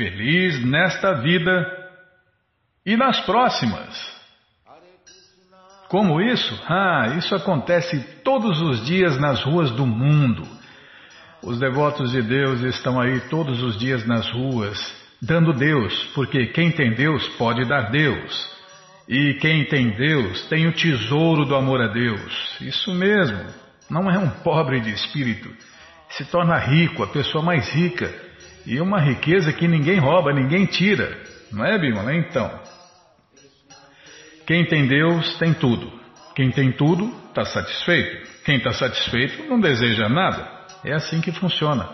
feliz 0.00 0.64
nesta 0.64 1.12
vida 1.20 1.66
e 2.86 2.96
nas 2.96 3.20
próximas. 3.20 4.18
Como 5.90 6.22
isso? 6.22 6.58
Ah, 6.66 7.14
isso 7.18 7.34
acontece 7.34 8.00
todos 8.24 8.62
os 8.62 8.86
dias 8.86 9.20
nas 9.20 9.42
ruas 9.42 9.70
do 9.72 9.86
mundo. 9.86 10.48
Os 11.42 11.58
devotos 11.58 12.12
de 12.12 12.22
Deus 12.22 12.62
estão 12.62 12.98
aí 12.98 13.20
todos 13.28 13.62
os 13.62 13.78
dias 13.78 14.06
nas 14.06 14.30
ruas, 14.30 14.78
dando 15.20 15.52
Deus, 15.52 15.92
porque 16.14 16.46
quem 16.46 16.70
tem 16.70 16.94
Deus 16.94 17.28
pode 17.36 17.66
dar 17.66 17.90
Deus. 17.90 18.58
E 19.06 19.34
quem 19.34 19.66
tem 19.66 19.90
Deus 19.90 20.46
tem 20.48 20.66
o 20.66 20.72
tesouro 20.72 21.44
do 21.44 21.56
amor 21.56 21.82
a 21.82 21.88
Deus. 21.88 22.56
Isso 22.60 22.94
mesmo, 22.94 23.44
não 23.90 24.10
é 24.10 24.18
um 24.18 24.30
pobre 24.30 24.80
de 24.80 24.92
espírito. 24.92 25.50
Se 26.10 26.24
torna 26.24 26.56
rico, 26.56 27.02
a 27.02 27.08
pessoa 27.08 27.44
mais 27.44 27.68
rica. 27.70 28.29
E 28.66 28.80
uma 28.80 29.00
riqueza 29.00 29.52
que 29.52 29.66
ninguém 29.66 29.98
rouba, 29.98 30.32
ninguém 30.32 30.66
tira. 30.66 31.18
Não 31.52 31.64
é, 31.64 31.78
Bimala? 31.78 32.14
Então. 32.14 32.50
Quem 34.46 34.66
tem 34.66 34.86
Deus 34.86 35.38
tem 35.38 35.54
tudo. 35.54 35.90
Quem 36.34 36.50
tem 36.50 36.72
tudo 36.72 37.12
está 37.28 37.44
satisfeito. 37.44 38.28
Quem 38.44 38.56
está 38.56 38.72
satisfeito 38.72 39.44
não 39.48 39.60
deseja 39.60 40.08
nada. 40.08 40.48
É 40.84 40.92
assim 40.92 41.20
que 41.20 41.32
funciona. 41.32 41.88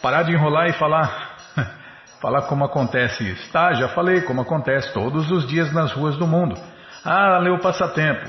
Parar 0.00 0.22
de 0.22 0.32
enrolar 0.32 0.68
e 0.68 0.72
falar. 0.74 1.36
falar 2.20 2.42
como 2.42 2.64
acontece 2.64 3.28
isso. 3.28 3.50
Tá, 3.50 3.72
já 3.74 3.88
falei 3.88 4.20
como 4.22 4.40
acontece 4.40 4.92
todos 4.92 5.30
os 5.30 5.46
dias 5.46 5.72
nas 5.72 5.92
ruas 5.92 6.16
do 6.16 6.26
mundo. 6.26 6.60
Ah, 7.04 7.38
leu 7.38 7.58
passatempo. 7.58 8.28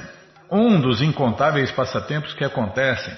Um 0.50 0.80
dos 0.80 1.02
incontáveis 1.02 1.72
passatempos 1.72 2.34
que 2.34 2.44
acontecem. 2.44 3.14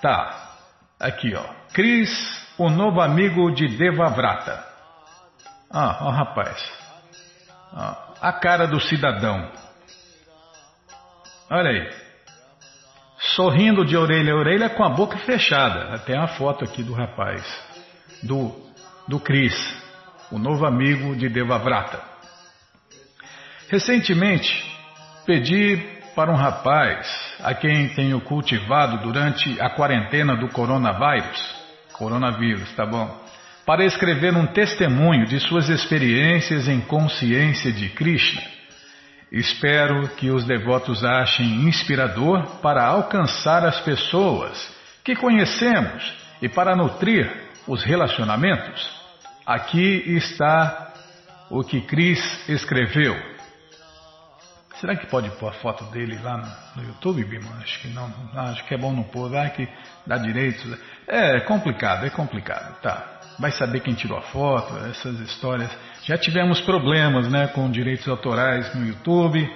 Tá, 0.00 0.54
aqui 1.00 1.34
ó. 1.34 1.44
Cris, 1.72 2.10
o 2.58 2.70
novo 2.70 3.00
amigo 3.00 3.50
de 3.50 3.68
Devavrata. 3.68 4.64
Ah, 5.70 5.98
ó 6.02 6.10
rapaz. 6.10 6.58
Ah, 7.72 8.14
a 8.20 8.32
cara 8.32 8.66
do 8.66 8.80
cidadão. 8.80 9.50
Olha 11.50 11.70
aí. 11.70 11.90
Sorrindo 13.34 13.84
de 13.84 13.96
orelha 13.96 14.32
a 14.32 14.36
orelha 14.36 14.70
com 14.70 14.84
a 14.84 14.90
boca 14.90 15.16
fechada. 15.18 15.98
Tem 16.00 16.16
uma 16.16 16.28
foto 16.28 16.64
aqui 16.64 16.82
do 16.82 16.92
rapaz. 16.92 17.42
Do, 18.22 18.54
do 19.08 19.18
Cris, 19.18 19.54
o 20.30 20.38
novo 20.38 20.66
amigo 20.66 21.16
de 21.16 21.28
Devavrata. 21.28 22.00
Recentemente, 23.68 24.70
pedi 25.24 25.76
para 26.14 26.30
um 26.30 26.36
rapaz 26.36 27.08
a 27.42 27.54
quem 27.54 27.88
tenho 27.94 28.20
cultivado 28.20 28.98
durante 28.98 29.60
a 29.60 29.70
quarentena 29.70 30.36
do 30.36 30.48
coronavírus, 30.48 31.61
coronavírus, 32.02 32.72
tá 32.72 32.84
bom? 32.84 33.20
Para 33.64 33.84
escrever 33.84 34.36
um 34.36 34.46
testemunho 34.46 35.26
de 35.26 35.38
suas 35.38 35.68
experiências 35.68 36.66
em 36.66 36.80
consciência 36.80 37.72
de 37.72 37.88
Krishna 37.90 38.42
Espero 39.32 40.08
que 40.08 40.30
os 40.30 40.44
devotos 40.44 41.02
achem 41.02 41.66
inspirador 41.66 42.60
para 42.60 42.84
alcançar 42.84 43.64
as 43.64 43.80
pessoas 43.80 44.70
que 45.02 45.16
conhecemos 45.16 46.14
e 46.42 46.50
para 46.50 46.76
nutrir 46.76 47.32
os 47.66 47.82
relacionamentos. 47.82 48.86
Aqui 49.46 50.04
está 50.14 50.92
o 51.48 51.64
que 51.64 51.80
Cris 51.80 52.46
escreveu. 52.46 53.16
Será 54.82 54.96
que 54.96 55.06
pode 55.06 55.30
pôr 55.38 55.48
a 55.48 55.52
foto 55.52 55.84
dele 55.92 56.18
lá 56.24 56.38
no, 56.74 56.82
YouTube, 56.82 57.24
Bima? 57.24 57.56
Acho 57.62 57.80
que 57.80 57.86
não, 57.90 58.12
acho 58.34 58.64
que 58.64 58.74
é 58.74 58.76
bom 58.76 58.92
não 58.92 59.04
pôr, 59.04 59.30
vai 59.30 59.48
que 59.50 59.68
dá 60.04 60.18
direitos. 60.18 60.76
É 61.06 61.38
complicado, 61.42 62.04
é 62.04 62.10
complicado, 62.10 62.80
tá. 62.80 63.20
Vai 63.38 63.52
saber 63.52 63.78
quem 63.78 63.94
tirou 63.94 64.18
a 64.18 64.22
foto, 64.22 64.76
essas 64.86 65.20
histórias. 65.20 65.70
Já 66.02 66.18
tivemos 66.18 66.60
problemas 66.62 67.28
né, 67.30 67.46
com 67.46 67.70
direitos 67.70 68.08
autorais 68.08 68.74
no 68.74 68.84
YouTube, 68.84 69.48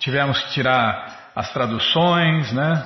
tivemos 0.00 0.38
que 0.42 0.52
tirar 0.52 1.30
as 1.34 1.50
traduções, 1.50 2.52
né? 2.52 2.84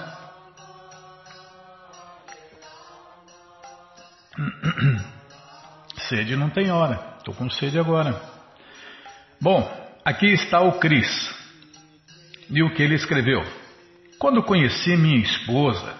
Sede 6.08 6.36
não 6.36 6.48
tem 6.48 6.70
hora, 6.70 7.16
estou 7.18 7.34
com 7.34 7.50
sede 7.50 7.76
agora. 7.76 8.14
Bom, 9.40 9.68
aqui 10.04 10.26
está 10.26 10.60
o 10.60 10.78
Cris 10.78 11.36
e 12.50 12.62
o 12.62 12.74
que 12.74 12.82
ele 12.82 12.94
escreveu. 12.94 13.44
Quando 14.18 14.42
conheci 14.42 14.96
minha 14.96 15.18
esposa, 15.18 15.94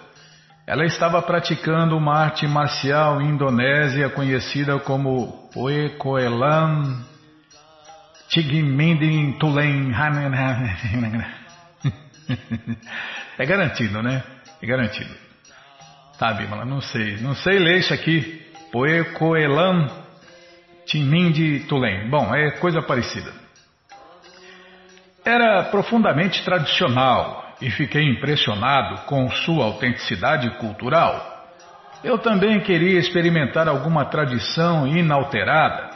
ela 0.67 0.85
estava 0.85 1.23
praticando 1.23 1.97
uma 1.97 2.15
arte 2.15 2.47
marcial 2.47 3.23
indonésia 3.23 4.11
conhecida 4.11 4.79
como 4.79 5.49
Poekoelan 5.53 7.05
Tigmindin 8.29 9.39
Tulen. 9.39 9.93
É 13.39 13.47
garantido, 13.47 14.03
né? 14.03 14.23
É 14.61 14.67
garantido. 14.67 15.15
Tá, 16.19 16.35
Bimala, 16.35 16.65
não 16.65 16.81
sei. 16.81 17.17
Não 17.19 17.35
sei 17.37 17.59
ler 17.59 17.79
isso 17.79 17.95
aqui. 17.95 18.43
Poekoelan 18.73 19.89
Timindi 20.85 21.61
Tulen. 21.61 22.11
Bom, 22.11 22.35
é 22.35 22.51
coisa 22.59 22.83
parecida. 22.83 23.33
Era 25.29 25.65
profundamente 25.65 26.43
tradicional 26.43 27.53
e 27.61 27.71
fiquei 27.71 28.03
impressionado 28.03 29.03
com 29.05 29.31
sua 29.31 29.67
autenticidade 29.67 30.49
cultural. 30.57 31.45
Eu 32.03 32.17
também 32.17 32.59
queria 32.61 32.99
experimentar 32.99 33.69
alguma 33.69 34.07
tradição 34.07 34.87
inalterada. 34.87 35.91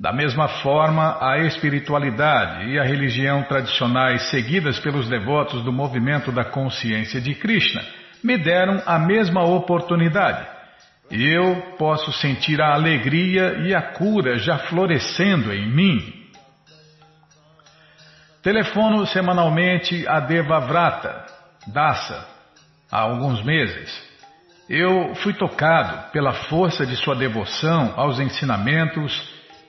Da 0.00 0.12
mesma 0.12 0.48
forma, 0.48 1.18
a 1.20 1.38
espiritualidade 1.46 2.68
e 2.70 2.80
a 2.80 2.82
religião 2.82 3.44
tradicionais 3.44 4.22
seguidas 4.28 4.80
pelos 4.80 5.08
devotos 5.08 5.62
do 5.62 5.72
movimento 5.72 6.32
da 6.32 6.44
consciência 6.44 7.20
de 7.20 7.36
Krishna 7.36 7.84
me 8.24 8.36
deram 8.36 8.82
a 8.84 8.98
mesma 8.98 9.44
oportunidade. 9.44 10.44
E 11.12 11.24
eu 11.32 11.76
posso 11.78 12.12
sentir 12.14 12.60
a 12.60 12.74
alegria 12.74 13.58
e 13.68 13.72
a 13.72 13.82
cura 13.92 14.36
já 14.36 14.58
florescendo 14.58 15.54
em 15.54 15.64
mim 15.64 16.17
Telefono 18.48 19.06
semanalmente 19.06 20.08
a 20.08 20.20
Devavrata, 20.20 21.22
Dasa, 21.66 22.26
há 22.90 23.00
alguns 23.00 23.44
meses. 23.44 24.02
Eu 24.70 25.14
fui 25.16 25.34
tocado 25.34 26.10
pela 26.12 26.32
força 26.32 26.86
de 26.86 26.96
sua 26.96 27.14
devoção 27.14 27.92
aos 27.94 28.18
ensinamentos 28.18 29.22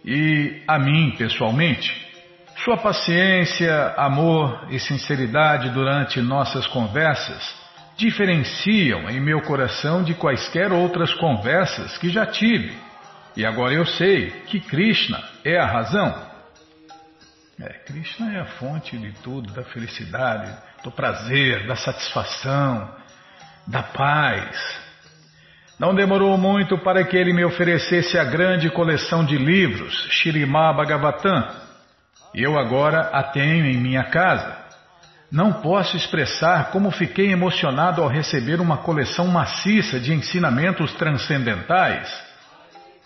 e 0.06 0.64
a 0.66 0.80
mim 0.80 1.14
pessoalmente. 1.18 1.94
Sua 2.64 2.78
paciência, 2.78 3.96
amor 3.98 4.68
e 4.70 4.80
sinceridade 4.80 5.72
durante 5.72 6.22
nossas 6.22 6.66
conversas 6.66 7.54
diferenciam 7.98 9.10
em 9.10 9.20
meu 9.20 9.42
coração 9.42 10.04
de 10.04 10.14
quaisquer 10.14 10.72
outras 10.72 11.14
conversas 11.16 11.98
que 11.98 12.08
já 12.08 12.26
tive. 12.26 12.78
E 13.36 13.46
agora 13.46 13.74
eu 13.74 13.86
sei 13.86 14.30
que 14.48 14.62
Krishna 14.62 15.22
é 15.44 15.60
a 15.60 15.66
razão. 15.66 16.29
É, 17.62 17.74
Krishna 17.86 18.34
é 18.34 18.40
a 18.40 18.46
fonte 18.46 18.98
de 18.98 19.12
tudo, 19.22 19.52
da 19.52 19.64
felicidade, 19.64 20.50
do 20.82 20.90
prazer, 20.90 21.68
da 21.68 21.76
satisfação, 21.76 22.90
da 23.68 23.84
paz. 23.84 24.58
Não 25.78 25.94
demorou 25.94 26.38
muito 26.38 26.78
para 26.78 27.04
que 27.04 27.18
ele 27.18 27.34
me 27.34 27.44
oferecesse 27.44 28.18
a 28.18 28.24
grande 28.24 28.70
coleção 28.70 29.26
de 29.26 29.38
livros, 29.38 29.94
Shirimá 30.10 30.72
Bhagavatam, 30.72 31.50
eu 32.34 32.58
agora 32.58 33.10
a 33.12 33.24
tenho 33.24 33.66
em 33.66 33.76
minha 33.76 34.06
casa. 34.06 34.58
Não 35.30 35.52
posso 35.62 35.98
expressar 35.98 36.72
como 36.72 36.90
fiquei 36.92 37.30
emocionado 37.30 38.02
ao 38.02 38.08
receber 38.08 38.62
uma 38.62 38.78
coleção 38.78 39.28
maciça 39.28 40.00
de 40.00 40.14
ensinamentos 40.14 40.94
transcendentais. 40.94 42.10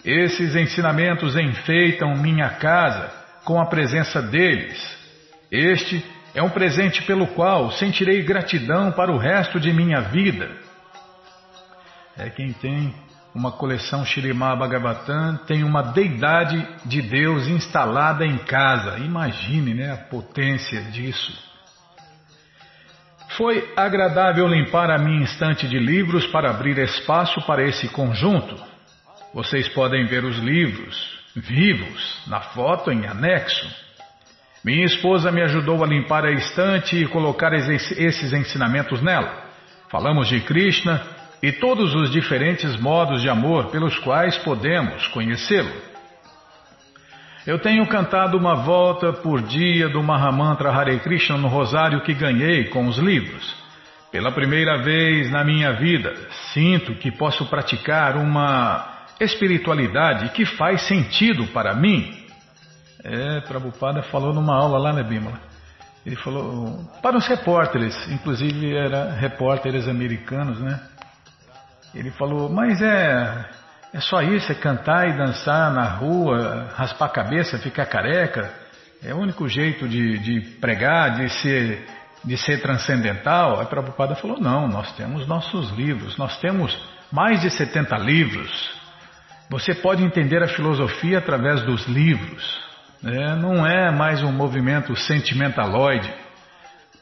Esses 0.06 0.56
ensinamentos 0.56 1.36
enfeitam 1.36 2.16
minha 2.16 2.50
casa 2.50 3.23
com 3.44 3.60
a 3.60 3.66
presença 3.66 4.22
deles. 4.22 4.78
Este 5.52 6.04
é 6.34 6.42
um 6.42 6.50
presente 6.50 7.04
pelo 7.04 7.28
qual 7.28 7.72
sentirei 7.72 8.24
gratidão 8.24 8.92
para 8.92 9.12
o 9.12 9.18
resto 9.18 9.60
de 9.60 9.72
minha 9.72 10.02
vida. 10.02 10.50
É 12.18 12.30
quem 12.30 12.54
tem 12.54 12.94
uma 13.34 13.52
coleção 13.52 14.06
Shirimá 14.06 14.56
Bhagavatam, 14.56 15.38
tem 15.48 15.64
uma 15.64 15.82
deidade 15.82 16.68
de 16.86 17.02
Deus 17.02 17.48
instalada 17.48 18.26
em 18.26 18.38
casa. 18.38 19.00
Imagine 19.00 19.74
né, 19.74 19.92
a 19.92 19.98
potência 19.98 20.82
disso. 20.84 21.34
Foi 23.36 23.74
agradável 23.76 24.48
limpar 24.48 24.92
a 24.92 25.00
minha 25.00 25.24
estante 25.24 25.68
de 25.68 25.80
livros 25.80 26.28
para 26.28 26.52
abrir 26.52 26.78
espaço 26.78 27.42
para 27.42 27.64
esse 27.64 27.88
conjunto. 27.90 28.56
Vocês 29.34 29.68
podem 29.70 30.06
ver 30.06 30.24
os 30.24 30.38
livros, 30.38 31.23
vivos, 31.36 32.22
na 32.28 32.42
foto 32.42 32.92
em 32.92 33.06
anexo. 33.08 33.68
Minha 34.64 34.86
esposa 34.86 35.32
me 35.32 35.42
ajudou 35.42 35.84
a 35.84 35.88
limpar 35.88 36.26
a 36.26 36.32
estante 36.32 36.96
e 36.96 37.08
colocar 37.08 37.54
esses 37.54 38.34
ensinamentos 38.34 39.02
nela. 39.02 39.44
Falamos 39.90 40.28
de 40.28 40.40
Krishna 40.42 41.02
e 41.42 41.52
todos 41.52 41.94
os 41.94 42.10
diferentes 42.10 42.80
modos 42.80 43.22
de 43.22 43.30
amor 43.30 43.66
pelos 43.66 43.98
quais 44.00 44.38
podemos 44.38 45.08
conhecê-lo. 45.08 45.94
Eu 47.46 47.60
tenho 47.60 47.86
cantado 47.88 48.38
uma 48.38 48.56
volta 48.56 49.12
por 49.12 49.42
dia 49.42 49.90
do 49.90 50.02
Mahamantra 50.02 50.72
Hare 50.72 50.98
Krishna 51.00 51.38
no 51.38 51.50
rosário 51.50 52.00
que 52.02 52.14
ganhei 52.14 52.70
com 52.70 52.88
os 52.88 52.98
livros. 52.98 53.54
Pela 54.10 54.32
primeira 54.32 54.78
vez 54.78 55.30
na 55.30 55.44
minha 55.44 55.74
vida, 55.74 56.16
sinto 56.54 56.96
que 56.96 57.12
posso 57.12 57.46
praticar 57.48 58.16
uma 58.16 58.93
espiritualidade 59.24 60.30
que 60.30 60.46
faz 60.46 60.88
sentido 60.88 61.48
para 61.48 61.74
mim. 61.76 62.26
É, 63.04 63.42
Prabhupada 63.42 64.04
falou 64.04 64.34
numa 64.34 64.56
aula 64.56 64.78
lá, 64.78 64.94
né, 64.94 65.04
Bimala? 65.04 65.40
Ele 66.06 66.16
falou 66.18 66.90
para 67.02 67.18
os 67.18 67.26
repórteres, 67.28 67.96
inclusive 68.10 68.76
era 68.76 69.12
repórteres 69.14 69.88
americanos, 69.88 70.60
né? 70.60 70.80
Ele 71.96 72.12
falou, 72.12 72.50
mas 72.50 72.82
é 72.82 73.46
é 73.94 74.00
só 74.00 74.24
isso, 74.24 74.52
é 74.52 74.56
cantar 74.56 75.08
e 75.08 75.14
dançar 75.14 75.72
na 75.72 75.84
rua, 75.84 76.68
raspar 76.76 77.06
a 77.06 77.10
cabeça, 77.10 77.60
ficar 77.60 77.86
careca. 77.86 78.52
É 79.04 79.14
o 79.14 79.18
único 79.20 79.48
jeito 79.48 79.88
de, 79.88 80.18
de 80.18 80.42
pregar, 80.60 81.18
de 81.18 81.30
ser, 81.30 81.86
de 82.26 82.36
ser 82.36 82.60
transcendental. 82.60 83.62
A 83.62 83.66
Prabhupada 83.66 84.16
falou: 84.16 84.40
não, 84.40 84.68
nós 84.68 84.92
temos 84.94 85.28
nossos 85.28 85.70
livros, 85.72 86.18
nós 86.18 86.40
temos 86.40 86.76
mais 87.12 87.42
de 87.42 87.52
70 87.52 87.96
livros. 87.98 88.83
Você 89.54 89.76
pode 89.76 90.04
entender 90.04 90.42
a 90.42 90.48
filosofia 90.48 91.20
através 91.20 91.62
dos 91.62 91.86
livros. 91.86 92.60
É, 93.06 93.36
não 93.36 93.64
é 93.64 93.92
mais 93.92 94.24
um 94.24 94.32
movimento 94.32 94.96
sentimentaloide, 94.96 96.12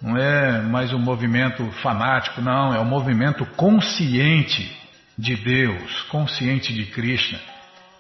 não 0.02 0.18
é 0.18 0.62
mais 0.62 0.92
um 0.92 1.00
movimento 1.00 1.64
fanático, 1.82 2.42
não, 2.42 2.74
é 2.74 2.80
um 2.82 2.86
movimento 2.86 3.46
consciente 3.56 4.70
de 5.18 5.38
Deus, 5.38 6.02
consciente 6.10 6.74
de 6.74 6.88
Krishna. 6.88 7.40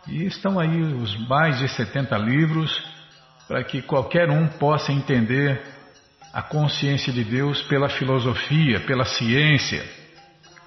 E 0.10 0.26
estão 0.26 0.60
aí 0.60 0.82
os 0.82 1.16
mais 1.30 1.60
de 1.60 1.70
70 1.70 2.18
livros 2.18 2.84
para 3.48 3.64
que 3.64 3.82
qualquer 3.82 4.30
um 4.30 4.48
possa 4.48 4.92
entender 4.92 5.62
a 6.34 6.42
consciência 6.42 7.14
de 7.14 7.24
Deus 7.24 7.62
pela 7.62 7.88
filosofia, 7.88 8.82
pela 8.82 9.06
ciência. 9.06 9.82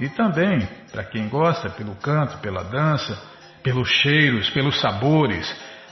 E 0.01 0.09
também, 0.09 0.67
para 0.91 1.05
quem 1.05 1.29
gosta, 1.29 1.69
pelo 1.69 1.95
canto, 1.97 2.39
pela 2.39 2.65
dança, 2.65 3.34
pelos 3.65 3.89
cheiros, 3.89 4.49
pelos 4.51 4.81
sabores. 4.81 5.45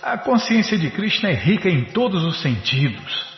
A 0.02 0.18
consciência 0.18 0.78
de 0.78 0.90
Krishna 0.90 1.30
é 1.30 1.34
rica 1.34 1.68
em 1.68 1.86
todos 1.86 2.22
os 2.22 2.40
sentidos. 2.42 3.32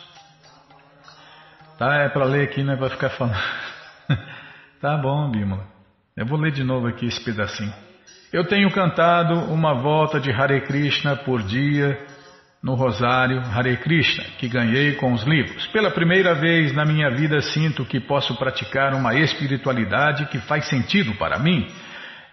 Tá, 1.79 1.95
é 2.03 2.09
para 2.09 2.25
ler 2.25 2.43
aqui, 2.43 2.63
não 2.63 2.73
é 2.73 2.77
para 2.77 2.89
ficar 2.89 3.09
falando. 3.09 3.41
tá 4.81 4.97
bom, 4.97 5.31
Bímola. 5.31 5.65
Eu 6.15 6.25
vou 6.25 6.39
ler 6.39 6.51
de 6.51 6.63
novo 6.63 6.87
aqui 6.87 7.07
esse 7.07 7.23
pedacinho. 7.23 7.73
Eu 8.31 8.45
tenho 8.45 8.69
cantado 8.71 9.33
uma 9.51 9.73
volta 9.73 10.19
de 10.19 10.31
Hare 10.31 10.61
Krishna 10.61 11.15
por 11.15 11.41
dia 11.41 11.97
no 12.61 12.73
Rosário 12.73 13.41
Hare 13.41 13.77
Krishna, 13.77 14.23
que 14.39 14.49
ganhei 14.49 14.95
com 14.95 15.13
os 15.13 15.23
livros. 15.23 15.67
Pela 15.67 15.91
primeira 15.91 16.33
vez 16.33 16.73
na 16.73 16.83
minha 16.83 17.11
vida 17.11 17.39
sinto 17.41 17.85
que 17.85 17.99
posso 17.99 18.35
praticar 18.35 18.93
uma 18.93 19.13
espiritualidade 19.13 20.25
que 20.27 20.39
faz 20.39 20.67
sentido 20.67 21.13
para 21.13 21.37
mim. 21.37 21.67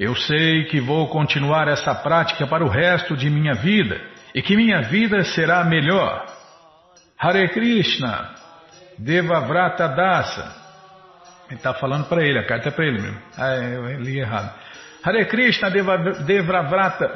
Eu 0.02 0.16
sei 0.16 0.64
que 0.64 0.81
vou 0.81 1.06
continuar 1.06 1.69
essa 1.69 1.94
prática 1.94 2.44
para 2.44 2.64
o 2.64 2.69
resto 2.69 3.16
de 3.16 3.31
minha 3.31 3.54
vida 3.54 4.00
e 4.34 4.43
que 4.43 4.56
minha 4.56 4.82
vida 4.82 5.22
será 5.22 5.62
melhor. 5.62 6.26
Hare 7.16 7.49
Krishna, 7.50 8.34
Devavrata 8.99 9.87
Dasa, 9.87 10.56
ele 11.46 11.54
está 11.54 11.72
falando 11.75 12.06
para 12.08 12.20
ele, 12.20 12.37
a 12.37 12.44
carta 12.44 12.70
é 12.70 12.72
para 12.72 12.84
ele 12.84 13.00
mesmo. 13.00 13.22
Ah, 13.38 13.54
eu 13.54 14.00
li 14.00 14.19
errado. 14.19 14.52
Hare 15.04 15.25
Krishna 15.26 15.70
Devravrata. 15.70 17.14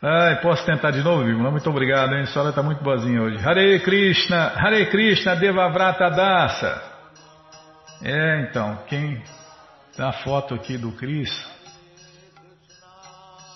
Ai, 0.00 0.40
posso 0.42 0.64
tentar 0.64 0.92
de 0.92 1.02
novo, 1.02 1.24
Bíblia? 1.24 1.50
Muito 1.50 1.68
obrigado, 1.68 2.14
hein? 2.14 2.20
A 2.20 2.26
senhora 2.26 2.50
está 2.50 2.62
muito 2.62 2.84
boazinha 2.84 3.20
hoje. 3.20 3.36
Hare 3.44 3.80
Krishna, 3.80 4.52
Hare 4.54 4.86
Krishna 4.86 5.34
Devavrata 5.34 6.08
Dasa. 6.08 6.82
É, 8.04 8.46
então, 8.48 8.78
quem 8.86 9.20
dá 9.96 10.08
a 10.08 10.12
foto 10.12 10.54
aqui 10.54 10.78
do 10.78 10.92
Cris, 10.92 11.30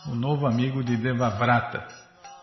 o 0.06 0.15
novo 0.15 0.47
amigo 0.47 0.85
de 0.85 0.97
Devavrata. 0.97 1.87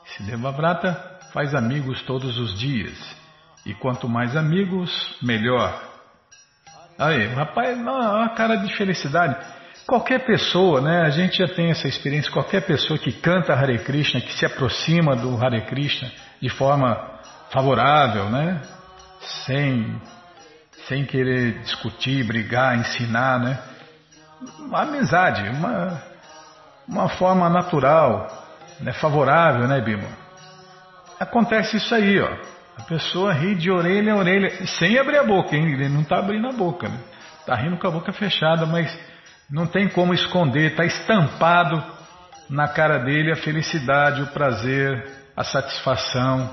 Esse 0.08 0.24
Devavrata 0.24 1.20
faz 1.32 1.54
amigos 1.56 2.02
todos 2.04 2.38
os 2.38 2.58
dias. 2.60 2.98
E 3.66 3.74
quanto 3.74 4.10
mais 4.10 4.36
amigos, 4.36 4.92
melhor. 5.22 5.82
Aí, 7.00 7.28
rapaz, 7.28 7.78
uma 7.78 8.30
cara 8.30 8.58
de 8.58 8.76
felicidade. 8.76 9.36
Qualquer 9.88 10.26
pessoa, 10.26 10.82
né? 10.82 11.02
A 11.02 11.10
gente 11.10 11.38
já 11.38 11.48
tem 11.48 11.70
essa 11.70 11.88
experiência. 11.88 12.32
Qualquer 12.32 12.62
pessoa 12.66 13.00
que 13.00 13.12
canta 13.12 13.54
Hare 13.54 13.80
Krishna, 13.80 14.22
que 14.22 14.34
se 14.34 14.46
aproxima 14.46 15.16
do 15.16 15.38
Hare 15.42 15.62
Krishna 15.62 16.12
de 16.42 16.50
forma 16.50 17.20
favorável, 17.52 18.30
né? 18.30 18.62
Sem, 19.46 20.02
sem 20.88 21.06
querer 21.06 21.60
discutir, 21.60 22.26
brigar, 22.26 22.78
ensinar, 22.78 23.40
né? 23.40 23.60
Uma 24.60 24.82
amizade, 24.82 25.48
uma, 25.50 26.02
uma 26.88 27.10
forma 27.10 27.50
natural, 27.50 28.28
né? 28.80 28.94
favorável, 28.94 29.68
né, 29.68 29.82
Bima? 29.82 30.08
Acontece 31.20 31.78
isso 31.78 31.94
aí, 31.94 32.20
ó. 32.20 32.30
A 32.78 32.84
pessoa 32.84 33.34
ri 33.34 33.56
de 33.56 33.72
orelha 33.72 34.14
a 34.14 34.18
orelha, 34.18 34.66
sem 34.66 34.98
abrir 34.98 35.18
a 35.18 35.24
boca, 35.24 35.56
hein? 35.56 35.74
Ele 35.74 35.88
não 35.90 36.02
está 36.02 36.18
abrindo 36.18 36.48
a 36.48 36.52
boca, 36.52 36.90
né? 36.90 37.00
Está 37.40 37.56
rindo 37.56 37.78
com 37.78 37.88
a 37.88 37.92
boca 37.92 38.12
fechada, 38.12 38.66
mas 38.66 38.98
não 39.50 39.68
tem 39.68 39.88
como 39.88 40.14
esconder, 40.14 40.72
está 40.72 40.84
estampado 40.84 41.84
na 42.50 42.68
cara 42.68 43.00
dele 43.00 43.32
a 43.32 43.36
felicidade, 43.36 44.24
o 44.24 44.28
prazer, 44.28 45.06
a 45.36 45.44
satisfação. 45.44 46.50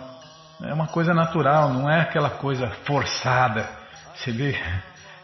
É 0.62 0.75
uma 0.75 0.88
coisa 0.88 1.14
natural, 1.14 1.70
não 1.70 1.90
é 1.90 2.00
aquela 2.00 2.31
coisa 2.31 2.69
forçada. 2.84 3.69
Você 4.14 4.31
vê, 4.31 4.60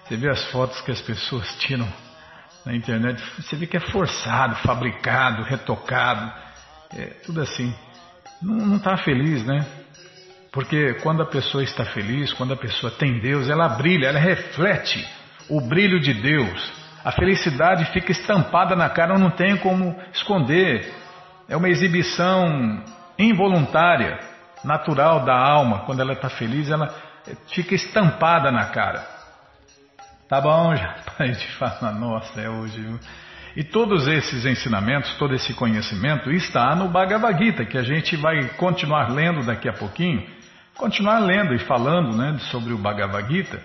você 0.04 0.16
vê 0.16 0.30
as 0.30 0.44
fotos 0.50 0.80
que 0.80 0.90
as 0.90 1.00
pessoas 1.02 1.54
tiram 1.56 1.86
na 2.66 2.74
internet, 2.74 3.22
você 3.40 3.54
vê 3.54 3.64
que 3.64 3.76
é 3.76 3.80
forçado, 3.80 4.56
fabricado, 4.56 5.44
retocado, 5.44 6.32
é 6.92 7.04
tudo 7.24 7.40
assim. 7.40 7.72
Não 8.42 8.76
está 8.76 8.96
feliz, 8.96 9.44
né? 9.46 9.64
Porque 10.50 10.94
quando 10.94 11.22
a 11.22 11.26
pessoa 11.26 11.62
está 11.62 11.84
feliz, 11.84 12.32
quando 12.32 12.54
a 12.54 12.56
pessoa 12.56 12.90
tem 12.90 13.20
Deus, 13.20 13.48
ela 13.48 13.68
brilha, 13.68 14.08
ela 14.08 14.18
reflete 14.18 15.06
o 15.48 15.60
brilho 15.60 16.00
de 16.00 16.12
Deus. 16.12 16.72
A 17.04 17.12
felicidade 17.12 17.84
fica 17.92 18.10
estampada 18.10 18.74
na 18.74 18.90
cara, 18.90 19.16
não 19.16 19.30
tem 19.30 19.56
como 19.58 19.96
esconder. 20.12 20.92
É 21.48 21.56
uma 21.56 21.68
exibição 21.68 22.82
involuntária, 23.16 24.18
natural 24.64 25.24
da 25.24 25.38
alma. 25.38 25.80
Quando 25.80 26.00
ela 26.00 26.14
está 26.14 26.28
feliz, 26.28 26.68
ela 26.68 26.92
fica 27.48 27.76
estampada 27.76 28.50
na 28.50 28.64
cara. 28.66 29.15
Tá 30.28 30.40
bom, 30.40 30.74
já 30.74 30.96
a 31.18 31.26
gente 31.26 31.46
fala, 31.56 31.92
nossa, 31.92 32.40
é 32.40 32.48
hoje. 32.48 32.80
Viu? 32.80 32.98
E 33.56 33.64
todos 33.64 34.06
esses 34.06 34.44
ensinamentos, 34.44 35.14
todo 35.14 35.34
esse 35.34 35.54
conhecimento 35.54 36.30
está 36.30 36.74
no 36.74 36.88
Bhagavad 36.88 37.38
Gita, 37.42 37.64
que 37.64 37.78
a 37.78 37.82
gente 37.82 38.16
vai 38.16 38.48
continuar 38.56 39.10
lendo 39.10 39.44
daqui 39.44 39.68
a 39.68 39.72
pouquinho 39.72 40.36
continuar 40.76 41.18
lendo 41.20 41.54
e 41.54 41.58
falando 41.60 42.16
né, 42.16 42.38
sobre 42.50 42.72
o 42.72 42.78
Bhagavad 42.78 43.28
Gita. 43.28 43.60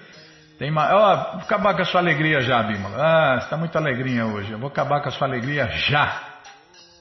Tem 0.57 0.71
uma, 0.71 0.93
ó, 0.93 1.31
vou 1.33 1.41
acabar 1.41 1.73
com 1.75 1.81
a 1.81 1.85
sua 1.85 2.01
alegria 2.01 2.41
já, 2.41 2.61
Bimala. 2.63 2.97
Ah, 2.97 3.39
você 3.39 3.45
está 3.45 3.57
muito 3.57 3.75
alegrinha 3.77 4.25
hoje. 4.25 4.51
Eu 4.51 4.59
vou 4.59 4.69
acabar 4.69 5.01
com 5.01 5.09
a 5.09 5.11
sua 5.11 5.27
alegria 5.27 5.67
já. 5.71 6.21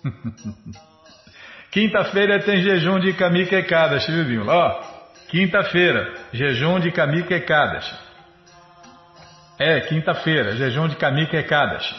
Quinta-feira 1.71 2.40
tem 2.40 2.62
jejum 2.62 2.99
de 2.99 3.12
Kamika 3.12 3.57
Ekadashi, 3.57 4.11
viu, 4.11 4.25
Bimala? 4.25 4.55
Ó, 4.55 4.83
quinta-feira, 5.29 6.12
jejum 6.33 6.81
de 6.81 6.90
Kamika 6.90 7.35
Ekadashi. 7.35 8.10
É, 9.61 9.79
quinta-feira, 9.81 10.57
jejum 10.57 10.88
de 10.88 10.97
Kamika 10.97 11.37
Ekadashi. 11.37 11.95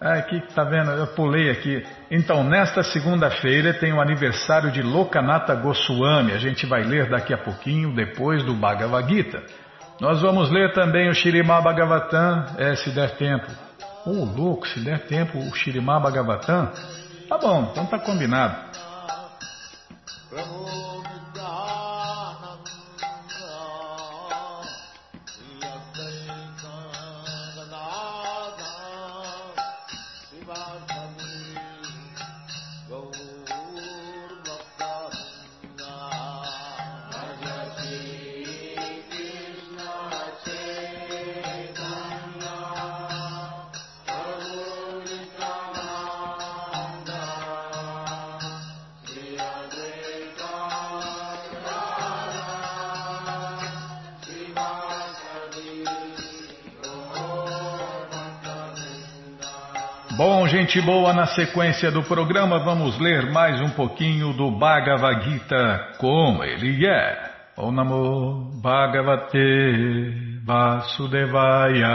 Ah, 0.00 0.14
aqui, 0.14 0.40
tá 0.54 0.62
vendo? 0.62 0.92
Eu 0.92 1.08
pulei 1.08 1.50
aqui. 1.50 1.84
Então, 2.08 2.44
nesta 2.44 2.84
segunda-feira 2.84 3.74
tem 3.74 3.92
o 3.92 4.00
aniversário 4.00 4.70
de 4.70 4.82
Lokanata 4.82 5.52
Goswami. 5.56 6.30
A 6.30 6.38
gente 6.38 6.64
vai 6.64 6.84
ler 6.84 7.10
daqui 7.10 7.34
a 7.34 7.38
pouquinho, 7.38 7.92
depois 7.92 8.44
do 8.44 8.54
Bhagavad 8.54 9.12
Gita. 9.12 9.42
Nós 10.00 10.22
vamos 10.22 10.48
ler 10.48 10.72
também 10.74 11.10
o 11.10 11.12
Shirimá 11.12 11.60
Bhagavatam, 11.60 12.44
é, 12.56 12.76
se 12.76 12.90
der 12.90 13.16
tempo. 13.16 13.50
Ô, 14.06 14.10
oh, 14.10 14.24
louco, 14.24 14.68
se 14.68 14.78
der 14.78 15.00
tempo 15.06 15.38
o 15.38 15.54
Shirimá 15.56 15.98
Bhagavatam. 15.98 16.70
Tá 17.28 17.36
bom, 17.36 17.68
então 17.72 17.84
tá 17.86 17.98
combinado. 17.98 18.56
Bom, 60.22 60.46
gente 60.46 60.78
boa, 60.82 61.14
na 61.14 61.28
sequência 61.28 61.90
do 61.90 62.02
programa 62.02 62.58
vamos 62.58 62.98
ler 62.98 63.32
mais 63.32 63.58
um 63.58 63.70
pouquinho 63.70 64.34
do 64.34 64.50
Bhagavad 64.50 65.24
Gita 65.24 65.94
como 65.96 66.44
ele 66.44 66.86
é. 66.86 67.32
Om 67.56 67.72
Namo 67.72 68.60
Bhagavate 68.60 70.42
Vasudevaya. 70.44 71.88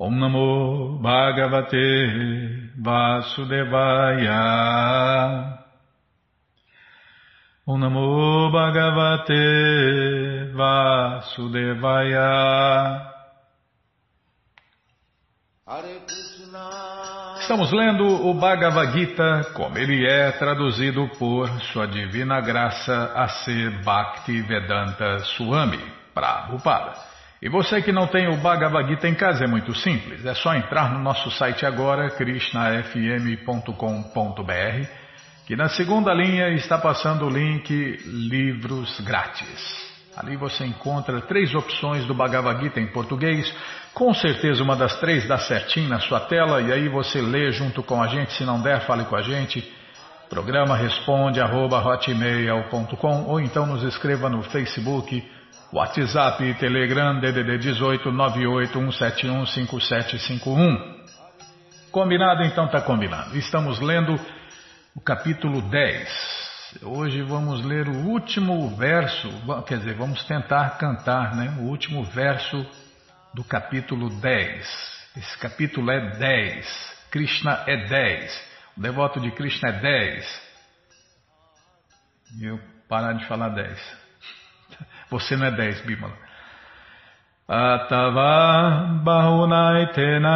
Om 0.00 0.18
Namo 0.18 0.98
Bhagavate 1.00 2.72
Vasudevaya. 2.82 4.34
Om 7.64 7.78
Namo 7.78 8.50
Bhagavate 8.50 10.50
Vasudevaya 10.56 12.24
Estamos 17.40 17.72
lendo 17.72 18.04
o 18.04 18.32
Bhagavad 18.34 18.92
Gita 18.92 19.50
como 19.54 19.76
ele 19.76 20.06
é 20.06 20.30
traduzido 20.30 21.10
por 21.18 21.48
Sua 21.72 21.88
Divina 21.88 22.40
Graça 22.40 23.10
A.C. 23.14 23.70
Bhakti 23.84 24.40
Vedanta 24.42 25.18
Swami 25.24 25.80
Prabhupada. 26.14 26.94
E 27.42 27.48
você 27.48 27.82
que 27.82 27.90
não 27.90 28.06
tem 28.06 28.28
o 28.28 28.36
Bhagavad 28.36 28.88
Gita 28.88 29.08
em 29.08 29.14
casa 29.14 29.42
é 29.44 29.48
muito 29.48 29.74
simples, 29.74 30.24
é 30.24 30.34
só 30.34 30.54
entrar 30.54 30.92
no 30.92 31.00
nosso 31.00 31.28
site 31.32 31.66
agora, 31.66 32.08
krishnafm.com.br, 32.10 34.88
que 35.44 35.56
na 35.56 35.68
segunda 35.68 36.14
linha 36.14 36.50
está 36.50 36.78
passando 36.78 37.26
o 37.26 37.30
link 37.30 37.98
Livros 38.04 39.00
Grátis. 39.00 39.93
Ali 40.16 40.36
você 40.36 40.64
encontra 40.64 41.20
três 41.22 41.52
opções 41.54 42.06
do 42.06 42.14
Bhagavad 42.14 42.62
Gita 42.62 42.80
em 42.80 42.86
português, 42.86 43.52
com 43.92 44.14
certeza 44.14 44.62
uma 44.62 44.76
das 44.76 44.94
três 45.00 45.26
dá 45.26 45.38
certinho 45.38 45.88
na 45.88 45.98
sua 46.00 46.20
tela 46.20 46.62
e 46.62 46.72
aí 46.72 46.88
você 46.88 47.20
lê 47.20 47.50
junto 47.50 47.82
com 47.82 48.00
a 48.02 48.06
gente, 48.06 48.32
se 48.32 48.44
não 48.44 48.60
der, 48.60 48.86
fale 48.86 49.04
com 49.04 49.16
a 49.16 49.22
gente. 49.22 49.64
Programa 50.28 50.76
responde 50.76 51.40
arroba 51.40 51.78
hotmail.com 51.78 53.24
ou 53.24 53.40
então 53.40 53.66
nos 53.66 53.82
escreva 53.82 54.28
no 54.28 54.42
Facebook 54.42 55.28
WhatsApp, 55.72 56.54
Telegram, 56.54 57.18
DDD 57.18 57.58
18 57.58 58.08
981715751. 58.10 60.94
Combinado? 61.90 62.44
Então 62.44 62.68
tá 62.68 62.80
combinado. 62.80 63.36
Estamos 63.36 63.80
lendo 63.80 64.16
o 64.94 65.00
capítulo 65.00 65.60
10. 65.62 66.43
Hoje 66.82 67.22
vamos 67.22 67.64
ler 67.64 67.88
o 67.88 68.08
último 68.08 68.74
verso, 68.76 69.30
quer 69.66 69.78
dizer, 69.78 69.94
vamos 69.94 70.24
tentar 70.24 70.70
cantar, 70.70 71.36
né? 71.36 71.56
O 71.60 71.68
último 71.68 72.02
verso 72.02 72.66
do 73.32 73.44
capítulo 73.44 74.10
10. 74.10 74.66
Esse 75.16 75.38
capítulo 75.38 75.88
é 75.90 76.18
10. 76.18 77.06
Krishna 77.10 77.62
é 77.66 77.86
10. 77.86 78.54
O 78.76 78.80
devoto 78.80 79.20
de 79.20 79.30
Krishna 79.30 79.68
é 79.68 79.80
10. 79.80 80.42
E 82.40 82.46
eu 82.46 82.58
parar 82.88 83.12
de 83.12 83.24
falar 83.26 83.50
10. 83.50 83.96
Você 85.10 85.36
não 85.36 85.46
é 85.46 85.52
10, 85.52 85.82
Bimala. 85.82 86.18
Atava 87.46 89.00
bahunaitena 89.04 90.32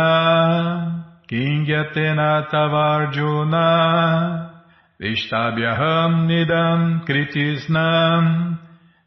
kingyatena 1.26 2.45
tavarjuna 2.45 4.58
Vishtabhyaham 5.00 6.26
nidam 6.26 7.05
kritisnam 7.07 8.59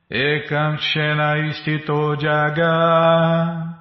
ekam 0.10 0.78
shena 0.78 1.38
istito 1.50 2.16
jaga 2.16 3.76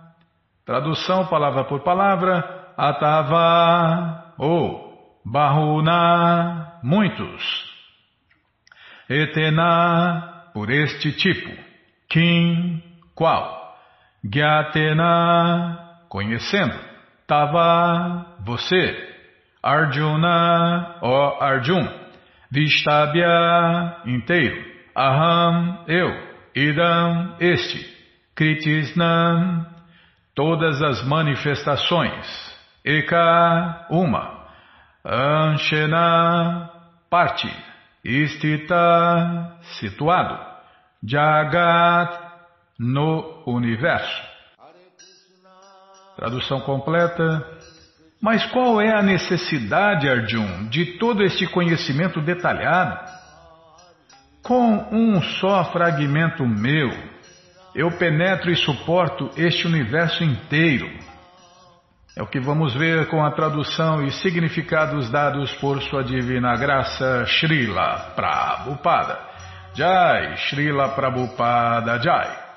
Tradução 0.67 1.27
palavra 1.27 1.65
por 1.65 1.81
palavra 1.81 2.73
Atava 2.77 4.35
ou 4.39 5.21
Bahuna 5.25 6.81
muitos 6.83 7.43
Etena 9.09 10.51
por 10.53 10.71
este 10.71 11.13
tipo 11.13 11.71
Kim, 12.11 12.83
qual? 13.15 13.77
Gyatena, 14.25 15.79
conhecendo. 16.09 16.75
Tava, 17.27 18.27
você. 18.45 19.10
Arjuna, 19.63 20.99
ó 21.03 21.43
Arjun. 21.43 21.87
Vishtabhya, 22.51 24.03
inteiro. 24.07 24.65
Aham, 24.97 25.85
eu. 25.87 26.11
Idam, 26.55 27.37
este. 27.39 27.87
Kritisnam, 28.35 29.67
todas 30.35 30.83
as 30.83 31.07
manifestações. 31.07 32.27
Eka, 32.85 33.87
uma. 33.91 34.47
Anshena, 35.05 36.71
parte. 37.11 37.49
Istita, 38.05 39.59
situado. 39.79 40.39
Jagat 41.07 42.19
no 42.79 43.43
universo. 43.47 44.23
Tradução 46.17 46.61
completa. 46.61 47.60
Mas 48.21 48.45
qual 48.47 48.81
é 48.81 48.93
a 48.93 49.03
necessidade, 49.03 50.09
Arjun, 50.09 50.69
de 50.69 50.99
todo 50.99 51.23
este 51.23 51.47
conhecimento 51.47 52.21
detalhado? 52.21 52.99
Com 54.43 54.89
um 54.93 55.23
só 55.23 55.65
fragmento 55.73 56.47
meu, 56.47 56.91
eu 57.75 57.91
penetro 57.93 58.51
e 58.51 58.57
suporto 58.57 59.31
este 59.37 59.67
universo 59.67 60.23
inteiro. 60.23 60.91
É 62.15 62.23
o 62.23 62.27
que 62.27 62.41
vamos 62.41 62.75
ver 62.75 63.07
com 63.09 63.25
a 63.25 63.31
tradução 63.31 64.05
e 64.05 64.11
significados 64.11 65.09
dados 65.11 65.53
por 65.55 65.81
Sua 65.83 66.05
Divina 66.05 66.55
Graça, 66.57 67.25
Srila 67.27 68.13
Prabhupada. 68.15 69.19
Jai, 69.75 70.37
Srila 70.37 70.91
Prabhupada 70.91 71.99
Jai. 72.03 72.50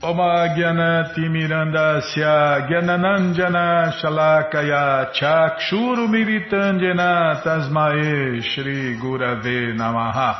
Oma 0.00 0.54
Gyanati 0.54 1.26
Mirandasya 1.28 2.68
Gyananandjana 2.70 3.90
Shalakaya 3.98 5.12
Chakshuru 5.12 6.06
Militandjana 6.06 7.42
Tasmae 7.42 8.40
Shri 8.40 8.96
Gurave 8.96 9.74
Namaha. 9.74 10.38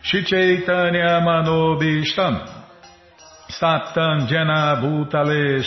Shri 0.00 0.24
Chaitanya 0.24 1.20
Manobishtam 1.20 2.48
Satam 3.50 4.26
Jana 4.26 4.80
Bhutale 4.80 5.62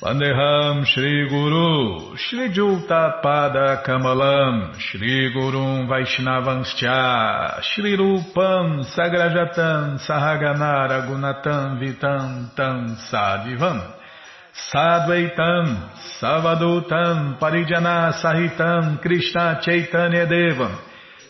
Vandeham 0.00 0.84
Shri 0.86 1.28
Guru. 1.28 2.16
Shri 2.16 2.50
Juta 2.54 3.18
Pada 3.20 3.82
Kamalam. 3.84 4.72
Shri 4.78 5.34
Gurum 5.34 5.88
Vaishnavanscha 5.88 7.60
Shri 7.64 7.96
Rupam 7.96 8.84
Sagrajatam 8.94 9.98
Sahaganara 9.98 11.02
Gunatam 11.04 11.82
Vitam 11.82 12.54
Tam 12.54 12.96
Sadivam 13.10 13.92
Sadvaitam 14.72 15.90
Savadutam 16.22 17.40
Parijana 17.40 18.12
Sahitam 18.22 19.02
Krishna 19.02 19.60
Chaitanya 19.64 20.26
Devam. 20.26 20.78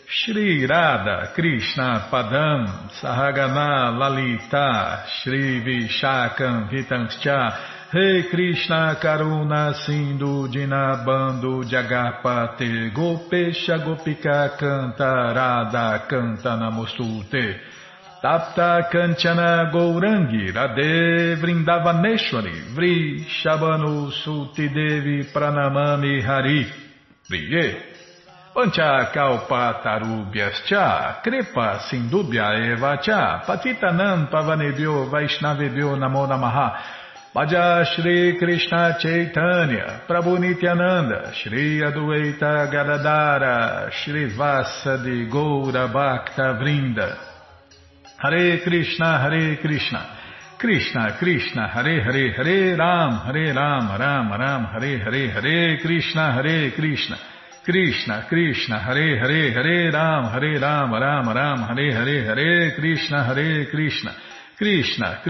Shri 0.07 0.67
Radha 0.67 1.31
Krishna 1.33 2.07
Padam 2.11 2.91
Sahagana 3.01 3.97
Lalita. 3.97 5.05
Shri 5.23 5.59
Vishakam 5.65 6.69
Vitanscha 6.71 7.78
Rei 7.91 8.21
hey 8.21 8.29
Krishna 8.29 8.99
Karuna 9.01 9.73
Sindhu 9.73 10.47
Dinabando 10.47 11.63
Jagapate 11.63 12.91
Gopesha 12.93 13.79
Gopika 13.79 14.55
Cantarada 14.55 16.05
Canta 16.07 16.55
Namostute 16.55 17.55
Tapta 18.21 18.87
Kanchana 18.91 19.71
Gourangi 19.71 20.51
Radhe 20.51 21.35
Vrindavaneshwari 21.37 22.75
Vri 22.75 23.25
Shabanu 23.27 24.11
Suti 24.11 24.71
Devi 24.71 25.23
Pranamami 25.33 26.21
Hari 26.21 26.71
Priye 27.27 27.75
Pancha 28.53 29.09
Kalpa 29.11 29.81
Tarubhyascha 29.81 31.23
Kripa 31.23 31.79
Sindubhya 31.89 32.71
Eva 32.71 32.99
Cha 33.01 33.41
Patitanam 33.47 34.29
Pavanebhyo 34.29 35.09
Vaishnavebhyo 35.09 35.97
Namo 35.97 36.27
Namaha 36.27 36.98
Bhaja 37.31 37.85
Shri 37.85 38.39
Krishna 38.39 38.97
Chaitanya, 38.99 40.01
Prabhu 40.07 40.39
Nityananda, 40.39 41.31
Shri 41.35 41.79
Adueita 41.79 42.71
Gadadara, 42.71 43.91
Shri 43.91 44.35
Vasa 44.35 44.97
de 44.97 45.29
Goura 45.29 45.87
Bhakta 45.93 46.57
Vrinda. 46.59 47.15
Hare 48.17 48.61
Krishna, 48.63 49.19
Hare 49.19 49.57
Krishna, 49.57 50.17
Krishna 50.57 51.17
Krishna, 51.19 51.67
Hare 51.67 52.01
Hare, 52.01 52.33
Hare 52.33 52.75
Ram, 52.75 53.19
Hare 53.19 53.53
Ram, 53.53 53.89
Ram 53.95 54.31
Ram, 54.31 54.65
Hare 54.65 54.97
Hare, 54.97 55.29
Hare 55.29 55.77
Krishna, 55.81 56.33
Hare 56.33 56.71
Krishna. 56.71 57.17
Krishna, 57.63 58.25
Krishna, 58.27 58.79
Hare 58.79 59.19
Hare, 59.19 59.51
Hare 59.53 59.91
Ram, 59.91 60.31
Hare 60.31 60.59
Ram, 60.59 60.91
Ram 60.91 61.29
Ram, 61.29 61.61
Hare 61.61 61.93
Hare, 61.93 62.25
Hare 62.25 62.75
Krishna, 62.75 63.23
Hare 63.23 63.67
Krishna. 63.69 64.09
Krishna, 64.09 64.28
Krishna, 64.59 65.21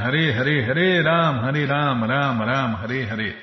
Hare 0.00 0.32
Hare, 0.32 0.64
Hare 0.64 1.02
Ram, 1.02 1.44
Hare 1.44 1.66
Ram, 1.66 2.04
Ram 2.04 2.42
Ram, 2.42 2.74
Hare 2.74 3.06
Hare. 3.06 3.36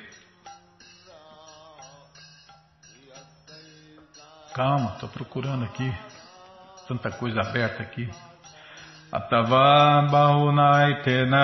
Calma, 4.54 4.92
estou 4.96 5.08
procurando 5.08 5.64
aqui. 5.64 5.90
Tanta 6.90 7.10
coisa 7.12 7.40
aberta 7.40 7.82
aqui. 7.82 8.10
Atava 9.10 10.02
bahunaitena 10.12 11.38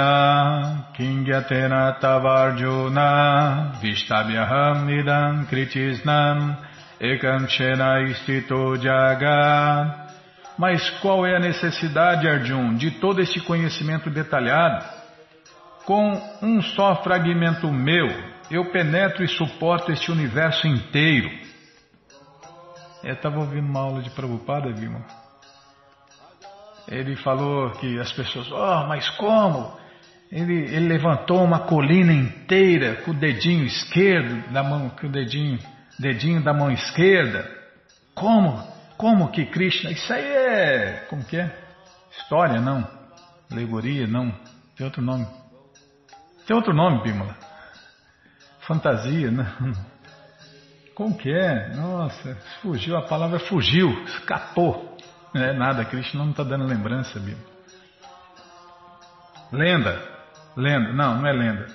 kingyatena 0.94 1.94
tavarjuna 1.94 3.80
vishtabhyaham 3.82 4.86
nidam 4.88 5.46
kritisnam 5.46 6.58
ekam 7.00 7.48
chena 7.48 8.02
istito 8.02 8.75
jagat. 8.75 10.05
Mas 10.58 10.90
qual 11.02 11.26
é 11.26 11.36
a 11.36 11.40
necessidade, 11.40 12.28
Arjun, 12.28 12.76
de 12.76 12.92
todo 12.92 13.22
este 13.22 13.40
conhecimento 13.42 14.10
detalhado? 14.10 14.86
Com 15.86 16.22
um 16.42 16.62
só 16.62 16.96
fragmento 17.04 17.72
meu, 17.72 18.08
eu 18.50 18.72
penetro 18.72 19.24
e 19.24 19.28
suporto 19.28 19.92
este 19.92 20.12
universo 20.12 20.68
inteiro. 20.68 21.30
Eu 23.04 23.14
estava 23.14 23.40
ouvindo 23.40 23.68
uma 23.68 23.82
aula 23.82 24.02
de 24.02 24.10
Prabhupada, 24.10 24.72
Vilma 24.72 25.06
ele 26.88 27.16
falou 27.18 27.72
que 27.72 28.00
as 28.00 28.12
pessoas, 28.12 28.52
oh, 28.52 28.88
mas 28.88 29.10
como? 29.12 29.74
Ele, 30.32 30.54
ele 30.54 30.88
levantou 30.88 31.44
uma 31.44 31.60
colina 31.60 32.14
inteira 32.14 32.96
com 33.04 33.12
o 33.12 33.14
dedinho 33.14 33.66
esquerdo 33.66 34.52
da 34.52 34.64
mão, 34.64 34.90
com 34.90 35.08
o 35.08 35.12
dedinho, 35.12 35.60
dedinho 36.00 36.44
da 36.44 36.54
mão 36.54 36.72
esquerda. 36.72 37.50
Como? 38.14 38.75
Como 38.98 39.32
que 39.32 39.46
Krishna? 39.46 39.92
Isso 39.92 40.14
aí 40.14 40.25
é, 40.25 41.06
como 41.10 41.24
que 41.24 41.38
é? 41.38 41.52
História, 42.12 42.62
não? 42.62 42.88
Alegoria, 43.52 44.08
não? 44.08 44.32
Tem 44.75 44.86
outro 44.86 45.02
nome? 45.02 45.28
Tem 46.48 46.56
outro 46.56 46.74
nome, 46.74 47.04
Bímola? 47.04 47.36
Fantasia, 48.62 49.32
não? 49.32 49.46
Como 50.96 51.18
que 51.18 51.30
é? 51.30 51.75
Nossa, 51.75 52.36
fugiu, 52.62 52.96
a 52.96 53.02
palavra 53.02 53.38
fugiu, 53.38 53.92
escapou. 54.06 54.98
Não 55.34 55.44
é 55.44 55.54
nada, 55.54 55.84
Krishna 55.84 56.24
não 56.24 56.32
está 56.32 56.44
dando 56.44 56.66
lembrança, 56.66 57.20
Bíblia. 57.20 57.56
Lenda, 59.52 60.02
lenda, 60.56 60.94
não, 60.94 61.18
não 61.18 61.28
é 61.28 61.34
lenda. 61.34 61.68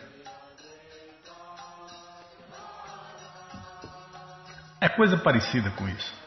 É 4.80 4.88
coisa 4.88 5.18
parecida 5.18 5.70
com 5.72 5.86
isso. 5.86 6.19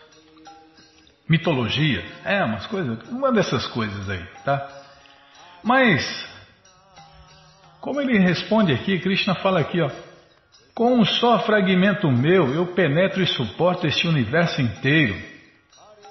Mitologia, 1.27 2.03
é 2.25 2.43
umas 2.43 2.65
coisas, 2.67 3.09
uma 3.09 3.31
dessas 3.31 3.65
coisas 3.67 4.09
aí, 4.09 4.23
tá? 4.43 4.67
Mas, 5.63 6.27
como 7.79 8.01
ele 8.01 8.19
responde 8.19 8.73
aqui, 8.73 8.99
Krishna 8.99 9.33
fala 9.35 9.61
aqui, 9.61 9.81
ó. 9.81 9.89
Com 10.75 10.99
um 10.99 11.05
só 11.05 11.39
fragmento 11.39 12.11
meu, 12.11 12.53
eu 12.53 12.67
penetro 12.67 13.21
e 13.21 13.27
suporto 13.27 13.87
este 13.87 14.07
universo 14.07 14.61
inteiro. 14.61 15.15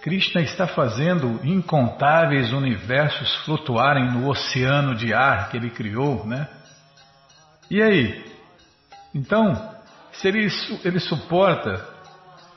Krishna 0.01 0.41
está 0.41 0.67
fazendo 0.67 1.41
incontáveis 1.45 2.53
universos 2.53 3.35
flutuarem 3.45 4.11
no 4.11 4.29
oceano 4.29 4.95
de 4.95 5.13
ar 5.13 5.51
que 5.51 5.57
ele 5.57 5.71
criou, 5.71 6.27
né? 6.27 6.49
E 7.71 7.83
aí? 7.83 8.25
Então, 9.15 9.55
se 10.13 10.29
ele, 10.29 10.49
ele 10.85 11.01
suporta, 11.01 11.92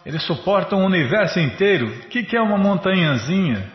ele 0.06 0.20
suporta 0.20 0.76
um 0.76 0.86
universo 0.86 1.40
inteiro, 1.40 1.88
o 1.88 2.08
que, 2.08 2.24
que 2.24 2.38
é 2.38 2.42
uma 2.42 2.58
montanhazinha? 2.58 3.72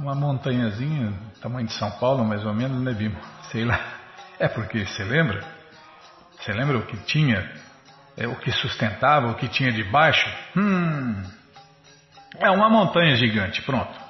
Uma 0.00 0.14
montanhazinha, 0.14 1.12
tamanho 1.42 1.66
de 1.66 1.72
São 1.72 1.90
Paulo, 1.92 2.24
mais 2.24 2.44
ou 2.44 2.54
menos, 2.54 2.80
né, 2.80 2.92
Bimo? 2.92 3.18
Sei 3.50 3.64
lá. 3.64 3.80
É 4.38 4.46
porque, 4.46 4.86
você 4.86 5.02
lembra? 5.02 5.44
Você 6.38 6.52
lembra 6.52 6.78
o 6.78 6.86
que 6.86 6.96
tinha, 6.98 7.50
é, 8.16 8.28
o 8.28 8.36
que 8.36 8.52
sustentava, 8.52 9.28
o 9.28 9.34
que 9.34 9.48
tinha 9.48 9.72
debaixo? 9.72 10.28
Hum, 10.56 11.22
é 12.38 12.50
uma 12.50 12.68
montanha 12.68 13.16
gigante, 13.16 13.62
pronto. 13.62 14.04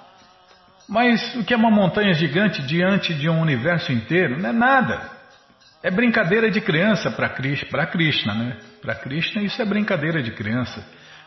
Mas 0.88 1.34
o 1.36 1.44
que 1.44 1.54
é 1.54 1.56
uma 1.56 1.70
montanha 1.70 2.12
gigante 2.12 2.60
diante 2.62 3.14
de 3.14 3.28
um 3.28 3.40
universo 3.40 3.90
inteiro? 3.92 4.38
Não 4.38 4.50
é 4.50 4.52
nada. 4.52 5.00
É 5.82 5.90
brincadeira 5.90 6.50
de 6.50 6.60
criança 6.60 7.10
para 7.10 7.28
Krishna, 7.86 8.34
né? 8.34 8.58
Para 8.82 8.94
Krishna 8.94 9.42
isso 9.42 9.60
é 9.60 9.64
brincadeira 9.64 10.22
de 10.22 10.30
criança. 10.32 10.84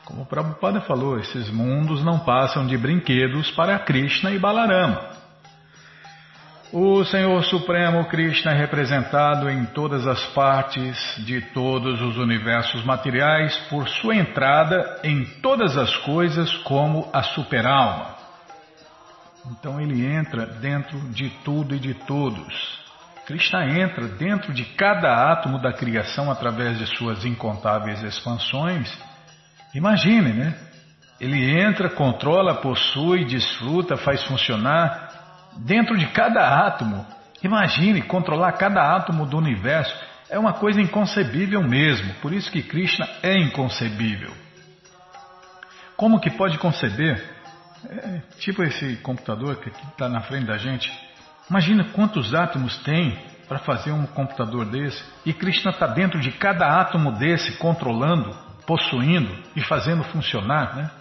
Como 0.08 0.22
o 0.22 0.26
Prabhupada 0.26 0.80
falou, 0.80 1.20
esses 1.20 1.50
mundos 1.50 2.02
não 2.02 2.20
passam 2.20 2.66
de 2.66 2.78
brinquedos 2.78 3.52
para 3.52 3.78
Krishna 3.78 4.32
e 4.32 4.40
Balarama. 4.40 5.02
O 6.72 7.04
Senhor 7.04 7.44
Supremo 7.44 8.06
Krishna 8.06 8.54
é 8.54 8.58
representado 8.58 9.50
em 9.50 9.66
todas 9.66 10.08
as 10.08 10.24
partes 10.28 10.98
de 11.26 11.42
todos 11.54 12.02
os 12.02 12.16
universos 12.16 12.86
materiais 12.86 13.54
por 13.70 13.86
sua 13.90 14.16
entrada 14.16 15.02
em 15.04 15.26
todas 15.42 15.76
as 15.76 15.94
coisas 15.98 16.56
como 16.60 17.10
a 17.12 17.22
superalma. 17.24 18.16
Então 19.52 19.78
ele 19.82 20.06
entra 20.06 20.46
dentro 20.46 20.98
de 21.10 21.30
tudo 21.44 21.76
e 21.76 21.80
de 21.80 21.94
todos. 21.94 22.80
Krishna 23.26 23.66
entra 23.78 24.08
dentro 24.08 24.54
de 24.54 24.64
cada 24.64 25.34
átomo 25.34 25.60
da 25.60 25.74
criação 25.74 26.32
através 26.32 26.78
de 26.78 26.86
suas 26.96 27.26
incontáveis 27.26 28.02
expansões. 28.04 29.17
Imagine, 29.78 30.34
né? 30.34 30.56
Ele 31.22 31.62
entra, 31.62 31.88
controla, 31.88 32.56
possui, 32.56 33.26
desfruta, 33.26 33.96
faz 33.96 34.24
funcionar 34.24 35.52
dentro 35.58 35.96
de 35.96 36.08
cada 36.08 36.66
átomo. 36.66 37.06
Imagine 37.44 38.02
controlar 38.02 38.54
cada 38.54 38.96
átomo 38.96 39.28
do 39.28 39.38
universo. 39.38 39.96
É 40.32 40.40
uma 40.40 40.54
coisa 40.54 40.82
inconcebível 40.82 41.62
mesmo. 41.62 42.12
Por 42.16 42.34
isso 42.34 42.52
que 42.52 42.64
Krishna 42.64 43.08
é 43.22 43.38
inconcebível. 43.38 44.34
Como 45.96 46.20
que 46.20 46.32
pode 46.32 46.58
conceber? 46.58 47.24
É, 47.88 48.22
tipo 48.40 48.64
esse 48.64 48.96
computador 48.98 49.58
que 49.58 49.70
está 49.70 50.10
na 50.10 50.22
frente 50.22 50.48
da 50.48 50.58
gente. 50.58 50.92
Imagina 51.48 51.84
quantos 51.94 52.34
átomos 52.34 52.78
tem 52.80 53.16
para 53.48 53.60
fazer 53.60 53.92
um 53.92 54.08
computador 54.08 54.66
desse. 54.66 55.04
E 55.24 55.34
Krishna 55.34 55.70
está 55.70 55.86
dentro 55.86 56.20
de 56.20 56.32
cada 56.32 56.66
átomo 56.82 57.12
desse, 57.12 57.58
controlando, 57.58 58.47
possuindo 58.68 59.34
e 59.56 59.62
fazendo 59.62 60.04
funcionar, 60.04 60.76
né? 60.76 60.92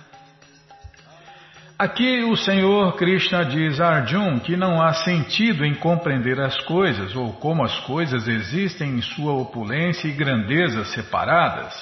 Aqui 1.79 2.23
o 2.25 2.35
Senhor 2.37 2.97
Krishna 2.97 3.45
diz 3.45 3.79
a 3.81 3.89
Arjun 3.97 4.39
que 4.39 4.57
não 4.57 4.81
há 4.81 4.95
sentido 4.95 5.63
em 5.63 5.75
compreender 5.75 6.41
as 6.41 6.59
coisas 6.63 7.15
ou 7.15 7.35
como 7.35 7.63
as 7.63 7.79
coisas 7.81 8.27
existem 8.27 8.93
em 8.93 9.03
sua 9.03 9.35
opulência 9.35 10.09
e 10.09 10.13
grandeza 10.13 10.87
separadas. 10.87 11.75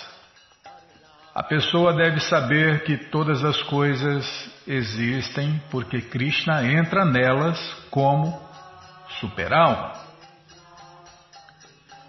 A 1.33 1.45
pessoa 1.45 1.93
deve 1.93 2.19
saber 2.21 2.83
que 2.83 2.97
todas 2.97 3.45
as 3.45 3.63
coisas 3.63 4.51
existem 4.67 5.63
porque 5.71 6.01
Krishna 6.01 6.67
entra 6.67 7.05
nelas 7.05 7.61
como 7.89 8.37
superalma. 9.21 10.04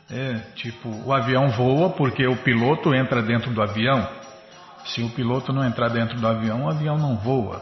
É, 0.09 0.33
tipo, 0.55 0.89
o 1.03 1.13
avião 1.13 1.49
voa 1.49 1.89
porque 1.89 2.27
o 2.27 2.37
piloto 2.37 2.93
entra 2.93 3.21
dentro 3.21 3.51
do 3.51 3.61
avião. 3.61 4.07
Se 4.85 5.01
o 5.01 5.09
piloto 5.09 5.51
não 5.51 5.65
entrar 5.65 5.89
dentro 5.89 6.19
do 6.19 6.27
avião, 6.27 6.65
o 6.65 6.69
avião 6.69 6.97
não 6.97 7.17
voa. 7.17 7.61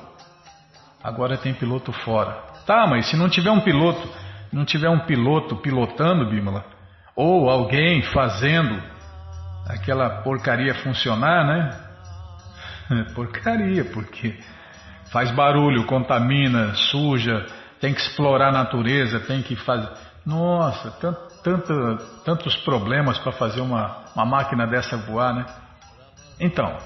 Agora 1.01 1.37
tem 1.37 1.53
piloto 1.53 1.91
fora. 1.91 2.31
Tá, 2.65 2.85
mas 2.87 3.07
se 3.09 3.15
não 3.15 3.29
tiver 3.29 3.51
um 3.51 3.61
piloto, 3.61 4.09
não 4.51 4.65
tiver 4.65 4.89
um 4.89 5.05
piloto 5.05 5.55
pilotando, 5.57 6.29
Bímola, 6.29 6.65
ou 7.15 7.49
alguém 7.49 8.01
fazendo 8.03 8.81
aquela 9.67 10.21
porcaria 10.21 10.73
funcionar, 10.75 11.45
né? 11.45 13.03
porcaria, 13.15 13.85
porque 13.85 14.37
faz 15.11 15.31
barulho, 15.31 15.85
contamina, 15.85 16.73
suja, 16.73 17.45
tem 17.79 17.93
que 17.93 18.01
explorar 18.01 18.49
a 18.49 18.51
natureza, 18.51 19.19
tem 19.21 19.41
que 19.41 19.55
fazer. 19.55 19.89
Nossa, 20.25 20.91
tanto, 20.91 21.32
tanto, 21.43 21.97
tantos 22.23 22.55
problemas 22.57 23.17
para 23.19 23.31
fazer 23.33 23.61
uma, 23.61 24.03
uma 24.15 24.25
máquina 24.25 24.65
dessa 24.65 24.97
voar, 24.97 25.33
né? 25.33 25.45
Então, 26.39 26.77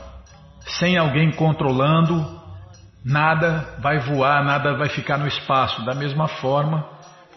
sem 0.65 0.97
alguém 0.97 1.31
controlando, 1.31 2.37
Nada 3.09 3.77
vai 3.79 3.99
voar, 3.99 4.43
nada 4.43 4.75
vai 4.75 4.89
ficar 4.89 5.17
no 5.17 5.27
espaço. 5.27 5.85
Da 5.85 5.95
mesma 5.95 6.27
forma, 6.27 6.85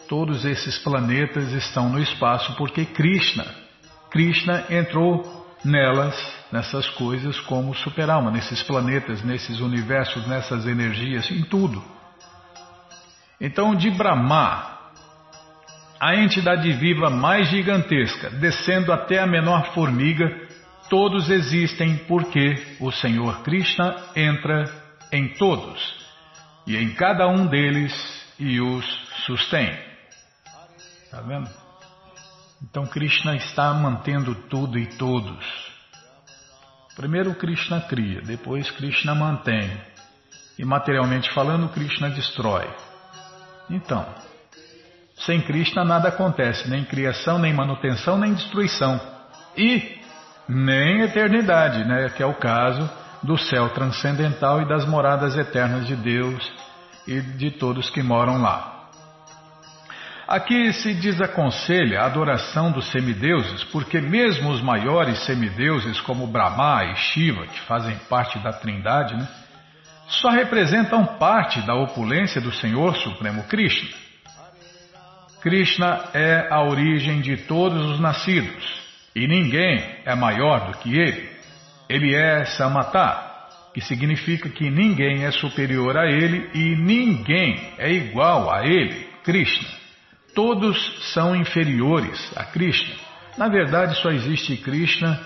todos 0.08 0.44
esses 0.44 0.76
planetas 0.78 1.52
estão 1.52 1.88
no 1.88 2.00
espaço 2.00 2.56
porque 2.56 2.84
Krishna, 2.84 3.46
Krishna 4.10 4.64
entrou 4.68 5.46
nelas, 5.64 6.16
nessas 6.50 6.88
coisas 6.90 7.38
como 7.42 7.72
superalma, 7.72 8.32
nesses 8.32 8.64
planetas, 8.64 9.22
nesses 9.22 9.60
universos, 9.60 10.26
nessas 10.26 10.66
energias, 10.66 11.30
em 11.30 11.42
tudo. 11.42 11.80
Então, 13.40 13.72
de 13.72 13.90
Brahma, 13.90 14.79
a 16.00 16.16
entidade 16.16 16.72
viva 16.72 17.10
mais 17.10 17.48
gigantesca, 17.50 18.30
descendo 18.30 18.90
até 18.90 19.18
a 19.18 19.26
menor 19.26 19.74
formiga, 19.74 20.26
todos 20.88 21.28
existem 21.28 21.98
porque 22.08 22.76
o 22.80 22.90
Senhor 22.90 23.42
Krishna 23.42 23.94
entra 24.16 24.64
em 25.12 25.28
todos 25.34 25.94
e 26.66 26.74
em 26.74 26.94
cada 26.94 27.28
um 27.28 27.46
deles 27.46 27.92
e 28.38 28.60
os 28.62 28.84
sustém. 29.26 29.78
Está 31.04 31.20
vendo? 31.20 31.50
Então 32.62 32.86
Krishna 32.86 33.36
está 33.36 33.74
mantendo 33.74 34.34
tudo 34.48 34.78
e 34.78 34.86
todos. 34.86 35.44
Primeiro 36.96 37.34
Krishna 37.34 37.80
cria, 37.82 38.22
depois 38.22 38.70
Krishna 38.70 39.14
mantém. 39.14 39.70
E 40.58 40.64
materialmente 40.64 41.30
falando, 41.32 41.68
Krishna 41.70 42.10
destrói. 42.10 42.68
Então, 43.70 44.06
sem 45.20 45.40
Krishna 45.40 45.84
nada 45.84 46.08
acontece, 46.08 46.68
nem 46.68 46.84
criação, 46.84 47.38
nem 47.38 47.52
manutenção, 47.52 48.18
nem 48.18 48.32
destruição. 48.34 49.00
E 49.56 49.98
nem 50.48 51.02
eternidade, 51.02 51.84
né? 51.84 52.10
que 52.10 52.22
é 52.22 52.26
o 52.26 52.34
caso 52.34 52.88
do 53.22 53.36
céu 53.36 53.68
transcendental 53.70 54.62
e 54.62 54.68
das 54.68 54.86
moradas 54.86 55.36
eternas 55.36 55.86
de 55.86 55.94
Deus 55.94 56.50
e 57.06 57.20
de 57.20 57.50
todos 57.50 57.90
que 57.90 58.02
moram 58.02 58.40
lá. 58.40 58.78
Aqui 60.26 60.72
se 60.72 60.94
desaconselha 60.94 62.00
a 62.00 62.06
adoração 62.06 62.70
dos 62.70 62.88
semideuses, 62.90 63.64
porque 63.64 64.00
mesmo 64.00 64.50
os 64.50 64.62
maiores 64.62 65.18
semideuses, 65.26 66.00
como 66.00 66.26
Brahma 66.26 66.84
e 66.84 66.96
Shiva, 66.96 67.46
que 67.48 67.60
fazem 67.62 67.96
parte 68.08 68.38
da 68.38 68.52
Trindade, 68.52 69.16
né, 69.16 69.28
só 70.06 70.30
representam 70.30 71.04
parte 71.04 71.60
da 71.62 71.74
opulência 71.74 72.40
do 72.40 72.52
Senhor 72.52 72.96
Supremo 72.96 73.42
Krishna. 73.44 73.90
Krishna 75.40 76.10
é 76.12 76.48
a 76.50 76.62
origem 76.62 77.20
de 77.20 77.36
todos 77.38 77.84
os 77.92 78.00
nascidos, 78.00 78.80
e 79.14 79.26
ninguém 79.26 79.96
é 80.04 80.14
maior 80.14 80.70
do 80.70 80.78
que 80.78 80.98
ele. 80.98 81.28
Ele 81.88 82.14
é 82.14 82.44
Samatá, 82.44 83.48
que 83.72 83.80
significa 83.80 84.48
que 84.48 84.70
ninguém 84.70 85.24
é 85.24 85.30
superior 85.30 85.96
a 85.96 86.06
ele 86.06 86.50
e 86.54 86.76
ninguém 86.76 87.72
é 87.78 87.90
igual 87.90 88.52
a 88.52 88.66
ele, 88.66 89.08
Krishna. 89.24 89.68
Todos 90.34 91.12
são 91.12 91.34
inferiores 91.34 92.32
a 92.36 92.44
Krishna. 92.44 92.94
Na 93.36 93.48
verdade, 93.48 93.96
só 94.00 94.10
existe 94.10 94.56
Krishna 94.58 95.18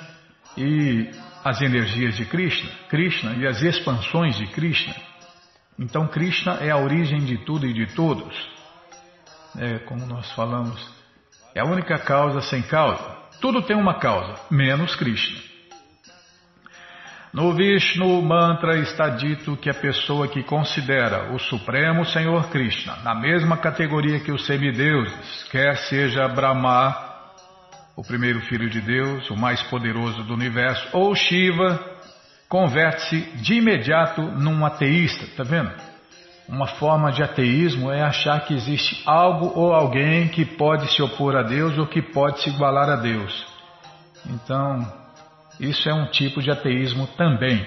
e 0.56 1.10
as 1.44 1.60
energias 1.60 2.16
de 2.16 2.24
Krishna, 2.24 2.70
Krishna 2.88 3.34
e 3.34 3.46
as 3.46 3.62
expansões 3.62 4.36
de 4.36 4.46
Krishna. 4.46 4.94
Então, 5.78 6.06
Krishna 6.06 6.58
é 6.60 6.70
a 6.70 6.78
origem 6.78 7.24
de 7.24 7.38
tudo 7.38 7.66
e 7.66 7.72
de 7.72 7.86
todos. 7.94 8.53
É, 9.58 9.78
como 9.80 10.04
nós 10.06 10.30
falamos, 10.32 10.80
é 11.54 11.60
a 11.60 11.64
única 11.64 11.98
causa 11.98 12.40
sem 12.40 12.62
causa. 12.62 13.16
Tudo 13.40 13.62
tem 13.62 13.76
uma 13.76 13.98
causa, 13.98 14.40
menos 14.50 14.96
Krishna. 14.96 15.40
No 17.32 17.52
Vishnu 17.52 18.22
Mantra 18.22 18.78
está 18.78 19.08
dito 19.08 19.56
que 19.56 19.68
a 19.68 19.74
pessoa 19.74 20.28
que 20.28 20.44
considera 20.44 21.32
o 21.32 21.38
Supremo 21.40 22.04
Senhor 22.04 22.48
Krishna 22.48 22.96
na 23.02 23.12
mesma 23.12 23.56
categoria 23.56 24.20
que 24.20 24.30
os 24.30 24.46
semideuses, 24.46 25.42
quer 25.50 25.76
seja 25.88 26.28
Brahma, 26.28 26.96
o 27.96 28.02
primeiro 28.02 28.40
filho 28.42 28.70
de 28.70 28.80
Deus, 28.80 29.28
o 29.30 29.36
mais 29.36 29.60
poderoso 29.64 30.22
do 30.22 30.32
universo, 30.32 30.88
ou 30.92 31.12
Shiva, 31.14 31.80
converte-se 32.48 33.20
de 33.38 33.54
imediato 33.54 34.22
num 34.22 34.64
ateísta, 34.64 35.26
tá 35.36 35.42
vendo? 35.42 35.72
Uma 36.48 36.66
forma 36.66 37.10
de 37.10 37.22
ateísmo 37.22 37.90
é 37.90 38.02
achar 38.02 38.44
que 38.44 38.52
existe 38.52 39.02
algo 39.06 39.52
ou 39.58 39.72
alguém 39.72 40.28
que 40.28 40.44
pode 40.44 40.92
se 40.92 41.02
opor 41.02 41.36
a 41.36 41.42
Deus 41.42 41.78
ou 41.78 41.86
que 41.86 42.02
pode 42.02 42.42
se 42.42 42.50
igualar 42.50 42.90
a 42.90 42.96
Deus. 42.96 43.46
Então, 44.26 44.80
isso 45.58 45.88
é 45.88 45.94
um 45.94 46.06
tipo 46.06 46.42
de 46.42 46.50
ateísmo 46.50 47.06
também. 47.16 47.66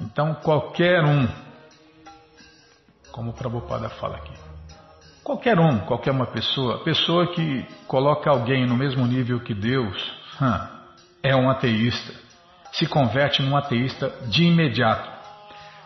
Então, 0.00 0.34
qualquer 0.34 1.02
um, 1.04 1.26
como 3.10 3.30
o 3.30 3.32
Prabhupada 3.32 3.88
fala 3.88 4.16
aqui, 4.16 4.32
qualquer 5.22 5.58
um, 5.58 5.78
qualquer 5.80 6.10
uma 6.10 6.26
pessoa, 6.26 6.84
pessoa 6.84 7.32
que 7.32 7.66
coloca 7.88 8.30
alguém 8.30 8.66
no 8.66 8.76
mesmo 8.76 9.06
nível 9.06 9.40
que 9.40 9.54
Deus, 9.54 9.96
é 11.22 11.34
um 11.34 11.48
ateísta. 11.48 12.12
Se 12.72 12.86
converte 12.86 13.40
num 13.40 13.56
ateísta 13.56 14.10
de 14.26 14.44
imediato. 14.44 15.13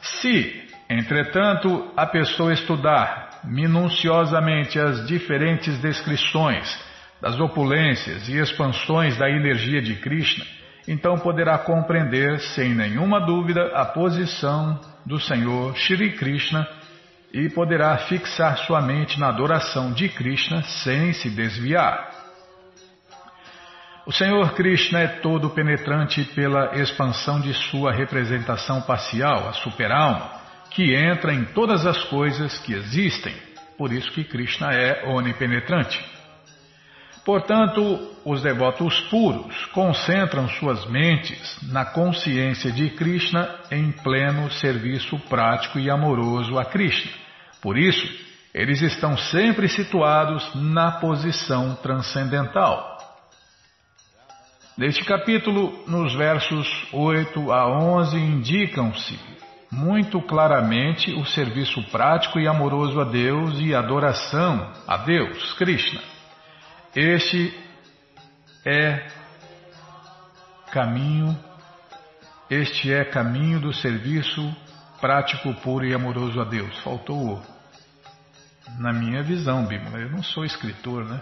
Se, 0.01 0.69
entretanto, 0.89 1.93
a 1.97 2.07
pessoa 2.07 2.53
estudar 2.53 3.41
minuciosamente 3.45 4.79
as 4.79 5.07
diferentes 5.07 5.79
descrições 5.79 6.79
das 7.21 7.39
opulências 7.41 8.29
e 8.29 8.39
expansões 8.39 9.17
da 9.17 9.29
energia 9.29 9.83
de 9.83 9.97
Krishna, 9.97 10.45
então 10.87 11.19
poderá 11.19 11.59
compreender 11.59 12.39
sem 12.41 12.75
nenhuma 12.75 13.21
dúvida 13.21 13.73
a 13.75 13.85
posição 13.85 14.81
do 15.05 15.21
Senhor 15.21 15.77
Shri 15.77 16.13
Krishna 16.13 16.67
e 17.33 17.49
poderá 17.51 17.97
fixar 17.99 18.57
sua 18.59 18.81
mente 18.81 19.21
na 19.21 19.29
adoração 19.29 19.93
de 19.93 20.09
Krishna 20.09 20.63
sem 20.63 21.13
se 21.13 21.29
desviar. 21.29 22.08
O 24.09 24.13
Senhor 24.13 24.55
Krishna 24.55 25.01
é 25.01 25.07
todo 25.07 25.51
penetrante 25.51 26.25
pela 26.35 26.75
expansão 26.81 27.39
de 27.43 27.53
sua 27.53 27.93
representação 27.93 28.81
parcial, 28.81 29.47
a 29.47 29.53
superalma, 29.53 30.31
que 30.71 30.95
entra 30.95 31.35
em 31.35 31.45
todas 31.45 31.85
as 31.85 32.03
coisas 32.05 32.57
que 32.61 32.73
existem. 32.73 33.35
Por 33.77 33.93
isso 33.93 34.11
que 34.13 34.25
Krishna 34.25 34.73
é 34.73 35.07
onipenetrante. 35.07 36.03
Portanto, 37.23 38.17
os 38.25 38.41
devotos 38.41 38.99
puros 39.11 39.67
concentram 39.75 40.49
suas 40.49 40.87
mentes 40.87 41.59
na 41.71 41.85
consciência 41.85 42.73
de 42.73 42.89
Krishna 42.89 43.47
em 43.71 43.93
pleno 43.93 44.51
serviço 44.53 45.19
prático 45.29 45.79
e 45.79 45.91
amoroso 45.91 46.59
a 46.59 46.65
Krishna. 46.65 47.13
Por 47.61 47.77
isso, 47.77 48.09
eles 48.55 48.81
estão 48.81 49.19
sempre 49.19 49.69
situados 49.69 50.51
na 50.55 50.93
posição 50.93 51.75
transcendental. 51.75 52.98
Neste 54.79 55.05
capítulo, 55.05 55.83
nos 55.89 56.15
versos 56.15 56.69
8 56.93 57.51
a 57.51 57.67
11, 57.67 58.17
indicam-se 58.17 59.19
muito 59.73 60.23
claramente 60.23 61.13
o 61.15 61.27
serviço 61.27 61.83
prático 61.91 62.39
e 62.39 62.47
amoroso 62.47 63.01
a 63.01 63.05
Deus 63.05 63.59
e 63.59 63.75
adoração 63.75 64.73
a 64.87 64.99
Deus, 64.99 65.53
Krishna. 65.55 66.01
Este 66.95 67.53
é 68.65 69.09
caminho, 70.71 71.37
este 72.49 72.93
é 72.93 73.05
caminho 73.05 73.59
do 73.59 73.75
serviço 73.75 74.57
prático, 75.01 75.53
puro 75.55 75.87
e 75.87 75.93
amoroso 75.93 76.41
a 76.41 76.45
Deus. 76.45 76.79
Faltou 76.85 77.43
na 78.79 78.93
minha 78.93 79.25
visão, 79.25 79.67
Bíblia. 79.67 80.05
Eu 80.05 80.11
não 80.11 80.23
sou 80.23 80.45
escritor, 80.45 81.05
né? 81.05 81.21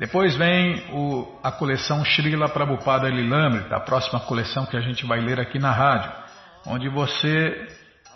Depois 0.00 0.36
vem 0.36 0.84
o, 0.92 1.38
a 1.44 1.52
coleção 1.52 2.04
Srila 2.04 2.48
Prabhupada 2.48 3.08
Lilamrita, 3.08 3.76
a 3.76 3.80
próxima 3.80 4.18
coleção 4.18 4.66
que 4.66 4.76
a 4.76 4.80
gente 4.80 5.06
vai 5.06 5.20
ler 5.20 5.38
aqui 5.38 5.60
na 5.60 5.70
rádio, 5.70 6.12
onde 6.66 6.88
você 6.88 7.68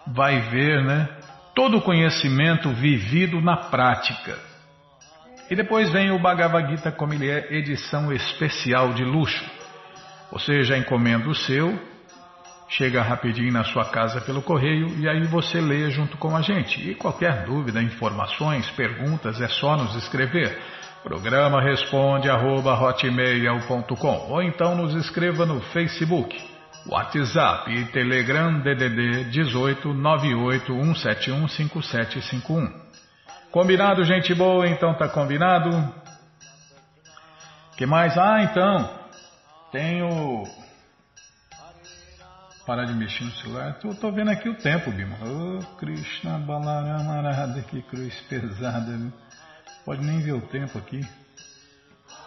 vai 0.07 0.41
ver 0.51 0.83
né, 0.83 1.09
todo 1.55 1.79
o 1.79 1.83
conhecimento 1.83 2.71
vivido 2.71 3.41
na 3.41 3.57
prática. 3.57 4.37
E 5.49 5.55
depois 5.55 5.91
vem 5.91 6.11
o 6.11 6.19
Bhagavad 6.19 6.69
Gita 6.69 6.93
como 6.93 7.15
ele 7.15 7.31
é, 7.31 7.55
edição 7.55 8.13
especial 8.13 8.93
de 8.93 9.05
luxo. 9.05 9.45
Você 10.33 10.63
já 10.63 10.77
encomenda 10.77 11.29
o 11.29 11.35
seu, 11.35 11.79
chega 12.71 13.03
rapidinho 13.03 13.53
na 13.53 13.65
sua 13.65 13.85
casa 13.87 14.21
pelo 14.21 14.41
correio 14.41 14.89
e 14.99 15.09
aí 15.09 15.27
você 15.27 15.61
lê 15.61 15.91
junto 15.91 16.17
com 16.17 16.37
a 16.37 16.41
gente. 16.41 16.89
E 16.89 16.95
qualquer 16.95 17.45
dúvida, 17.45 17.83
informações, 17.83 18.71
perguntas, 18.71 19.41
é 19.41 19.49
só 19.49 19.77
nos 19.77 19.95
escrever. 19.97 20.59
Programa 21.03 21.61
responde 21.63 22.31
arroba 22.31 22.79
ou 24.29 24.43
então 24.43 24.77
nos 24.77 24.95
escreva 24.95 25.47
no 25.47 25.61
Facebook, 25.61 26.37
WhatsApp 26.87 27.73
e 27.73 27.87
Telegram 27.87 28.61
DDD 28.61 29.25
18 29.31 29.93
98 29.93 30.73
171 30.73 31.49
5751. 31.49 32.91
Combinado, 33.51 34.05
gente 34.05 34.35
boa? 34.35 34.69
Então 34.69 34.95
tá 34.95 35.09
combinado? 35.09 35.71
que 37.81 37.87
mais? 37.87 38.15
Ah, 38.19 38.43
então, 38.43 38.91
tenho... 39.73 40.60
Parar 42.71 42.85
de 42.85 42.95
mexer 42.95 43.25
no 43.25 43.33
celular. 43.33 43.75
Tô, 43.81 43.93
tô 43.97 44.13
vendo 44.13 44.31
aqui 44.31 44.49
o 44.49 44.55
tempo, 44.55 44.93
Bima. 44.93 45.17
Ô, 45.27 45.59
oh, 45.59 45.77
Krishna 45.77 46.39
Balarama 46.39 47.15
Arada, 47.15 47.61
que 47.63 47.83
cruz 47.83 48.15
pesada, 48.29 48.97
viu? 48.97 49.13
Pode 49.85 50.07
nem 50.07 50.21
ver 50.21 50.35
o 50.35 50.41
tempo 50.41 50.79
aqui. 50.79 51.01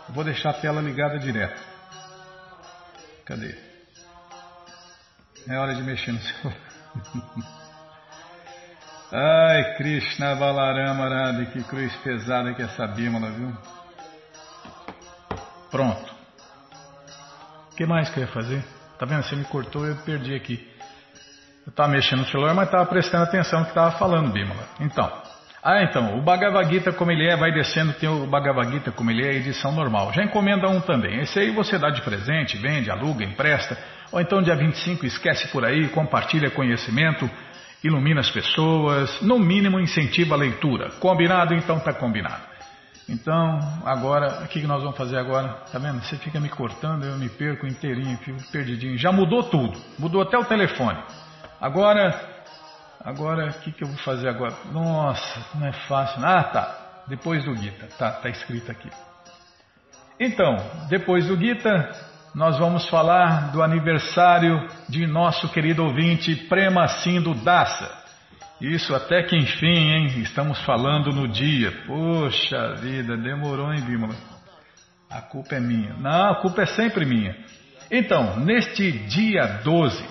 vou 0.10 0.22
deixar 0.22 0.50
a 0.50 0.54
tela 0.56 0.82
ligada 0.82 1.18
direto. 1.18 1.64
Cadê? 3.24 3.56
É 5.48 5.58
hora 5.58 5.74
de 5.76 5.82
mexer 5.82 6.12
no 6.12 6.20
celular. 6.20 6.58
Ai, 9.50 9.78
Krishna 9.78 10.36
Balarama 10.36 11.08
Radha, 11.08 11.46
que 11.46 11.64
cruz 11.64 11.96
pesada 12.04 12.54
que 12.54 12.62
é 12.62 12.66
essa 12.66 12.86
bímola, 12.86 13.32
viu? 13.32 13.58
Pronto. 15.72 16.14
O 17.72 17.76
que 17.78 17.86
mais 17.86 18.10
que 18.10 18.20
eu 18.20 18.26
ia 18.26 18.34
fazer? 18.34 18.73
Tá 18.98 19.06
vendo? 19.06 19.24
Você 19.24 19.36
me 19.36 19.44
cortou 19.46 19.86
eu 19.86 19.96
perdi 19.98 20.36
aqui. 20.36 20.68
Eu 21.66 21.70
estava 21.70 21.90
mexendo 21.90 22.20
no 22.20 22.26
celular, 22.26 22.54
mas 22.54 22.66
estava 22.66 22.86
prestando 22.86 23.24
atenção 23.24 23.60
no 23.60 23.66
que 23.66 23.72
estava 23.72 23.92
falando, 23.98 24.32
Bímola. 24.32 24.68
Então, 24.82 25.10
ah, 25.66 25.82
então, 25.82 26.18
o 26.18 26.22
Bhagavad 26.22 26.70
Gita 26.70 26.92
como 26.92 27.10
ele 27.10 27.26
é, 27.26 27.38
vai 27.38 27.54
descendo, 27.54 27.94
tem 27.94 28.10
o 28.10 28.28
Bhagavad 28.28 28.70
Gita 28.70 28.92
como 28.92 29.10
ele 29.10 29.26
é, 29.26 29.34
edição 29.36 29.72
normal. 29.72 30.12
Já 30.12 30.22
encomenda 30.22 30.68
um 30.68 30.82
também. 30.82 31.22
Esse 31.22 31.40
aí 31.40 31.52
você 31.52 31.80
dá 31.80 31.90
de 31.90 32.02
presente, 32.02 32.58
vende, 32.58 32.92
aluga, 32.92 33.24
empresta. 33.24 33.78
Ou 34.12 34.20
então 34.20 34.42
dia 34.42 34.58
25 34.58 35.06
esquece 35.06 35.48
por 35.48 35.64
aí, 35.64 35.88
compartilha 35.88 36.52
conhecimento, 36.52 37.30
ilumina 37.82 38.20
as 38.20 38.30
pessoas, 38.30 39.22
no 39.22 39.40
mínimo 39.40 39.80
incentiva 39.80 40.36
a 40.36 40.38
leitura. 40.38 40.90
Combinado? 41.00 41.54
Então 41.54 41.80
tá 41.80 41.94
combinado. 41.94 42.53
Então, 43.10 43.60
agora, 43.86 44.44
o 44.44 44.48
que 44.48 44.62
nós 44.66 44.82
vamos 44.82 44.98
fazer 44.98 45.18
agora? 45.18 45.50
Tá 45.72 45.78
vendo? 45.78 46.02
Você 46.02 46.18
fica 46.18 46.40
me 46.40 46.50
cortando, 46.50 47.04
eu 47.04 47.18
me 47.18 47.30
perco 47.30 47.68
inteirinho, 47.68 48.18
fico 48.20 48.42
perdidinho. 48.52 48.98
Já 48.98 49.12
mudou 49.12 49.44
tudo, 49.44 49.78
mudou 50.00 50.22
até 50.22 50.38
o 50.38 50.46
telefone. 50.46 50.98
Agora, 51.60 52.34
Agora, 53.04 53.50
o 53.50 53.54
que, 53.60 53.72
que 53.74 53.84
eu 53.84 53.88
vou 53.90 53.98
fazer 53.98 54.30
agora? 54.30 54.54
Nossa, 54.72 55.46
não 55.56 55.68
é 55.68 55.74
fácil. 55.74 56.26
Ah, 56.26 56.42
tá. 56.42 57.04
Depois 57.08 57.44
do 57.44 57.54
Gita. 57.54 57.88
Tá, 57.98 58.12
tá 58.12 58.30
escrito 58.30 58.72
aqui. 58.72 58.90
Então, 60.18 60.56
depois 60.88 61.28
do 61.28 61.36
Gita, 61.36 61.90
nós 62.34 62.58
vamos 62.58 62.88
falar 62.88 63.52
do 63.52 63.62
aniversário 63.62 64.70
de 64.88 65.06
nosso 65.06 65.50
querido 65.50 65.84
ouvinte 65.84 66.34
Prema 66.48 66.88
Sindo 66.88 67.34
Dassa. 67.34 68.03
Isso 68.62 68.96
até 68.96 69.24
que 69.24 69.36
enfim, 69.36 69.92
hein? 69.92 70.22
Estamos 70.22 70.60
falando 70.64 71.12
no 71.12 71.28
dia. 71.28 71.72
Poxa 71.86 72.76
vida, 72.76 73.18
demorou, 73.18 73.74
hein, 73.74 73.82
Bímola? 73.82 74.16
A 75.10 75.22
culpa 75.22 75.56
é 75.56 75.60
minha. 75.60 75.94
Não, 76.00 76.32
a 76.32 76.36
culpa 76.42 76.62
é 76.62 76.66
sempre 76.66 77.06
minha. 77.06 77.36
Então, 77.92 78.40
neste 78.40 78.92
dia 78.92 79.60
12, 79.64 80.04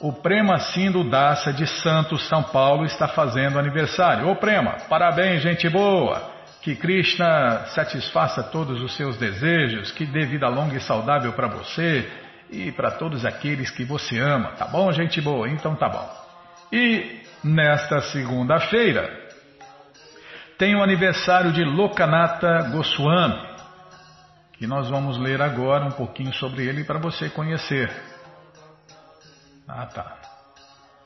o 0.00 0.12
Prema 0.12 0.58
Sindo 0.58 1.04
Dassa 1.04 1.52
de 1.52 1.66
Santos, 1.66 2.26
São 2.28 2.42
Paulo, 2.42 2.84
está 2.84 3.06
fazendo 3.08 3.58
aniversário. 3.58 4.28
Ô 4.28 4.36
Prema, 4.36 4.76
parabéns, 4.88 5.42
gente 5.42 5.68
boa! 5.68 6.36
Que 6.62 6.74
Krishna 6.74 7.66
satisfaça 7.66 8.42
todos 8.42 8.82
os 8.82 8.96
seus 8.96 9.16
desejos, 9.16 9.92
que 9.92 10.04
dê 10.04 10.26
vida 10.26 10.48
longa 10.48 10.76
e 10.76 10.80
saudável 10.80 11.32
para 11.32 11.48
você 11.48 12.08
e 12.50 12.72
para 12.72 12.90
todos 12.90 13.24
aqueles 13.24 13.70
que 13.70 13.84
você 13.84 14.18
ama, 14.18 14.52
tá 14.52 14.66
bom, 14.66 14.90
gente 14.92 15.20
boa? 15.20 15.48
Então 15.48 15.76
tá 15.76 15.88
bom. 15.88 16.10
E 16.72 17.22
nesta 17.42 18.02
segunda-feira 18.02 19.28
tem 20.58 20.74
o 20.74 20.82
aniversário 20.82 21.52
de 21.52 21.64
Lokanata 21.64 22.68
Goswami, 22.72 23.40
que 24.54 24.66
nós 24.66 24.90
vamos 24.90 25.16
ler 25.16 25.40
agora 25.40 25.84
um 25.84 25.92
pouquinho 25.92 26.32
sobre 26.32 26.66
ele 26.66 26.82
para 26.82 26.98
você 26.98 27.30
conhecer. 27.30 27.88
Ah, 29.68 29.86
tá. 29.86 30.16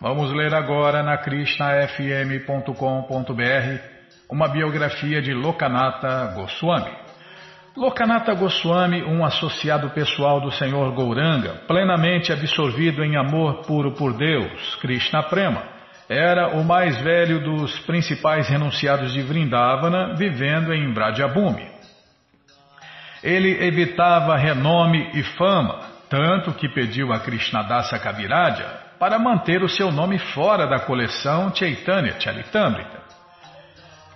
Vamos 0.00 0.32
ler 0.32 0.54
agora 0.54 1.02
na 1.02 1.18
krishnafm.com.br 1.18 3.92
uma 4.30 4.48
biografia 4.48 5.20
de 5.20 5.34
Lokanata 5.34 6.32
Goswami. 6.34 6.96
Lokanata 7.76 8.32
Goswami, 8.34 9.02
um 9.02 9.22
associado 9.24 9.90
pessoal 9.90 10.40
do 10.40 10.50
Senhor 10.52 10.94
Gouranga, 10.94 11.60
plenamente 11.68 12.32
absorvido 12.32 13.04
em 13.04 13.16
amor 13.16 13.66
puro 13.66 13.92
por 13.92 14.16
Deus, 14.16 14.76
Krishna 14.76 15.22
Prema, 15.24 15.71
era 16.12 16.48
o 16.48 16.62
mais 16.62 17.00
velho 17.00 17.40
dos 17.40 17.78
principais 17.80 18.48
renunciados 18.48 19.12
de 19.12 19.22
Vrindavana, 19.22 20.14
vivendo 20.14 20.72
em 20.74 20.92
Brajabhumi. 20.92 21.66
Ele 23.22 23.64
evitava 23.64 24.36
renome 24.36 25.10
e 25.14 25.22
fama, 25.22 25.80
tanto 26.10 26.52
que 26.52 26.68
pediu 26.68 27.12
a 27.12 27.20
Krishnadasa 27.20 27.98
Kaviraja 27.98 28.66
para 28.98 29.18
manter 29.18 29.62
o 29.62 29.68
seu 29.68 29.90
nome 29.90 30.18
fora 30.18 30.66
da 30.66 30.80
coleção 30.80 31.54
Chaitanya 31.54 32.20
Charitamrita. 32.20 33.00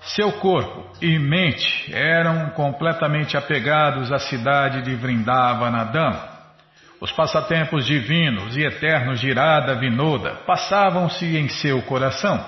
Seu 0.02 0.32
corpo 0.32 0.86
e 1.00 1.18
mente 1.18 1.92
eram 1.92 2.50
completamente 2.50 3.36
apegados 3.36 4.12
à 4.12 4.18
cidade 4.18 4.82
de 4.82 4.94
Vrindavana 4.94 5.84
Dama. 5.86 6.35
Os 7.00 7.12
passatempos 7.12 7.84
divinos 7.84 8.56
e 8.56 8.62
eternos 8.62 9.20
de 9.20 9.28
Irada 9.28 9.74
Vinoda 9.74 10.36
passavam-se 10.46 11.36
em 11.36 11.48
seu 11.48 11.82
coração. 11.82 12.44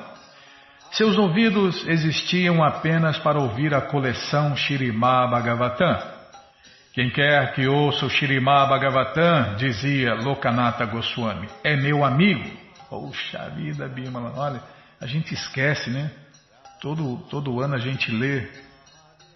Seus 0.92 1.18
ouvidos 1.18 1.86
existiam 1.86 2.64
apenas 2.64 3.18
para 3.18 3.38
ouvir 3.38 3.74
a 3.74 3.80
coleção 3.80 4.56
Shirimá 4.56 5.26
Bhagavatam 5.26 6.18
quem 6.98 7.10
quer 7.10 7.54
que 7.54 7.64
ouça 7.68 8.06
o 8.06 8.10
Shirimá 8.10 8.66
Bhagavatam, 8.66 9.54
dizia 9.54 10.14
Lokanata 10.14 10.84
Goswami, 10.84 11.48
é 11.62 11.76
meu 11.76 12.04
amigo. 12.04 12.50
Poxa 12.90 13.50
vida, 13.50 13.86
Bimala, 13.86 14.32
olha, 14.36 14.60
a 15.00 15.06
gente 15.06 15.32
esquece, 15.32 15.90
né? 15.90 16.10
Todo, 16.80 17.18
todo 17.30 17.60
ano 17.60 17.76
a 17.76 17.78
gente 17.78 18.10
lê, 18.10 18.48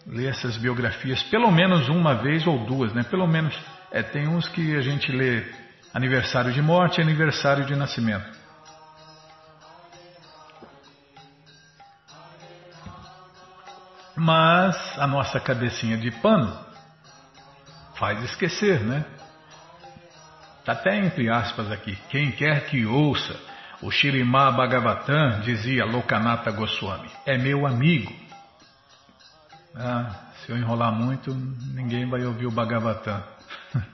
lê 0.04 0.26
essas 0.26 0.56
biografias, 0.56 1.22
pelo 1.22 1.52
menos 1.52 1.88
uma 1.88 2.14
vez 2.16 2.44
ou 2.48 2.66
duas, 2.66 2.92
né? 2.94 3.04
Pelo 3.04 3.28
menos, 3.28 3.56
é, 3.92 4.02
tem 4.02 4.26
uns 4.26 4.48
que 4.48 4.74
a 4.74 4.80
gente 4.80 5.12
lê 5.12 5.44
aniversário 5.92 6.50
de 6.52 6.62
morte 6.62 6.98
e 6.98 7.02
aniversário 7.02 7.66
de 7.66 7.76
nascimento. 7.76 8.40
Mas 14.16 14.98
a 14.98 15.06
nossa 15.06 15.38
cabecinha 15.38 15.98
de 15.98 16.10
pano 16.10 16.56
faz 17.96 18.22
esquecer, 18.22 18.80
né? 18.80 19.04
Está 20.60 20.72
até 20.72 20.96
entre 20.96 21.28
aspas 21.28 21.70
aqui. 21.70 21.96
Quem 22.08 22.30
quer 22.30 22.66
que 22.66 22.86
ouça 22.86 23.38
o 23.82 23.90
Shirimá 23.90 24.50
Bhagavatam, 24.52 25.40
dizia 25.40 25.84
Lokanata 25.84 26.50
Goswami, 26.52 27.10
é 27.26 27.36
meu 27.36 27.66
amigo. 27.66 28.12
Ah, 29.74 30.30
Se 30.44 30.50
eu 30.50 30.56
enrolar 30.56 30.92
muito, 30.92 31.34
ninguém 31.34 32.08
vai 32.08 32.24
ouvir 32.24 32.46
o 32.46 32.50
Bhagavatam. 32.50 33.22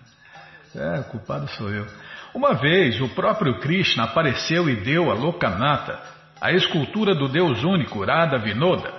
É, 0.77 1.01
o 1.01 1.05
culpado 1.05 1.49
sou 1.49 1.71
eu. 1.71 1.87
Uma 2.35 2.53
vez, 2.53 3.01
o 3.01 3.09
próprio 3.09 3.59
Krishna 3.59 4.05
apareceu 4.05 4.68
e 4.68 4.77
deu 4.77 5.11
a 5.11 5.14
Lokanata, 5.14 5.99
a 6.40 6.53
escultura 6.53 7.14
do 7.14 7.27
Deus 7.27 7.64
único, 7.64 8.05
Radha 8.05 8.38
Vinoda. 8.38 8.92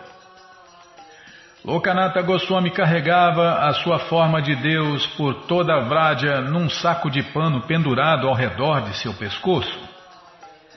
Lokanata 1.63 2.21
Goswami 2.21 2.71
carregava 2.71 3.67
a 3.67 3.73
sua 3.73 3.99
forma 3.99 4.41
de 4.41 4.55
Deus 4.55 5.05
por 5.15 5.43
toda 5.43 5.75
a 5.75 5.81
Vraja 5.81 6.41
num 6.41 6.69
saco 6.69 7.09
de 7.09 7.21
pano 7.21 7.61
pendurado 7.61 8.27
ao 8.27 8.33
redor 8.33 8.81
de 8.81 8.97
seu 8.97 9.13
pescoço. 9.13 9.79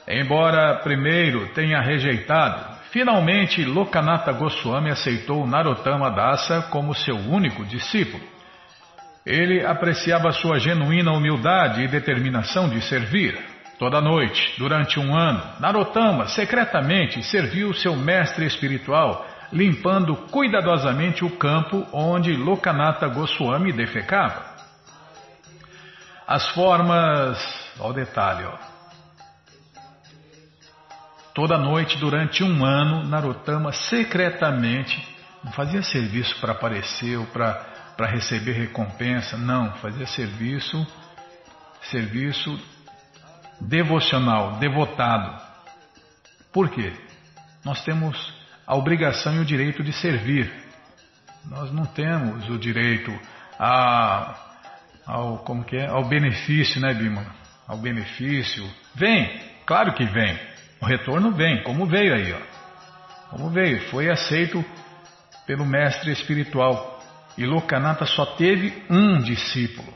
Embora 0.06 0.80
primeiro 0.82 1.48
tenha 1.54 1.80
rejeitado, 1.80 2.76
finalmente 2.90 3.64
Lokanata 3.64 4.32
Goswami 4.32 4.90
aceitou 4.90 5.46
Narottama 5.46 6.10
Dasa 6.10 6.62
como 6.62 6.94
seu 6.94 7.16
único 7.16 7.64
discípulo. 7.64 8.22
Ele 9.24 9.64
apreciava 9.64 10.32
sua 10.32 10.58
genuína 10.58 11.12
humildade 11.12 11.82
e 11.82 11.88
determinação 11.88 12.68
de 12.68 12.80
servir. 12.82 13.38
Toda 13.78 14.00
noite, 14.00 14.54
durante 14.58 14.98
um 14.98 15.14
ano, 15.14 15.42
Narottama 15.60 16.26
secretamente 16.28 17.22
serviu 17.22 17.72
seu 17.72 17.96
mestre 17.96 18.46
espiritual, 18.46 19.26
limpando 19.52 20.16
cuidadosamente 20.30 21.24
o 21.24 21.30
campo 21.36 21.86
onde 21.92 22.34
Lokanata 22.34 23.08
Goswami 23.08 23.72
defecava. 23.72 24.44
As 26.26 26.48
formas. 26.50 27.38
Olha 27.78 27.90
o 27.90 27.92
detalhe, 27.92 28.44
ó. 28.44 28.72
Toda 31.34 31.56
noite, 31.56 31.96
durante 31.98 32.44
um 32.44 32.64
ano, 32.64 33.04
Narottama 33.04 33.72
secretamente 33.72 35.02
não 35.42 35.52
fazia 35.52 35.82
serviço 35.82 36.38
para 36.40 36.52
aparecer 36.52 37.16
ou 37.16 37.26
para 37.26 37.71
para 37.96 38.10
receber 38.10 38.52
recompensa, 38.52 39.36
não, 39.36 39.72
fazia 39.74 40.06
serviço, 40.06 40.86
serviço 41.90 42.58
devocional, 43.60 44.58
devotado. 44.58 45.40
Por 46.52 46.68
quê? 46.70 46.92
Nós 47.64 47.82
temos 47.84 48.34
a 48.66 48.74
obrigação 48.74 49.36
e 49.36 49.38
o 49.40 49.44
direito 49.44 49.82
de 49.82 49.92
servir. 49.92 50.50
Nós 51.44 51.72
não 51.72 51.84
temos 51.86 52.48
o 52.48 52.58
direito 52.58 53.12
a, 53.58 54.36
ao 55.06 55.38
como 55.38 55.64
que 55.64 55.76
é, 55.76 55.86
ao 55.86 56.04
benefício, 56.08 56.80
né, 56.80 56.94
Bima? 56.94 57.24
Ao 57.66 57.76
benefício. 57.76 58.68
Vem, 58.94 59.40
claro 59.66 59.94
que 59.94 60.04
vem. 60.04 60.38
O 60.80 60.86
retorno 60.86 61.32
vem, 61.32 61.62
como 61.62 61.86
veio 61.86 62.14
aí, 62.14 62.32
ó. 62.32 62.40
Como 63.30 63.50
veio, 63.50 63.88
foi 63.88 64.10
aceito 64.10 64.64
pelo 65.46 65.64
mestre 65.64 66.12
espiritual. 66.12 66.91
E 67.36 67.46
Lokanata 67.46 68.04
só 68.04 68.26
teve 68.36 68.84
um 68.90 69.18
discípulo. 69.18 69.92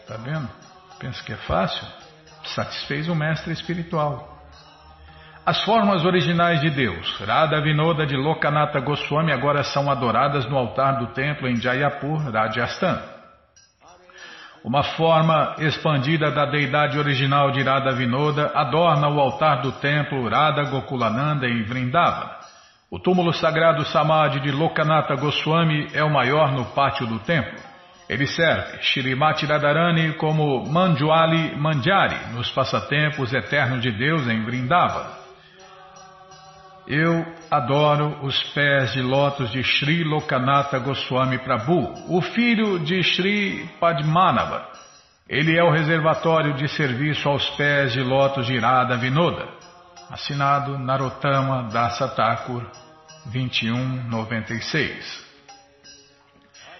Está 0.00 0.16
vendo? 0.16 0.48
Pensa 0.98 1.22
que 1.22 1.32
é 1.32 1.36
fácil? 1.36 1.86
Satisfez 2.44 3.08
o 3.08 3.14
mestre 3.14 3.52
espiritual. 3.52 4.30
As 5.44 5.64
formas 5.64 6.04
originais 6.04 6.60
de 6.60 6.70
Deus, 6.70 7.18
Radha 7.20 7.60
Vinoda 7.60 8.06
de 8.06 8.16
Lokanata 8.16 8.78
Goswami, 8.80 9.32
agora 9.32 9.62
são 9.62 9.90
adoradas 9.90 10.48
no 10.48 10.56
altar 10.56 10.98
do 10.98 11.08
templo 11.08 11.48
em 11.48 11.56
Jayapur, 11.56 12.30
Rajasthan. 12.30 13.02
Uma 14.62 14.82
forma 14.82 15.56
expandida 15.58 16.30
da 16.30 16.44
deidade 16.44 16.98
original 16.98 17.50
de 17.50 17.62
Radha 17.62 17.92
Vinoda 17.92 18.52
adorna 18.54 19.08
o 19.08 19.18
altar 19.18 19.62
do 19.62 19.72
templo 19.72 20.28
Radha 20.28 20.64
Gokulananda 20.64 21.48
em 21.48 21.62
Vrindavan. 21.64 22.39
O 22.92 22.98
túmulo 22.98 23.32
sagrado 23.32 23.84
Samadhi 23.84 24.40
de 24.40 24.50
Lokanatha 24.50 25.14
Goswami 25.14 25.86
é 25.94 26.02
o 26.02 26.12
maior 26.12 26.50
no 26.50 26.64
pátio 26.74 27.06
do 27.06 27.20
templo. 27.20 27.56
Ele 28.08 28.26
serve 28.26 28.82
Shrimati 28.82 29.46
Radharani 29.46 30.14
como 30.14 30.66
Manjuali 30.66 31.54
Manjari 31.54 32.34
nos 32.34 32.50
passatempos 32.50 33.32
eternos 33.32 33.80
de 33.80 33.92
Deus 33.92 34.26
em 34.26 34.44
Vrindavan. 34.44 35.06
Eu 36.88 37.24
adoro 37.48 38.18
os 38.22 38.42
pés 38.54 38.92
de 38.92 39.02
lótus 39.02 39.52
de 39.52 39.62
Sri 39.62 40.02
Lokanatha 40.02 40.80
Goswami 40.80 41.38
Prabhu, 41.38 41.94
o 42.08 42.20
filho 42.20 42.80
de 42.80 43.04
Sri 43.04 43.70
Padmanabha. 43.78 44.66
Ele 45.28 45.56
é 45.56 45.62
o 45.62 45.70
reservatório 45.70 46.54
de 46.54 46.66
serviço 46.66 47.28
aos 47.28 47.48
pés 47.50 47.92
de 47.92 48.00
lótus 48.00 48.48
de 48.48 48.58
Radha 48.58 48.96
Vinoda. 48.96 49.59
Assinado 50.10 50.76
Narottama 50.76 51.68
Dasa 51.70 52.08
Thakur, 52.08 52.68
2196. 53.26 55.24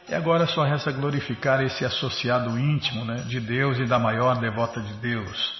E 0.09 0.15
agora 0.15 0.49
só 0.49 0.65
resta 0.65 0.91
glorificar 0.91 1.63
esse 1.63 1.85
associado 1.85 2.59
íntimo 2.59 3.05
né, 3.05 3.23
de 3.29 3.39
Deus 3.39 3.79
e 3.79 3.85
da 3.85 4.01
maior 4.01 4.41
devota 4.41 4.81
de 4.81 4.95
Deus. 4.95 5.60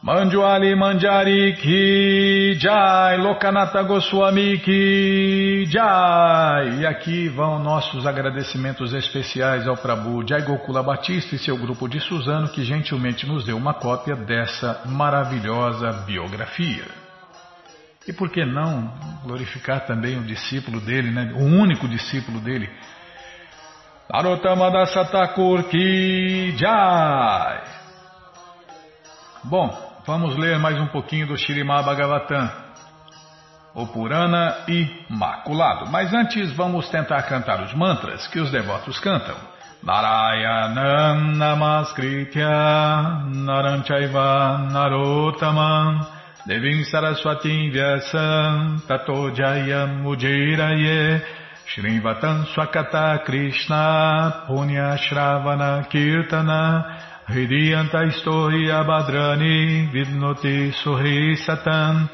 Manjuali 0.00 0.76
Manjari 0.76 1.56
Ki 1.56 2.56
Jai, 2.56 3.18
Lokanata 3.18 3.82
Goswami 3.82 4.58
Ki 4.58 5.66
Jai. 5.66 6.82
E 6.82 6.86
aqui 6.86 7.28
vão 7.28 7.58
nossos 7.58 8.06
agradecimentos 8.06 8.94
especiais 8.94 9.66
ao 9.66 9.76
Prabhu 9.76 10.24
Jai 10.24 10.42
Gokula 10.42 10.84
Batista 10.84 11.34
e 11.34 11.38
seu 11.38 11.56
grupo 11.58 11.88
de 11.88 11.98
Suzano 11.98 12.48
que 12.48 12.62
gentilmente 12.62 13.26
nos 13.26 13.44
deu 13.44 13.56
uma 13.56 13.74
cópia 13.74 14.14
dessa 14.14 14.82
maravilhosa 14.86 15.90
biografia. 16.06 16.84
E 18.06 18.12
por 18.12 18.30
que 18.30 18.44
não 18.44 18.92
glorificar 19.24 19.84
também 19.84 20.16
o 20.16 20.22
discípulo 20.22 20.80
dele, 20.80 21.10
né? 21.10 21.32
o 21.34 21.42
único 21.42 21.88
discípulo 21.88 22.38
dele? 22.38 22.70
Narottama 24.08 24.70
Dasattakur 24.70 25.64
Ki 25.64 26.54
Jai. 26.56 27.78
Bom, 29.42 29.87
Vamos 30.08 30.38
ler 30.38 30.58
mais 30.58 30.80
um 30.80 30.86
pouquinho 30.86 31.26
do 31.26 31.36
Shirimá 31.36 31.82
Bhagavatam, 31.82 32.50
o 33.74 33.86
Purana 33.88 34.56
Imaculado. 34.66 35.90
Mas 35.90 36.14
antes 36.14 36.50
vamos 36.54 36.88
tentar 36.88 37.20
cantar 37.24 37.62
os 37.62 37.74
mantras 37.74 38.26
que 38.28 38.40
os 38.40 38.50
devotos 38.50 38.98
cantam. 39.00 39.36
Narayanam 39.82 41.36
Namaskritya 41.36 42.48
Naranchaiva 43.34 44.66
Narotamam 44.72 46.00
Devim 46.46 46.84
Saraswatim 46.84 47.70
Vyasam 47.70 48.80
Tato 48.88 49.30
Jayam 49.34 50.06
Ujiraye 50.06 51.22
Shrivatam 51.66 52.46
Swakata 52.54 53.22
Krishna 53.26 54.44
Punya 54.46 54.96
Shravana 54.96 55.86
Kirtana 55.90 57.07
Hridiyanta 57.28 58.10
Stohi 58.10 58.72
Abhadrani 58.72 59.92
Vidnoti 59.92 60.72
Suhi 60.72 61.36
Satan. 61.36 62.08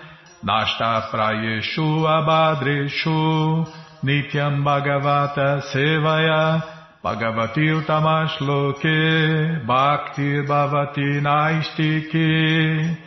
Nashta 0.44 1.09
Prayeshu 1.09 2.03
Abhadreshu 2.03 3.64
Nityam 4.03 4.64
Bhagavata 4.64 5.62
Sevaya. 5.70 6.61
Bhagavati 7.05 7.64
Utamash 7.79 8.40
Loke 8.40 9.64
Bhakti 9.64 10.42
Bhavati 10.48 11.20
Naistiki 11.22 12.98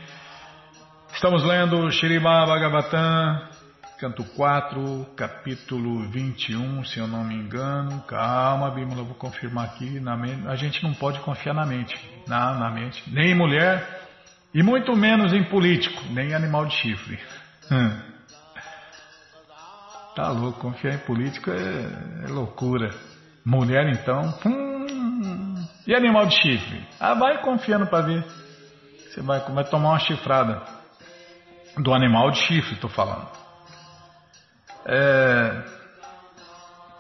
Estamos 1.14 1.44
lendo 1.44 1.92
Shirima 1.92 2.46
Bhagavatam 2.48 3.57
canto 4.00 4.24
4, 4.24 5.08
capítulo 5.16 6.08
21, 6.10 6.86
se 6.86 7.00
eu 7.00 7.08
não 7.08 7.24
me 7.24 7.34
engano. 7.34 8.02
Calma, 8.02 8.70
Bímola, 8.70 9.04
vou 9.04 9.16
confirmar 9.16 9.66
aqui. 9.66 10.00
A 10.48 10.56
gente 10.56 10.84
não 10.84 10.94
pode 10.94 11.20
confiar 11.22 11.56
na 11.56 11.66
mente, 11.66 11.98
na, 12.28 12.54
na 12.54 12.70
mente, 12.70 13.04
nem 13.12 13.32
em 13.32 13.36
mulher, 13.36 14.08
e 14.54 14.62
muito 14.62 14.96
menos 14.96 15.34
em 15.34 15.44
político, 15.44 16.00
nem 16.12 16.30
em 16.30 16.34
animal 16.36 16.66
de 16.68 16.76
chifre. 16.76 17.20
Hum. 17.72 18.00
Tá 20.16 20.30
louco, 20.30 20.60
confiar 20.60 20.94
em 20.94 21.00
político 21.00 21.50
é, 21.50 22.26
é 22.26 22.28
loucura. 22.28 22.92
Mulher, 23.44 23.90
então. 23.90 24.34
Hum. 24.46 25.66
E 25.88 25.96
animal 25.96 26.28
de 26.28 26.36
chifre? 26.40 26.86
Ah, 27.00 27.16
vai 27.16 27.42
confiando 27.42 27.88
para 27.88 28.06
ver. 28.06 28.26
Você 29.10 29.22
vai, 29.22 29.40
vai 29.40 29.64
tomar 29.64 29.90
uma 29.90 30.00
chifrada. 30.00 30.62
Do 31.78 31.94
animal 31.94 32.32
de 32.32 32.40
chifre, 32.40 32.74
estou 32.74 32.90
falando. 32.90 33.47
É, 34.90 35.64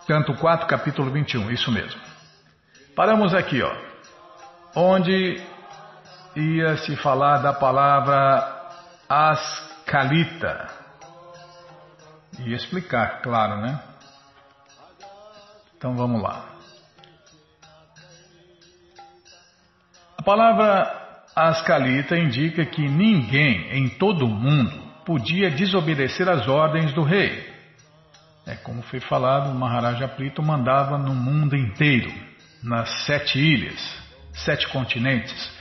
canto 0.05 0.33
4, 0.33 0.67
capítulo 0.67 1.09
21, 1.09 1.49
isso 1.51 1.71
mesmo. 1.71 2.01
Paramos 2.93 3.33
aqui, 3.33 3.61
ó, 3.61 3.73
onde 4.75 5.41
ia 6.35 6.75
se 6.77 6.97
falar 6.97 7.37
da 7.37 7.53
palavra 7.53 8.73
ascalita. 9.07 10.67
E 12.39 12.53
explicar, 12.53 13.21
claro, 13.21 13.61
né? 13.61 13.79
Então 15.77 15.95
vamos 15.95 16.21
lá. 16.21 16.45
A 20.17 20.21
palavra 20.23 21.25
ascalita 21.33 22.17
indica 22.17 22.65
que 22.65 22.81
ninguém 22.81 23.71
em 23.71 23.89
todo 23.89 24.25
o 24.25 24.29
mundo 24.29 24.77
podia 25.05 25.49
desobedecer 25.49 26.27
às 26.27 26.47
ordens 26.49 26.93
do 26.93 27.01
rei. 27.01 27.56
É 28.47 28.55
como 28.55 28.81
foi 28.81 29.01
falado, 29.01 29.51
o 29.51 29.53
Maharaja 29.53 30.07
Prito 30.07 30.41
mandava 30.41 30.97
no 30.97 31.13
mundo 31.13 31.53
inteiro, 31.53 32.09
nas 32.63 33.05
sete 33.05 33.37
ilhas, 33.37 33.77
sete 34.33 34.65
continentes. 34.69 35.51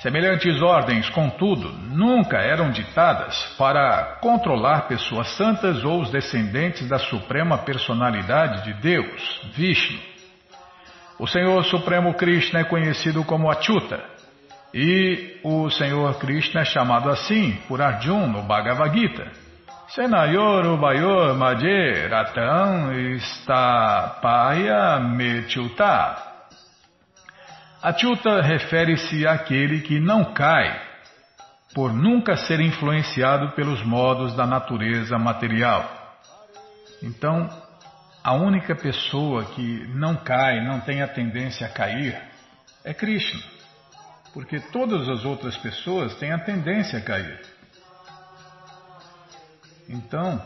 Semelhantes 0.00 0.62
ordens, 0.62 1.10
contudo, 1.10 1.68
nunca 1.72 2.36
eram 2.38 2.70
ditadas 2.70 3.36
para 3.58 4.18
controlar 4.20 4.86
pessoas 4.86 5.28
santas 5.36 5.84
ou 5.84 6.00
os 6.00 6.12
descendentes 6.12 6.88
da 6.88 7.00
suprema 7.00 7.58
personalidade 7.58 8.62
de 8.62 8.80
Deus, 8.80 9.40
Vishnu. 9.54 9.98
O 11.18 11.26
Senhor 11.26 11.64
Supremo 11.64 12.14
Krishna 12.14 12.60
é 12.60 12.64
conhecido 12.64 13.24
como 13.24 13.50
Achyuta, 13.50 14.00
e 14.72 15.40
o 15.42 15.68
Senhor 15.70 16.16
Krishna 16.20 16.60
é 16.60 16.64
chamado 16.64 17.10
assim 17.10 17.58
por 17.66 17.82
Arjuna 17.82 18.28
no 18.28 18.42
Bhagavad 18.44 18.96
Gita. 18.96 19.47
Senayor 19.88 20.66
Ubayor 20.66 21.34
Madhe 21.34 22.08
Ratam 22.08 22.92
Paya 24.20 25.00
Mechuta. 25.00 26.16
Achyuta 27.82 28.42
refere-se 28.42 29.26
àquele 29.26 29.80
que 29.80 29.98
não 29.98 30.34
cai 30.34 30.78
por 31.74 31.94
nunca 31.94 32.36
ser 32.36 32.60
influenciado 32.60 33.52
pelos 33.52 33.82
modos 33.82 34.36
da 34.36 34.46
natureza 34.46 35.16
material. 35.18 35.90
Então, 37.02 37.48
a 38.22 38.34
única 38.34 38.74
pessoa 38.74 39.46
que 39.46 39.86
não 39.94 40.16
cai, 40.16 40.62
não 40.66 40.80
tem 40.80 41.00
a 41.00 41.08
tendência 41.08 41.66
a 41.66 41.70
cair, 41.70 42.20
é 42.84 42.92
Krishna. 42.92 43.40
Porque 44.34 44.60
todas 44.60 45.08
as 45.08 45.24
outras 45.24 45.56
pessoas 45.56 46.14
têm 46.16 46.30
a 46.30 46.38
tendência 46.38 46.98
a 46.98 47.02
cair. 47.02 47.57
Então, 49.88 50.40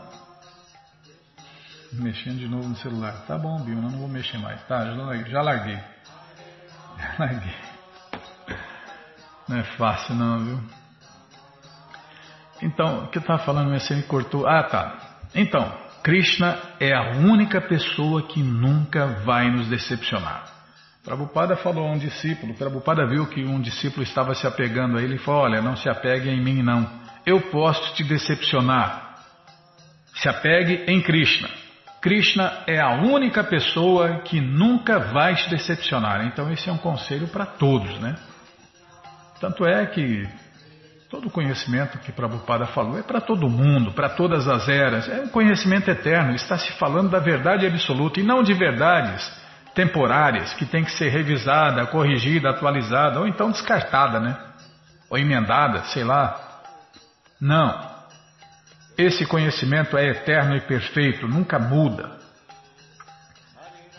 mexendo 1.93 2.37
de 2.37 2.47
novo 2.47 2.69
no 2.69 2.75
celular. 2.77 3.25
Tá 3.27 3.37
bom, 3.37 3.59
Bill, 3.61 3.81
não 3.81 3.89
vou 3.89 4.07
mexer 4.07 4.37
mais. 4.37 4.61
Tá, 4.67 4.85
já 4.85 4.93
larguei. 4.93 5.31
Já 5.31 5.41
larguei. 5.41 5.79
Já 6.97 7.15
larguei. 7.19 7.55
Não 9.47 9.57
é 9.57 9.63
fácil 9.63 10.15
não, 10.15 10.39
viu? 10.39 10.63
Então, 12.61 13.03
o 13.03 13.07
que 13.07 13.17
eu 13.17 13.21
estava 13.21 13.43
falando, 13.43 13.77
você 13.77 13.93
me 13.93 14.03
cortou. 14.03 14.47
Ah, 14.47 14.63
tá. 14.63 14.97
Então, 15.35 15.69
Krishna 16.01 16.57
é 16.79 16.93
a 16.93 17.17
única 17.17 17.59
pessoa 17.59 18.27
que 18.27 18.41
nunca 18.41 19.07
vai 19.25 19.49
nos 19.51 19.67
decepcionar. 19.67 20.45
Prabhupada 21.03 21.57
falou 21.57 21.85
a 21.85 21.91
um 21.91 21.97
discípulo, 21.97 22.53
Prabhupada 22.53 23.05
viu 23.05 23.27
que 23.27 23.43
um 23.43 23.59
discípulo 23.59 24.03
estava 24.03 24.33
se 24.33 24.47
apegando 24.47 24.97
a 24.97 25.01
ele 25.01 25.15
e 25.15 25.17
falou, 25.17 25.41
olha, 25.41 25.61
não 25.61 25.75
se 25.75 25.89
apegue 25.89 26.29
em 26.29 26.41
mim 26.41 26.63
não. 26.63 26.89
Eu 27.25 27.41
posso 27.51 27.93
te 27.95 28.03
decepcionar, 28.03 29.12
se 30.15 30.29
apegue 30.29 30.83
em 30.87 31.01
Krishna. 31.01 31.49
Krishna 32.01 32.63
é 32.67 32.81
a 32.81 32.91
única 32.91 33.43
pessoa 33.43 34.19
que 34.25 34.41
nunca 34.41 34.99
vai 34.99 35.35
te 35.35 35.49
decepcionar. 35.49 36.25
Então 36.25 36.51
esse 36.51 36.69
é 36.69 36.71
um 36.71 36.77
conselho 36.77 37.27
para 37.27 37.45
todos, 37.45 37.97
né? 37.99 38.15
Tanto 39.39 39.65
é 39.65 39.85
que 39.85 40.27
todo 41.09 41.27
o 41.27 41.31
conhecimento 41.31 41.97
que 41.99 42.11
Prabhupada 42.11 42.65
falou 42.67 42.99
é 42.99 43.03
para 43.03 43.21
todo 43.21 43.49
mundo, 43.49 43.93
para 43.93 44.09
todas 44.09 44.47
as 44.47 44.67
eras. 44.67 45.07
É 45.07 45.21
um 45.21 45.29
conhecimento 45.29 45.89
eterno. 45.89 46.35
Está 46.35 46.57
se 46.57 46.73
falando 46.73 47.09
da 47.09 47.19
verdade 47.19 47.65
absoluta 47.65 48.19
e 48.19 48.23
não 48.23 48.43
de 48.43 48.53
verdades 48.53 49.31
temporárias 49.73 50.53
que 50.55 50.65
tem 50.65 50.83
que 50.83 50.91
ser 50.91 51.09
revisada, 51.09 51.85
corrigida, 51.87 52.49
atualizada 52.49 53.19
ou 53.19 53.27
então 53.27 53.49
descartada, 53.49 54.19
né? 54.19 54.37
Ou 55.09 55.17
emendada, 55.17 55.83
sei 55.85 56.03
lá. 56.03 56.37
Não. 57.39 57.92
Esse 58.97 59.25
conhecimento 59.25 59.97
é 59.97 60.07
eterno 60.09 60.55
e 60.55 60.61
perfeito, 60.61 61.27
nunca 61.27 61.57
muda. 61.57 62.23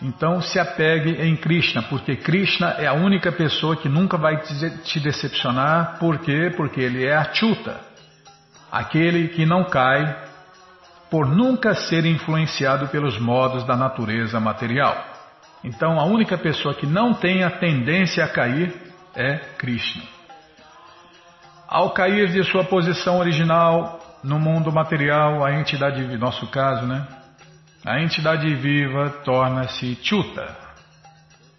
Então 0.03 0.41
se 0.41 0.59
apegue 0.59 1.23
em 1.23 1.37
Krishna, 1.37 1.83
porque 1.83 2.17
Krishna 2.17 2.77
é 2.79 2.87
a 2.87 2.93
única 2.93 3.33
pessoa 3.33 3.77
que 3.77 3.89
nunca 3.89 4.17
vai 4.17 4.37
te 4.39 5.01
decepcionar. 5.01 5.99
Por 5.99 6.19
quê? 6.19 6.53
Porque 6.57 6.81
ele 6.81 7.05
é 7.05 7.17
Achyuta, 7.17 7.81
aquele 8.71 9.29
que 9.29 9.47
não 9.47 9.65
cai 9.65 10.25
por 11.11 11.27
nunca 11.27 11.75
ser 11.75 12.05
influenciado 12.05 12.89
pelos 12.89 13.19
modos 13.19 13.65
da 13.65 13.77
natureza 13.77 14.39
material. 14.41 15.13
Então 15.63 15.99
a 15.99 16.05
única 16.05 16.37
pessoa 16.37 16.75
que 16.75 16.87
não 16.87 17.15
tem 17.15 17.43
a 17.43 17.51
tendência 17.51 18.25
a 18.25 18.29
cair 18.29 18.75
é 19.15 19.37
Krishna. 19.57 20.03
Ao 21.67 21.91
cair 21.91 22.29
de 22.29 22.45
sua 22.45 22.65
posição 22.65 23.19
original, 23.19 24.04
no 24.25 24.39
mundo 24.39 24.73
material, 24.73 25.45
a 25.45 25.53
entidade, 25.53 26.01
nosso 26.17 26.47
caso, 26.49 26.87
né? 26.87 27.07
A 27.85 28.01
entidade 28.01 28.53
viva 28.55 29.11
torna-se 29.25 29.99
chuta. 30.03 30.57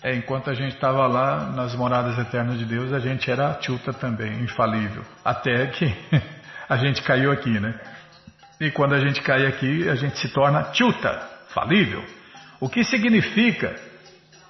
É, 0.02 0.16
enquanto 0.16 0.50
a 0.50 0.54
gente 0.54 0.74
estava 0.74 1.08
lá 1.08 1.52
nas 1.52 1.76
moradas 1.76 2.18
eternas 2.18 2.58
de 2.58 2.66
Deus, 2.66 2.92
a 2.92 3.00
gente 3.00 3.30
era 3.30 3.58
chuta 3.62 3.94
também, 3.94 4.44
infalível. 4.44 5.04
Até 5.24 5.68
que 5.68 5.96
a 6.68 6.78
gente 6.78 7.02
caiu 7.04 7.32
aqui, 7.32 7.60
né? 7.60 7.80
E 8.60 8.72
quando 8.72 8.94
a 8.94 9.00
gente 9.00 9.22
cai 9.22 9.46
aqui, 9.46 9.88
a 9.88 9.96
gente 9.96 10.18
se 10.18 10.30
torna 10.30 10.74
chuta, 10.74 11.22
falível. 11.50 12.04
O 12.60 12.68
que 12.68 12.84
significa 12.84 13.76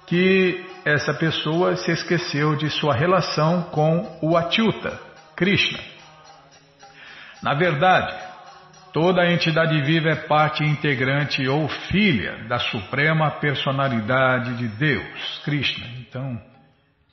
que 0.06 0.64
essa 0.84 1.12
pessoa 1.12 1.76
se 1.76 1.90
esqueceu 1.90 2.54
de 2.56 2.70
sua 2.70 2.94
relação 2.94 3.64
com 3.64 4.18
o 4.22 4.36
Achyuta, 4.36 4.98
Krishna. 5.34 5.95
Na 7.42 7.54
verdade, 7.54 8.14
toda 8.92 9.30
entidade 9.30 9.80
viva 9.82 10.10
é 10.10 10.14
parte 10.14 10.64
integrante 10.64 11.46
ou 11.46 11.68
filha 11.68 12.44
da 12.48 12.58
suprema 12.58 13.30
personalidade 13.32 14.56
de 14.56 14.68
Deus, 14.68 15.40
Krishna. 15.44 15.86
Então, 15.98 16.40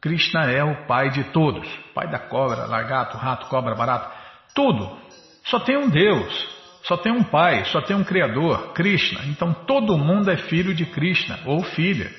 Krishna 0.02 0.52
é 0.52 0.64
o 0.64 0.86
pai 0.86 1.10
de 1.10 1.24
todos, 1.26 1.68
pai 1.94 2.10
da 2.10 2.20
cobra, 2.20 2.66
lagarto, 2.66 3.18
rato, 3.18 3.48
cobra, 3.48 3.76
barato, 3.76 4.12
tudo. 4.54 4.98
Só 5.46 5.60
tem 5.60 5.78
um 5.78 5.90
Deus, 5.90 6.48
só 6.84 6.98
tem 6.98 7.12
um 7.12 7.24
pai, 7.24 7.66
só 7.66 7.82
tem 7.82 7.96
um 7.96 8.04
criador, 8.04 8.74
Krishna. 8.74 9.22
Então 9.26 9.54
todo 9.54 9.98
mundo 9.98 10.32
é 10.32 10.38
filho 10.38 10.74
de 10.74 10.86
Krishna 10.86 11.40
ou 11.46 11.64
filha. 11.64 12.12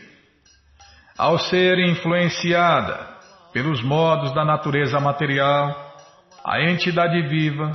Ao 1.17 1.39
ser 1.39 1.79
influenciada 1.79 3.15
pelos 3.53 3.83
modos 3.83 4.35
da 4.35 4.45
natureza 4.45 4.99
material, 4.99 5.95
a 6.45 6.61
entidade 6.63 7.21
viva 7.29 7.73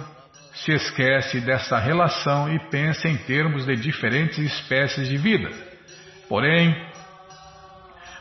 se 0.54 0.72
esquece 0.72 1.40
dessa 1.42 1.78
relação 1.78 2.54
e 2.54 2.60
pensa 2.70 3.08
em 3.08 3.18
termos 3.18 3.66
de 3.66 3.76
diferentes 3.76 4.38
espécies 4.40 5.08
de 5.08 5.18
vida. 5.18 5.50
Porém, 6.28 6.76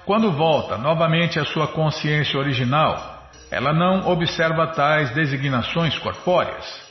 quando 0.05 0.33
volta 0.33 0.79
novamente 0.79 1.39
à 1.39 1.45
sua 1.45 1.69
consciência 1.69 2.39
original, 2.39 3.31
ela 3.51 3.73
não 3.73 4.09
observa 4.09 4.67
tais 4.69 5.11
designações 5.11 5.99
corpóreas. 5.99 6.89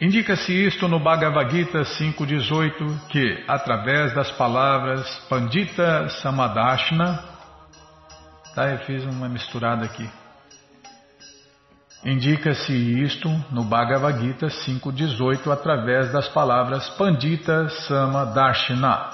Indica-se 0.00 0.52
isto 0.52 0.86
no 0.88 0.98
Bhagavad 0.98 1.50
Gita 1.50 1.80
5.18 1.80 3.08
que, 3.08 3.44
através 3.48 4.12
das 4.14 4.30
palavras 4.32 5.08
Pandita 5.28 6.08
Samadashna, 6.20 7.24
tá, 8.54 8.68
eu 8.68 8.78
fiz 8.78 9.04
uma 9.04 9.28
misturada 9.28 9.86
aqui. 9.86 10.06
Indica-se 12.04 12.72
isto 12.72 13.28
no 13.50 13.64
Bhagavad 13.64 14.20
Gita 14.20 14.46
5.18 14.46 15.50
através 15.50 16.12
das 16.12 16.28
palavras 16.28 16.88
Pandita 16.90 17.68
Sama 17.68 18.26
Darshana. 18.26 19.10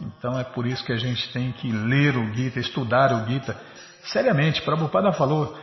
Então 0.00 0.38
é 0.38 0.44
por 0.44 0.66
isso 0.66 0.84
que 0.84 0.92
a 0.92 0.96
gente 0.96 1.32
tem 1.32 1.52
que 1.52 1.70
ler 1.70 2.16
o 2.16 2.34
Gita, 2.34 2.58
estudar 2.58 3.12
o 3.12 3.26
Gita. 3.26 3.56
Seriamente, 4.04 4.62
Prabhupada 4.62 5.12
falou, 5.12 5.56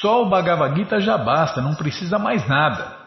só 0.00 0.22
o 0.22 0.28
Bhagavad 0.28 0.74
Gita 0.76 1.00
já 1.00 1.16
basta, 1.16 1.60
não 1.60 1.74
precisa 1.74 2.18
mais 2.18 2.46
nada. 2.48 2.98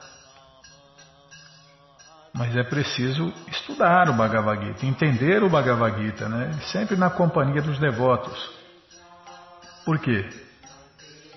Mas 2.34 2.56
é 2.56 2.64
preciso 2.64 3.32
estudar 3.48 4.10
o 4.10 4.14
Bhagavad 4.14 4.66
Gita, 4.66 4.86
entender 4.86 5.44
o 5.44 5.50
Bhagavad 5.50 6.02
Gita, 6.02 6.28
né? 6.28 6.52
sempre 6.72 6.96
na 6.96 7.10
companhia 7.10 7.62
dos 7.62 7.78
devotos. 7.80 8.50
Por 9.86 10.00
quê? 10.00 10.28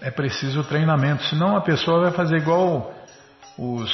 É 0.01 0.11
preciso 0.11 0.65
treinamento, 0.65 1.25
senão 1.25 1.57
a 1.57 1.61
pessoa 1.61 2.03
vai 2.03 2.13
fazer 2.13 2.37
igual 2.37 2.95
os 3.59 3.91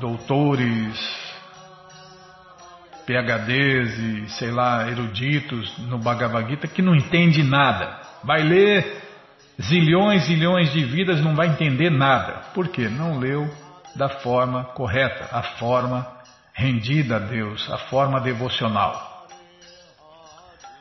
doutores, 0.00 0.98
PHDs 3.06 3.98
e 3.98 4.28
sei 4.30 4.50
lá, 4.50 4.88
eruditos 4.88 5.76
no 5.78 5.98
Bhagavad 5.98 6.48
Gita 6.48 6.68
que 6.68 6.82
não 6.82 6.94
entende 6.94 7.42
nada. 7.42 8.00
Vai 8.22 8.42
ler 8.42 9.02
zilhões, 9.60 10.24
zilhões 10.24 10.72
de 10.72 10.84
vidas, 10.84 11.20
não 11.20 11.34
vai 11.34 11.48
entender 11.48 11.90
nada. 11.90 12.42
Por 12.54 12.68
quê? 12.68 12.88
Não 12.88 13.18
leu 13.18 13.50
da 13.96 14.08
forma 14.08 14.64
correta, 14.64 15.28
a 15.36 15.42
forma 15.42 16.06
rendida 16.54 17.16
a 17.16 17.18
Deus, 17.18 17.68
a 17.70 17.78
forma 17.78 18.20
devocional. 18.20 19.26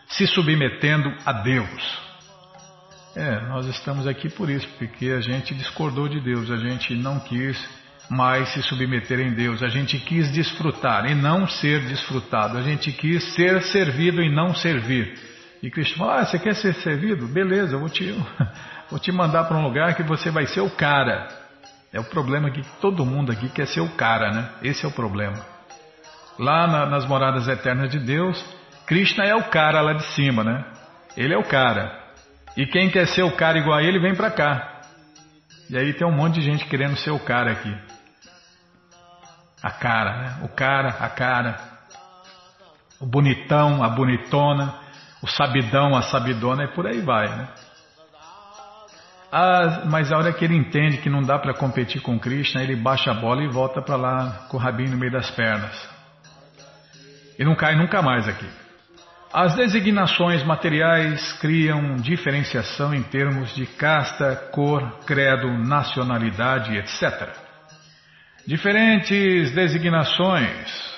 Se 0.10 0.28
submetendo 0.28 1.14
a 1.26 1.32
Deus. 1.32 2.11
É, 3.16 3.42
nós 3.48 3.66
estamos 3.68 4.08
aqui 4.08 4.30
por 4.30 4.50
isso, 4.50 4.68
porque 4.78 5.08
a 5.08 5.20
gente 5.20 5.54
discordou 5.54 6.08
de 6.08 6.22
Deus, 6.22 6.50
a 6.50 6.56
gente 6.56 6.96
não 6.96 7.20
quis 7.20 7.58
mais 8.10 8.50
se 8.50 8.62
submeter 8.64 9.20
em 9.20 9.34
Deus. 9.34 9.64
A 9.64 9.70
gente 9.70 9.98
quis 10.00 10.32
desfrutar 10.32 11.10
e 11.10 11.16
não 11.16 11.48
ser 11.48 11.82
desfrutado. 11.82 12.58
A 12.58 12.62
gente 12.62 12.92
quis 12.92 13.24
ser 13.34 13.62
servido 13.64 14.22
e 14.22 14.34
não 14.34 14.54
servir. 14.54 15.18
E 15.64 15.70
Cristo 15.70 15.98
falou: 15.98 16.14
Ah, 16.14 16.26
você 16.26 16.40
quer 16.40 16.56
ser 16.56 16.74
servido? 16.76 17.28
Beleza, 17.28 17.76
eu 17.76 17.80
vou 17.80 17.90
te, 17.90 18.12
vou 18.90 19.00
te 19.00 19.12
mandar 19.12 19.46
para 19.46 19.58
um 19.58 19.64
lugar 19.64 19.96
que 19.96 20.04
você 20.04 20.30
vai 20.30 20.46
ser 20.46 20.62
o 20.62 20.70
cara. 20.70 21.28
É 21.94 22.00
o 22.00 22.04
problema 22.06 22.50
que 22.50 22.62
todo 22.80 23.06
mundo 23.06 23.32
aqui 23.32 23.50
quer 23.50 23.68
ser 23.68 23.82
o 23.82 23.90
cara, 23.90 24.32
né? 24.32 24.50
Esse 24.64 24.86
é 24.86 24.88
o 24.88 24.92
problema. 24.92 25.46
Lá 26.40 26.66
na, 26.66 26.86
nas 26.86 27.06
moradas 27.06 27.48
eternas 27.48 27.90
de 27.92 28.00
Deus, 28.00 28.44
Krishna 28.88 29.26
é 29.26 29.36
o 29.36 29.44
cara 29.50 29.82
lá 29.82 29.94
de 29.94 30.06
cima, 30.14 30.44
né? 30.44 30.66
Ele 31.18 31.34
é 31.34 31.38
o 31.38 31.44
cara. 31.44 32.01
E 32.56 32.66
quem 32.66 32.90
quer 32.90 33.08
ser 33.08 33.24
o 33.24 33.36
cara 33.36 33.58
igual 33.58 33.78
a 33.78 33.84
ele, 33.84 34.00
vem 34.00 34.16
para 34.16 34.32
cá. 34.32 34.82
E 35.70 35.78
aí 35.78 35.94
tem 35.94 36.06
um 36.06 36.12
monte 36.12 36.36
de 36.36 36.42
gente 36.42 36.66
querendo 36.66 36.98
ser 36.98 37.12
o 37.12 37.20
cara 37.20 37.52
aqui. 37.52 37.74
A 39.64 39.72
cara, 39.72 40.18
né? 40.18 40.40
O 40.44 40.50
cara, 40.50 40.90
a 40.90 41.10
cara. 41.10 41.58
O 43.00 43.06
bonitão, 43.06 43.84
a 43.84 43.90
bonitona. 43.90 44.74
O 45.22 45.28
sabidão, 45.28 45.96
a 45.96 46.02
sabidona. 46.02 46.66
E 46.66 46.68
por 46.70 46.88
aí 46.88 47.00
vai, 47.02 47.30
né? 47.30 47.48
Ah, 49.32 49.84
mas 49.86 50.12
a 50.12 50.18
hora 50.18 50.34
que 50.34 50.44
ele 50.44 50.58
entende 50.58 50.98
que 50.98 51.10
não 51.10 51.22
dá 51.22 51.40
para 51.40 51.54
competir 51.54 52.02
com 52.02 52.20
Krishna, 52.20 52.62
ele 52.62 52.76
baixa 52.76 53.12
a 53.12 53.14
bola 53.14 53.42
e 53.42 53.48
volta 53.48 53.82
para 53.82 53.96
lá 53.96 54.48
com 54.50 54.58
o 54.58 54.60
rabinho 54.60 54.92
no 54.92 54.98
meio 54.98 55.12
das 55.12 55.32
pernas. 55.32 55.90
E 57.40 57.46
não 57.46 57.56
cai 57.56 57.76
nunca 57.76 58.02
mais 58.02 58.28
aqui. 58.28 58.61
As 59.34 59.56
designações 59.56 60.44
materiais 60.44 61.32
criam 61.40 61.96
diferenciação 61.96 62.94
em 62.94 63.02
termos 63.02 63.56
de 63.56 63.66
casta, 63.66 64.36
cor, 64.52 65.00
credo, 65.06 65.48
nacionalidade, 65.58 66.76
etc. 66.76 67.30
Diferentes 68.46 69.52
designações 69.52 70.92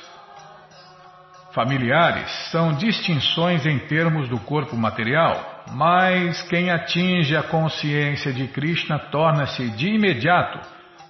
familiares 1.53 2.27
são 2.49 2.73
distinções 2.73 3.67
em 3.67 3.77
termos 3.77 4.27
do 4.27 4.39
corpo 4.39 4.75
material, 4.75 5.65
mas 5.71 6.41
quem 6.49 6.71
atinge 6.71 7.37
a 7.37 7.43
consciência 7.43 8.33
de 8.33 8.47
Krishna 8.47 8.97
torna-se 8.97 9.69
de 9.71 9.89
imediato 9.89 10.59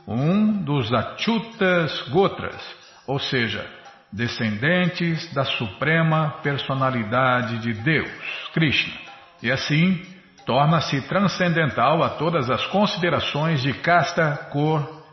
um 0.05 0.61
dos 0.61 0.91
Achutas 0.91 2.01
Gotras, 2.09 2.61
ou 3.07 3.17
seja, 3.17 3.65
descendentes 4.14 5.34
da 5.34 5.43
suprema 5.43 6.36
personalidade 6.43 7.59
de 7.59 7.74
Deus, 7.74 8.09
Krishna, 8.53 8.93
e 9.41 9.51
assim 9.51 10.01
torna-se 10.45 11.01
transcendental 11.07 12.03
a 12.03 12.11
todas 12.11 12.49
as 12.49 12.66
considerações 12.68 13.61
de 13.61 13.74
casta, 13.74 14.49
cor, 14.51 15.03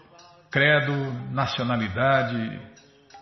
credo, 0.51 0.93
nacionalidade. 1.31 2.61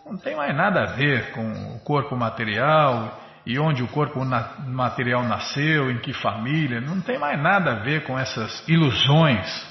Não 0.05 0.17
tem 0.17 0.35
mais 0.35 0.55
nada 0.55 0.81
a 0.81 0.95
ver 0.95 1.31
com 1.31 1.75
o 1.75 1.79
corpo 1.79 2.15
material 2.15 3.17
e 3.45 3.57
onde 3.59 3.81
o 3.81 3.87
corpo 3.87 4.19
material 4.67 5.23
nasceu, 5.23 5.89
em 5.89 5.99
que 5.99 6.13
família, 6.13 6.81
não 6.81 6.99
tem 6.99 7.17
mais 7.17 7.41
nada 7.41 7.71
a 7.71 7.79
ver 7.79 8.03
com 8.03 8.17
essas 8.17 8.67
ilusões 8.67 9.68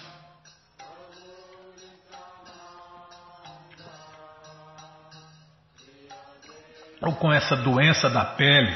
ou 7.01 7.15
com 7.15 7.33
essa 7.33 7.57
doença 7.57 8.09
da 8.09 8.25
pele. 8.25 8.75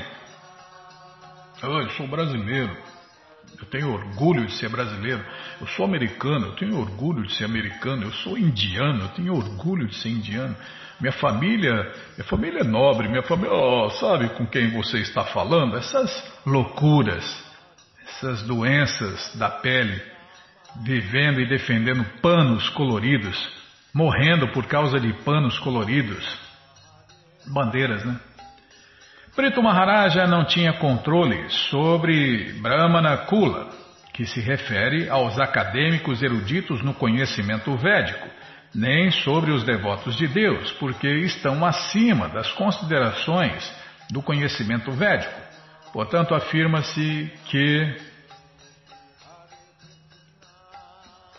Oh, 1.62 1.80
eu 1.80 1.90
sou 1.90 2.06
brasileiro, 2.06 2.76
eu 3.58 3.66
tenho 3.66 3.92
orgulho 3.92 4.46
de 4.46 4.52
ser 4.52 4.68
brasileiro. 4.68 5.24
Eu 5.60 5.66
sou 5.68 5.84
americano, 5.84 6.46
eu 6.48 6.56
tenho 6.56 6.78
orgulho 6.78 7.22
de 7.24 7.34
ser 7.34 7.44
americano. 7.44 8.04
Eu 8.04 8.12
sou 8.12 8.36
indiano, 8.36 9.02
eu 9.02 9.08
tenho 9.10 9.34
orgulho 9.34 9.86
de 9.86 9.94
ser 9.96 10.08
indiano. 10.08 10.56
Minha 11.00 11.12
família, 11.12 11.72
minha 12.16 12.24
família 12.24 12.60
é 12.60 12.64
nobre, 12.64 13.08
minha 13.08 13.22
família, 13.22 13.52
oh, 13.52 13.90
sabe 13.90 14.28
com 14.30 14.46
quem 14.46 14.70
você 14.70 14.98
está 14.98 15.24
falando? 15.24 15.76
Essas 15.76 16.32
loucuras, 16.46 17.24
essas 18.06 18.42
doenças 18.42 19.34
da 19.36 19.50
pele, 19.50 20.00
vivendo 20.82 21.40
e 21.40 21.48
defendendo 21.48 22.04
panos 22.20 22.68
coloridos, 22.70 23.36
morrendo 23.92 24.48
por 24.52 24.66
causa 24.66 24.98
de 25.00 25.12
panos 25.24 25.58
coloridos 25.58 26.51
bandeiras, 27.46 28.04
né? 28.04 28.18
Preto 29.34 29.62
Maharaja 29.62 30.26
não 30.26 30.44
tinha 30.44 30.74
controle 30.74 31.48
sobre 31.70 32.52
Brahmana 32.60 33.16
Kula, 33.16 33.70
que 34.12 34.26
se 34.26 34.40
refere 34.40 35.08
aos 35.08 35.40
acadêmicos 35.40 36.22
eruditos 36.22 36.82
no 36.82 36.92
conhecimento 36.92 37.74
védico, 37.76 38.28
nem 38.74 39.10
sobre 39.10 39.50
os 39.50 39.64
devotos 39.64 40.16
de 40.16 40.28
Deus, 40.28 40.72
porque 40.72 41.08
estão 41.08 41.64
acima 41.64 42.28
das 42.28 42.52
considerações 42.52 43.74
do 44.10 44.22
conhecimento 44.22 44.92
védico. 44.92 45.40
Portanto, 45.94 46.34
afirma-se 46.34 47.32
que. 47.46 47.96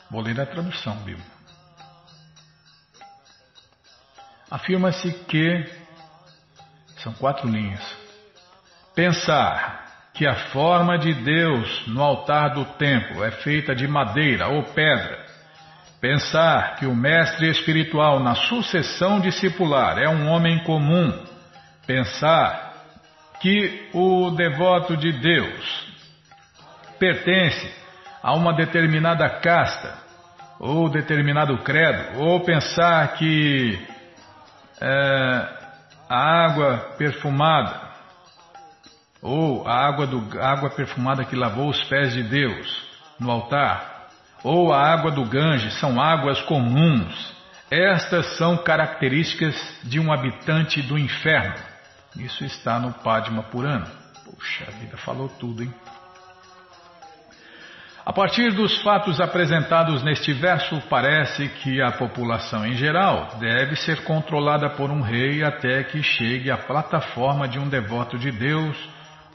Vou 0.10 0.22
ler 0.22 0.40
a 0.40 0.46
tradução, 0.46 0.96
Bíblia. 0.98 1.26
Afirma-se 4.50 5.12
que 5.26 5.83
são 7.04 7.14
quatro 7.14 7.48
linhas. 7.48 7.84
Pensar 8.96 9.84
que 10.14 10.26
a 10.26 10.36
forma 10.52 10.98
de 10.98 11.14
Deus 11.14 11.88
no 11.88 12.02
altar 12.02 12.54
do 12.54 12.66
templo 12.78 13.24
é 13.24 13.32
feita 13.32 13.76
de 13.76 13.88
madeira 13.88 14.48
ou 14.48 14.64
pedra. 14.64 15.26
Pensar 16.00 16.76
que 16.78 16.86
o 16.86 16.96
mestre 16.96 17.50
espiritual 17.50 18.20
na 18.20 18.36
sucessão 18.36 19.20
discipular 19.20 19.98
é 19.98 20.08
um 20.08 20.30
homem 20.30 20.64
comum. 20.64 21.12
Pensar 21.86 22.74
que 23.42 23.90
o 23.94 24.32
devoto 24.32 24.96
de 24.96 25.12
Deus 25.12 25.88
pertence 27.00 27.74
a 28.22 28.34
uma 28.34 28.54
determinada 28.54 29.28
casta 29.30 29.98
ou 30.60 30.88
determinado 30.88 31.58
credo, 31.58 32.20
ou 32.20 32.40
pensar 32.42 33.16
que 33.16 33.78
é, 34.80 35.63
a 36.10 36.46
água 36.46 36.96
perfumada, 36.98 37.94
ou 39.22 39.68
a 39.68 39.74
água, 39.74 40.06
do, 40.06 40.42
água 40.42 40.70
perfumada 40.70 41.24
que 41.24 41.36
lavou 41.36 41.70
os 41.70 41.84
pés 41.86 42.14
de 42.14 42.24
Deus 42.24 42.88
no 43.20 43.32
altar, 43.32 44.10
ou 44.44 44.74
a 44.74 44.82
água 44.82 45.12
do 45.12 45.24
Ganges 45.26 45.80
são 45.80 46.02
águas 46.02 46.42
comuns. 46.42 47.34
Estas 47.72 48.38
são 48.38 48.58
características 48.58 49.56
de 49.84 50.00
um 50.00 50.12
habitante 50.12 50.82
do 50.82 50.98
inferno. 50.98 51.56
Isso 52.16 52.44
está 52.44 52.78
no 52.78 52.94
Padma 52.94 53.44
Purana. 53.44 53.88
Poxa 54.26 54.66
vida, 54.80 54.98
falou 54.98 55.30
tudo, 55.30 55.64
hein? 55.64 55.74
A 58.06 58.12
partir 58.12 58.52
dos 58.52 58.82
fatos 58.82 59.22
apresentados 59.22 60.04
neste 60.04 60.34
verso, 60.34 60.82
parece 60.90 61.48
que 61.48 61.82
a 61.82 61.90
população 61.94 62.66
em 62.66 62.74
geral 62.74 63.30
deve 63.40 63.78
ser 63.78 64.04
controlada 64.04 64.70
por 64.72 64.92
um 64.92 65.02
rei 65.02 65.42
até 65.42 65.86
que 65.86 66.04
chegue 66.04 66.52
à 66.52 66.58
plataforma 66.58 67.48
de 67.48 67.58
um 67.58 67.70
devoto 67.70 68.18
de 68.18 68.30
Deus 68.30 68.78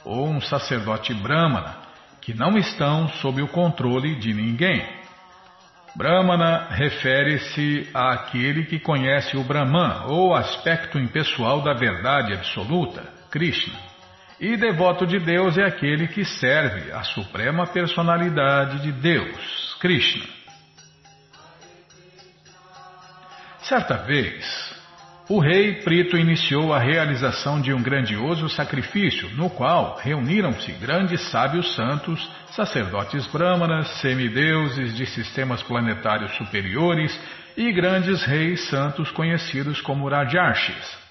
ou 0.05 0.29
um 0.29 0.39
sacerdote 0.39 1.15
brahmana, 1.15 1.79
que 2.21 2.35
não 2.35 2.59
estão 2.59 3.09
sob 3.09 3.41
o 3.41 3.49
controle 3.49 4.17
de 4.17 4.35
ninguém. 4.35 4.87
Brahmana 5.97 6.67
refere-se 6.69 7.89
àquele 7.95 8.67
que 8.67 8.79
conhece 8.79 9.35
o 9.39 9.45
Brahman 9.45 10.05
ou 10.09 10.35
aspecto 10.35 10.99
impessoal 10.99 11.63
da 11.63 11.73
verdade 11.73 12.35
absoluta, 12.35 13.03
Krishna. 13.31 13.79
E 14.41 14.57
devoto 14.57 15.05
de 15.05 15.19
Deus 15.19 15.59
é 15.59 15.65
aquele 15.65 16.07
que 16.07 16.25
serve 16.25 16.93
a 16.93 17.03
suprema 17.03 17.67
personalidade 17.67 18.81
de 18.83 18.93
Deus, 18.93 19.77
Krishna. 19.81 20.25
Certa 23.63 23.97
vez, 23.97 24.69
o 25.29 25.41
rei 25.41 25.83
Prito 25.83 26.17
iniciou 26.17 26.73
a 26.73 26.79
realização 26.79 27.61
de 27.61 27.73
um 27.73 27.83
grandioso 27.83 28.49
sacrifício, 28.49 29.29
no 29.31 29.51
qual 29.51 29.99
reuniram-se 29.99 30.71
grandes 30.73 31.21
sábios 31.31 31.75
santos, 31.75 32.31
sacerdotes 32.53 33.27
brahmanas, 33.27 33.89
semideuses 34.01 34.97
de 34.97 35.05
sistemas 35.05 35.63
planetários 35.65 36.35
superiores 36.37 37.21
e 37.57 37.73
grandes 37.73 38.25
reis 38.25 38.69
santos 38.69 39.11
conhecidos 39.11 39.81
como 39.81 40.09
Rajarshis. 40.09 41.08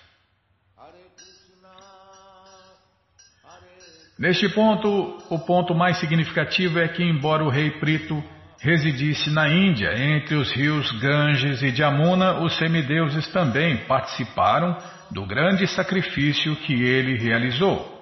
Neste 4.18 4.50
ponto, 4.50 5.18
o 5.30 5.40
ponto 5.40 5.76
mais 5.76 5.98
significativo 6.00 6.80
é 6.80 6.88
que, 6.88 7.04
embora 7.04 7.44
o 7.44 7.50
rei 7.50 7.72
Prito 7.72 8.24
residisse 8.60 9.30
na 9.30 9.48
Índia, 9.48 9.94
entre 9.96 10.36
os 10.36 10.52
rios 10.52 10.92
Ganges 11.00 11.62
e 11.62 11.70
Jamuna, 11.70 12.40
os 12.40 12.58
semideuses 12.58 13.28
também 13.28 13.78
participaram 13.86 14.76
do 15.12 15.26
grande 15.26 15.68
sacrifício 15.68 16.56
que 16.56 16.74
ele 16.74 17.18
realizou. 17.18 17.96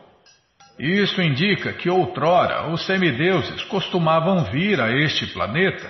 Isso 0.79 1.21
indica 1.21 1.73
que 1.73 1.89
outrora 1.89 2.71
os 2.71 2.85
semideuses 2.85 3.63
costumavam 3.65 4.45
vir 4.45 4.79
a 4.79 4.91
este 4.91 5.27
planeta 5.27 5.89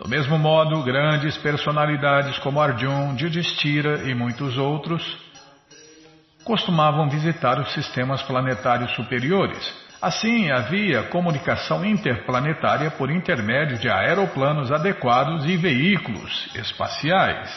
Do 0.00 0.08
mesmo 0.08 0.38
modo, 0.38 0.82
grandes 0.82 1.36
personalidades 1.36 2.38
como 2.38 2.58
Arjun, 2.58 3.16
Yudhishthira 3.18 4.08
e 4.08 4.14
muitos 4.14 4.56
outros 4.56 5.02
costumavam 6.50 7.08
visitar 7.08 7.60
os 7.60 7.72
sistemas 7.72 8.22
planetários 8.22 8.92
superiores. 8.96 9.72
Assim, 10.02 10.50
havia 10.50 11.04
comunicação 11.04 11.84
interplanetária 11.84 12.90
por 12.90 13.08
intermédio 13.08 13.78
de 13.78 13.88
aeroplanos 13.88 14.72
adequados 14.72 15.44
e 15.44 15.56
veículos 15.56 16.50
espaciais. 16.56 17.48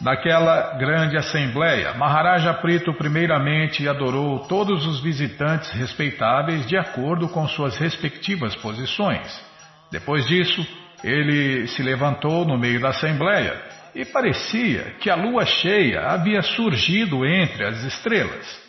Naquela 0.00 0.78
grande 0.78 1.16
assembleia, 1.16 1.92
Maharaja 1.94 2.54
Prito 2.54 2.94
primeiramente 2.94 3.88
adorou 3.88 4.46
todos 4.46 4.86
os 4.86 5.00
visitantes 5.02 5.72
respeitáveis 5.72 6.68
de 6.68 6.76
acordo 6.76 7.28
com 7.28 7.48
suas 7.48 7.76
respectivas 7.78 8.54
posições. 8.54 9.44
Depois 9.90 10.24
disso, 10.24 10.64
ele 11.02 11.66
se 11.66 11.82
levantou 11.82 12.44
no 12.44 12.56
meio 12.56 12.80
da 12.80 12.90
assembleia 12.90 13.60
e 13.94 14.04
parecia 14.04 14.94
que 15.00 15.10
a 15.10 15.14
lua 15.14 15.44
cheia 15.44 16.08
havia 16.10 16.42
surgido 16.42 17.24
entre 17.24 17.64
as 17.64 17.82
estrelas. 17.84 18.68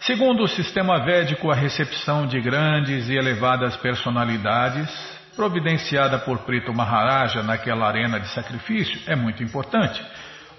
Segundo 0.00 0.42
o 0.42 0.48
sistema 0.48 1.02
védico, 1.04 1.50
a 1.50 1.54
recepção 1.54 2.26
de 2.26 2.38
grandes 2.40 3.08
e 3.08 3.16
elevadas 3.16 3.76
personalidades 3.76 4.90
providenciada 5.34 6.18
por 6.18 6.40
Prito 6.40 6.72
Maharaja 6.72 7.42
naquela 7.42 7.86
arena 7.86 8.20
de 8.20 8.28
sacrifício 8.28 9.00
é 9.06 9.16
muito 9.16 9.42
importante. 9.42 10.04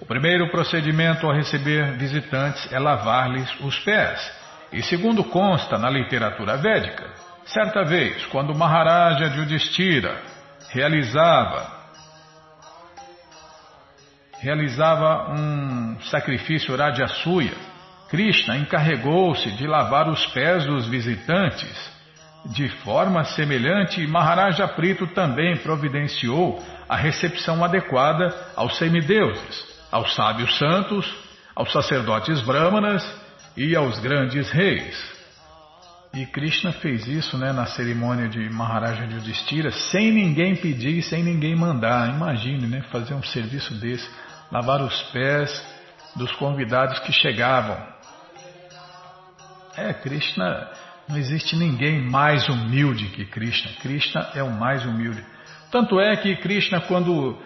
O 0.02 0.06
primeiro 0.06 0.50
procedimento 0.50 1.26
ao 1.26 1.34
receber 1.34 1.96
visitantes 1.98 2.72
é 2.74 2.80
lavar-lhes 2.80 3.50
os 3.62 3.78
pés. 3.80 4.20
E 4.74 4.82
segundo 4.82 5.24
consta 5.24 5.78
na 5.78 5.90
literatura 5.90 6.58
védica, 6.58 7.06
certa 7.46 7.84
vez, 7.84 8.26
quando 8.26 8.56
Maharaja 8.56 9.26
Yudhishthira 9.26 10.22
realizava 10.70 11.75
realizava 14.46 15.32
um 15.32 16.00
sacrifício 16.12 16.76
Rajasuya, 16.76 17.56
Krishna 18.10 18.56
encarregou-se 18.58 19.50
de 19.58 19.66
lavar 19.66 20.08
os 20.08 20.24
pés 20.28 20.66
dos 20.66 20.88
visitantes 20.88 21.96
de 22.46 22.70
forma 22.84 23.24
semelhante, 23.24 24.06
Maharaja 24.06 24.68
Prito 24.68 25.08
também 25.08 25.58
providenciou 25.58 26.64
a 26.88 26.96
recepção 26.96 27.64
adequada 27.64 28.32
aos 28.56 28.78
semideuses, 28.78 29.66
aos 29.92 30.14
sábios 30.14 30.56
santos, 30.60 31.12
aos 31.56 31.72
sacerdotes 31.72 32.42
brahmanas 32.42 33.04
e 33.58 33.76
aos 33.76 33.98
grandes 33.98 34.52
reis. 34.52 35.16
E 36.14 36.26
Krishna 36.28 36.72
fez 36.72 37.08
isso 37.08 37.36
né, 37.36 37.52
na 37.52 37.66
cerimônia 37.66 38.30
de 38.30 38.48
Maharaja 38.50 39.04
Yudhishthira 39.06 39.72
sem 39.72 40.12
ninguém 40.12 40.56
pedir, 40.56 41.02
sem 41.02 41.24
ninguém 41.24 41.56
mandar. 41.56 42.10
Imagine 42.10 42.68
né, 42.68 42.82
fazer 42.92 43.16
um 43.16 43.24
serviço 43.24 43.74
desse, 43.74 44.08
lavar 44.52 44.82
os 44.82 45.02
pés 45.12 45.52
dos 46.16 46.32
convidados 46.34 47.00
que 47.00 47.12
chegavam. 47.12 47.78
É, 49.78 49.94
Krishna 49.94 50.70
não 51.08 51.18
existe 51.18 51.56
ninguém 51.56 52.02
mais 52.02 52.48
humilde 52.48 53.10
que 53.10 53.26
Krishna. 53.26 53.72
Krishna 53.82 54.32
é 54.34 54.42
o 54.42 54.50
mais 54.50 54.86
humilde. 54.86 55.24
Tanto 55.72 56.00
é 56.00 56.16
que 56.16 56.36
Krishna, 56.38 56.82
quando 56.82 57.38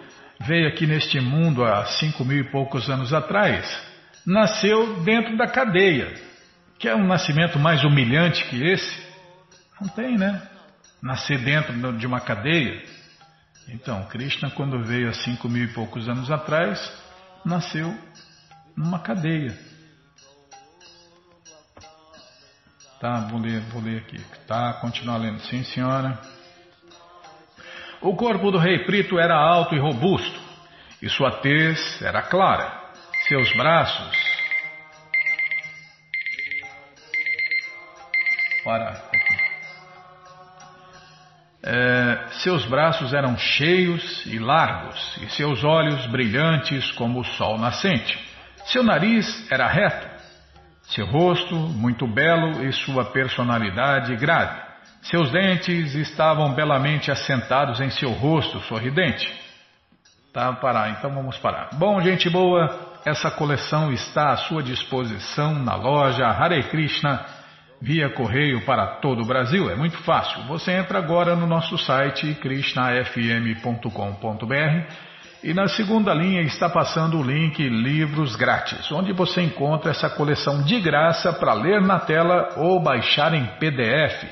veio 0.41 0.67
aqui 0.67 0.85
neste 0.85 1.19
mundo 1.19 1.65
há 1.65 1.85
cinco 1.85 2.23
mil 2.23 2.39
e 2.39 2.51
poucos 2.51 2.89
anos 2.89 3.13
atrás, 3.13 3.65
nasceu 4.25 5.01
dentro 5.01 5.35
da 5.35 5.47
cadeia. 5.47 6.13
Que 6.77 6.87
é 6.87 6.95
um 6.95 7.07
nascimento 7.07 7.59
mais 7.59 7.83
humilhante 7.83 8.45
que 8.45 8.63
esse? 8.63 9.09
Não 9.81 9.89
tem, 9.89 10.17
né? 10.17 10.41
Nascer 11.01 11.39
dentro 11.39 11.97
de 11.97 12.05
uma 12.05 12.21
cadeia. 12.21 12.81
Então, 13.71 14.03
Krishna, 14.05 14.49
quando 14.51 14.83
veio 14.83 15.09
há 15.09 15.13
cinco 15.13 15.47
mil 15.47 15.65
e 15.65 15.73
poucos 15.73 16.09
anos 16.09 16.31
atrás, 16.31 16.79
nasceu 17.45 17.95
numa 18.75 18.99
cadeia. 18.99 19.57
Tá, 22.99 23.27
vou 23.29 23.39
ler, 23.39 23.61
vou 23.71 23.81
ler 23.81 23.99
aqui. 23.99 24.19
Tá, 24.47 24.73
continuar 24.81 25.17
lendo. 25.17 25.39
Sim, 25.41 25.63
senhora. 25.63 26.19
O 28.01 28.15
corpo 28.15 28.51
do 28.51 28.57
rei 28.57 28.85
Prito 28.85 29.19
era 29.19 29.35
alto 29.35 29.75
e 29.75 29.79
robusto, 29.79 30.39
e 31.01 31.09
sua 31.09 31.39
tez 31.39 32.01
era 32.01 32.21
clara. 32.21 32.91
Seus 33.27 33.51
braços. 33.55 34.17
Para 38.63 38.89
aqui. 38.89 39.48
É, 41.61 42.27
seus 42.41 42.65
braços 42.65 43.13
eram 43.13 43.37
cheios 43.37 44.25
e 44.25 44.39
largos, 44.39 45.17
e 45.21 45.29
seus 45.29 45.63
olhos 45.63 46.05
brilhantes 46.07 46.91
como 46.93 47.19
o 47.19 47.25
sol 47.25 47.57
nascente. 47.57 48.17
Seu 48.65 48.83
nariz 48.83 49.51
era 49.51 49.67
reto 49.67 50.19
seu 50.89 51.05
rosto, 51.05 51.55
muito 51.55 52.07
belo, 52.07 52.65
e 52.65 52.73
sua 52.73 53.05
personalidade 53.05 54.15
grave. 54.15 54.59
Seus 55.03 55.31
dentes 55.31 55.93
estavam 55.95 56.53
belamente 56.53 57.11
assentados 57.11 57.79
em 57.79 57.89
seu 57.89 58.11
rosto 58.11 58.59
sorridente. 58.61 59.31
Tá, 60.33 60.51
parar, 60.53 60.89
então 60.91 61.11
vamos 61.11 61.37
parar. 61.37 61.69
Bom, 61.73 62.01
gente 62.01 62.29
boa, 62.29 62.99
essa 63.05 63.31
coleção 63.31 63.91
está 63.91 64.31
à 64.31 64.37
sua 64.37 64.61
disposição 64.61 65.53
na 65.53 65.75
loja 65.75 66.25
Hare 66.27 66.63
Krishna 66.63 67.23
via 67.81 68.09
correio 68.09 68.65
para 68.65 68.97
todo 68.97 69.21
o 69.21 69.25
Brasil. 69.25 69.69
É 69.69 69.75
muito 69.75 69.97
fácil. 70.03 70.43
Você 70.43 70.71
entra 70.71 70.99
agora 70.99 71.35
no 71.35 71.47
nosso 71.47 71.77
site 71.77 72.35
krishnafm.com.br 72.35 75.09
e 75.41 75.53
na 75.53 75.67
segunda 75.69 76.13
linha 76.13 76.41
está 76.41 76.69
passando 76.69 77.17
o 77.17 77.23
link 77.23 77.57
Livros 77.67 78.35
Grátis, 78.35 78.91
onde 78.91 79.13
você 79.13 79.41
encontra 79.41 79.91
essa 79.91 80.09
coleção 80.09 80.63
de 80.63 80.79
graça 80.81 81.31
para 81.31 81.53
ler 81.53 81.81
na 81.81 81.99
tela 81.99 82.55
ou 82.57 82.81
baixar 82.81 83.33
em 83.33 83.45
PDF. 83.57 84.25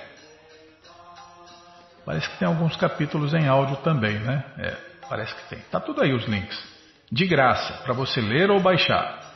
Parece 2.06 2.30
que 2.30 2.38
tem 2.38 2.48
alguns 2.48 2.76
capítulos 2.76 3.34
em 3.34 3.48
áudio 3.48 3.78
também, 3.78 4.20
né? 4.20 4.44
É, 4.58 4.76
parece 5.10 5.34
que 5.36 5.50
tem. 5.50 5.60
Tá 5.72 5.80
tudo 5.80 6.02
aí 6.02 6.14
os 6.14 6.26
links. 6.26 6.58
De 7.10 7.26
graça, 7.26 7.82
para 7.84 7.94
você 7.94 8.20
ler 8.20 8.52
ou 8.52 8.60
baixar. 8.60 9.27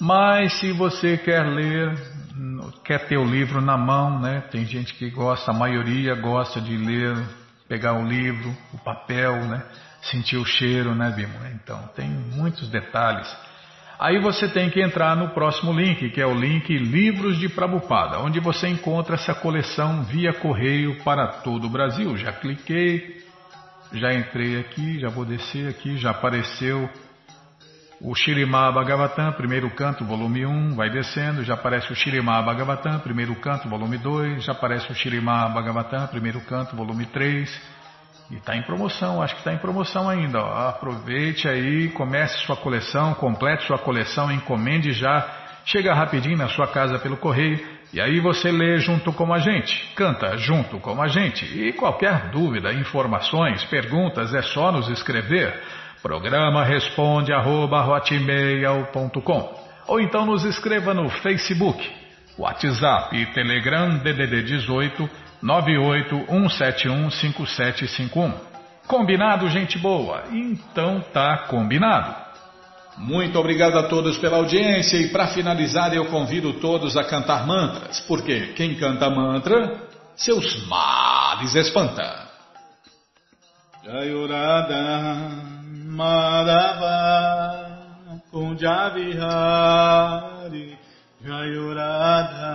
Mas 0.00 0.52
se 0.60 0.72
você 0.72 1.16
quer 1.16 1.42
ler, 1.42 1.96
quer 2.84 3.06
ter 3.06 3.16
o 3.16 3.24
livro 3.24 3.60
na 3.60 3.76
mão, 3.76 4.20
né? 4.20 4.42
Tem 4.50 4.64
gente 4.64 4.94
que 4.94 5.10
gosta, 5.10 5.50
a 5.50 5.54
maioria 5.54 6.14
gosta 6.14 6.60
de 6.60 6.76
ler, 6.76 7.16
pegar 7.68 7.94
o 7.94 8.06
livro, 8.06 8.56
o 8.72 8.78
papel, 8.78 9.44
né? 9.46 9.62
sentir 10.02 10.36
o 10.36 10.44
cheiro, 10.44 10.94
né, 10.94 11.10
Bimo? 11.10 11.38
Então, 11.54 11.88
tem 11.94 12.08
muitos 12.08 12.68
detalhes. 12.68 13.28
Aí 13.98 14.20
você 14.20 14.48
tem 14.48 14.70
que 14.70 14.80
entrar 14.80 15.16
no 15.16 15.30
próximo 15.30 15.72
link, 15.72 16.10
que 16.10 16.20
é 16.20 16.26
o 16.26 16.34
link 16.34 16.72
Livros 16.78 17.36
de 17.38 17.48
Prabupada, 17.48 18.20
onde 18.20 18.38
você 18.38 18.68
encontra 18.68 19.16
essa 19.16 19.34
coleção 19.34 20.04
via 20.04 20.32
correio 20.32 21.02
para 21.02 21.26
todo 21.42 21.66
o 21.66 21.70
Brasil. 21.70 22.16
Já 22.16 22.32
cliquei, 22.32 23.20
já 23.92 24.14
entrei 24.14 24.60
aqui, 24.60 25.00
já 25.00 25.08
vou 25.08 25.24
descer 25.24 25.68
aqui, 25.68 25.96
já 25.96 26.10
apareceu 26.10 26.88
o 28.00 28.14
Shirimá 28.14 28.70
Bhagavatam, 28.70 29.32
primeiro 29.32 29.68
canto, 29.70 30.04
volume 30.04 30.46
1, 30.46 30.74
vai 30.74 30.88
descendo, 30.88 31.42
já 31.42 31.54
aparece 31.54 31.92
o 31.92 31.96
Shirimá 31.96 32.40
Bhagavatam, 32.42 33.00
primeiro 33.00 33.34
canto, 33.36 33.68
volume 33.68 33.98
2, 33.98 34.44
já 34.44 34.52
aparece 34.52 34.90
o 34.90 34.94
Shirimá 34.94 35.48
Bhagavatam, 35.48 36.06
primeiro 36.06 36.40
canto, 36.42 36.76
volume 36.76 37.06
3, 37.06 37.78
e 38.30 38.36
está 38.36 38.56
em 38.56 38.62
promoção, 38.62 39.20
acho 39.22 39.34
que 39.34 39.40
está 39.40 39.52
em 39.52 39.58
promoção 39.58 40.08
ainda. 40.08 40.38
Ó. 40.40 40.68
Aproveite 40.68 41.48
aí, 41.48 41.88
comece 41.88 42.38
sua 42.44 42.56
coleção, 42.56 43.14
complete 43.14 43.66
sua 43.66 43.78
coleção, 43.78 44.30
encomende 44.30 44.92
já. 44.92 45.26
Chega 45.64 45.94
rapidinho 45.94 46.36
na 46.36 46.48
sua 46.48 46.66
casa 46.66 46.98
pelo 46.98 47.16
correio 47.16 47.58
e 47.92 48.00
aí 48.00 48.20
você 48.20 48.50
lê 48.50 48.78
junto 48.78 49.12
com 49.14 49.32
a 49.32 49.38
gente, 49.38 49.92
canta 49.94 50.36
junto 50.36 50.78
com 50.78 51.00
a 51.00 51.08
gente. 51.08 51.44
E 51.46 51.72
qualquer 51.72 52.30
dúvida, 52.30 52.72
informações, 52.72 53.64
perguntas, 53.64 54.34
é 54.34 54.42
só 54.42 54.70
nos 54.70 54.88
escrever. 54.88 55.58
Programa 56.02 56.64
responde 56.64 57.32
arroba, 57.32 57.84
ou 59.86 60.00
então 60.00 60.26
nos 60.26 60.44
escreva 60.44 60.94
no 60.94 61.10
Facebook, 61.10 61.84
WhatsApp 62.38 63.16
e 63.16 63.26
Telegram 63.32 63.98
DDD 63.98 64.42
18 64.42 65.28
981715751. 65.42 68.32
Combinado, 68.86 69.48
gente 69.48 69.78
boa? 69.78 70.24
Então 70.32 71.00
tá 71.12 71.46
combinado. 71.48 72.28
Muito 72.96 73.36
obrigado 73.38 73.76
a 73.78 73.82
todos 73.84 74.18
pela 74.18 74.38
audiência 74.38 74.96
e 74.96 75.10
para 75.10 75.28
finalizar 75.28 75.94
eu 75.94 76.06
convido 76.06 76.54
todos 76.54 76.96
a 76.96 77.04
cantar 77.04 77.46
mantras, 77.46 78.00
porque 78.00 78.54
quem 78.54 78.74
canta 78.74 79.08
mantra, 79.08 79.86
seus 80.16 80.66
males 80.66 81.54
espanta. 81.54 82.26
Jayurada 83.84 85.57
Madhava 85.98 86.96
Kunjavihari 88.32 90.66
Jayuradha 91.24 92.54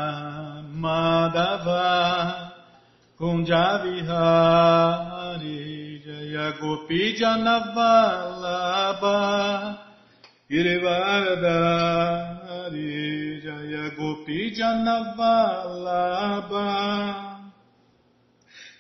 Madhava 0.84 1.84
Kunjavihari 3.20 5.60
Jayagopi 6.06 7.02
Janavalabha 7.20 9.18
Girivardhari 10.50 12.92
Jayagopi 13.44 14.40
Janavalabha 14.56 16.68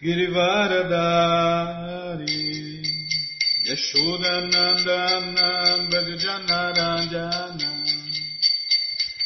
Girivardhari 0.01 2.72
Yashoda 3.67 4.33
Nanda 4.51 4.97
Nanda 5.35 5.77
Bajanaranjana 5.91 7.69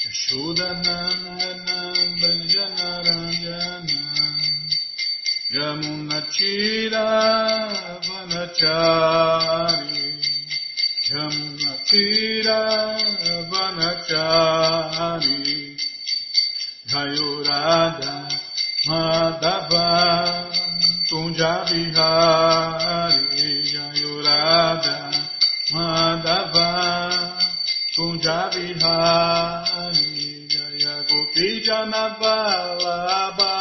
Yashoda 0.06 0.68
Nanda 0.86 1.50
Nanda 1.66 2.18
Bajanaranjana 2.22 4.00
Yamuna 5.56 6.20
Chira 6.34 7.08
Vanachari 8.08 10.08
Yamuna 11.10 11.72
Chira 11.88 12.60
Vanachari 13.52 15.40
Jayurada 16.86 18.14
Madhava 18.88 19.88
Tunjabihari 21.10 23.27
Radha 24.58 24.98
Madhava 25.72 26.70
Punjabi 27.96 28.68
Hari 28.82 30.48
Jaya 30.52 30.96
Gopi 31.10 31.48
Janabalaba 31.66 33.54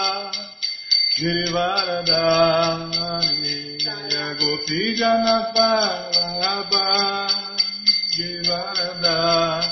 Girivaradhari 1.19 3.57
Jaya 3.85 4.27
Gopi 4.41 4.81
Janabalaba 5.01 6.87
Girivaradhari 8.17 9.69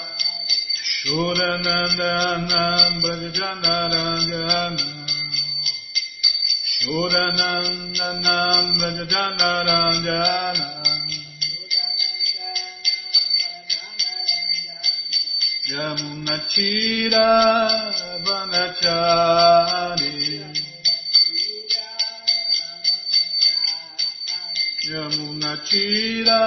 Shuranandana 0.95 2.62
Brajanaranjana 3.03 4.87
Shuranandanam 6.75 8.64
Brajanaranjana 8.79 10.64
Yamunachira 16.55 17.27
Vanachari 18.23 19.75
Yamunachira 24.87 26.41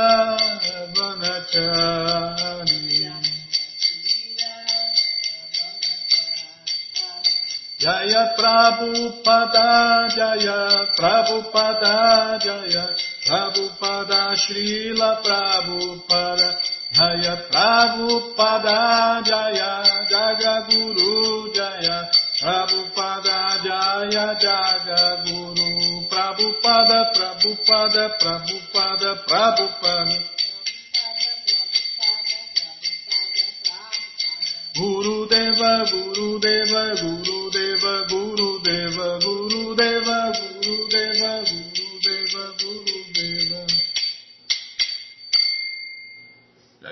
Vanachari 0.95 2.77
Jaya 7.77 8.33
Prabhupada 8.37 10.07
Jaya 10.15 10.87
Prabhupada 10.97 12.39
Jaya 12.39 12.95
Prabhupada 13.27 14.35
Srila 14.39 15.21
Prabhupada 15.21 16.49
Jaya 16.95 17.35
Prabhupada 17.51 19.21
Jaya 19.23 19.76
Jagaguru 20.17 21.53
Jaya 21.53 22.09
Prabhupada 22.41 23.61
Jaya 23.61 24.33
Jagaguru 24.41 26.09
Prabhupada 26.09 27.13
Prabhupada 27.13 28.03
Prabhupada 28.17 29.11
Prabhupada 29.29 30.17
Guru 34.73 35.29
Deva 35.29 35.85
Guru 35.85 36.41
Deva 36.41 36.83
Guru 36.97 37.39
Deva 37.53 37.95
Guru 38.09 38.46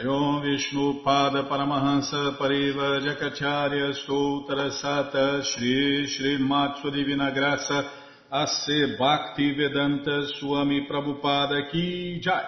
Jayom 0.05 0.43
Vishnu 0.43 1.01
Pada 1.03 1.49
Paramahansa 1.49 2.37
Pariva 2.37 3.01
Jakacharya 3.01 3.91
Stoutra 4.05 4.69
Sata 4.69 5.43
Shri 5.43 6.05
Shri 6.05 6.37
Matsu 6.37 6.91
Divina 6.91 7.31
Graça 7.31 7.89
A.C. 8.31 8.97
Bhakti 8.99 9.55
Vedanta 9.55 10.27
Swami 10.37 10.85
Prabhupada 10.87 11.71
Ki 11.71 12.19
Jai 12.21 12.43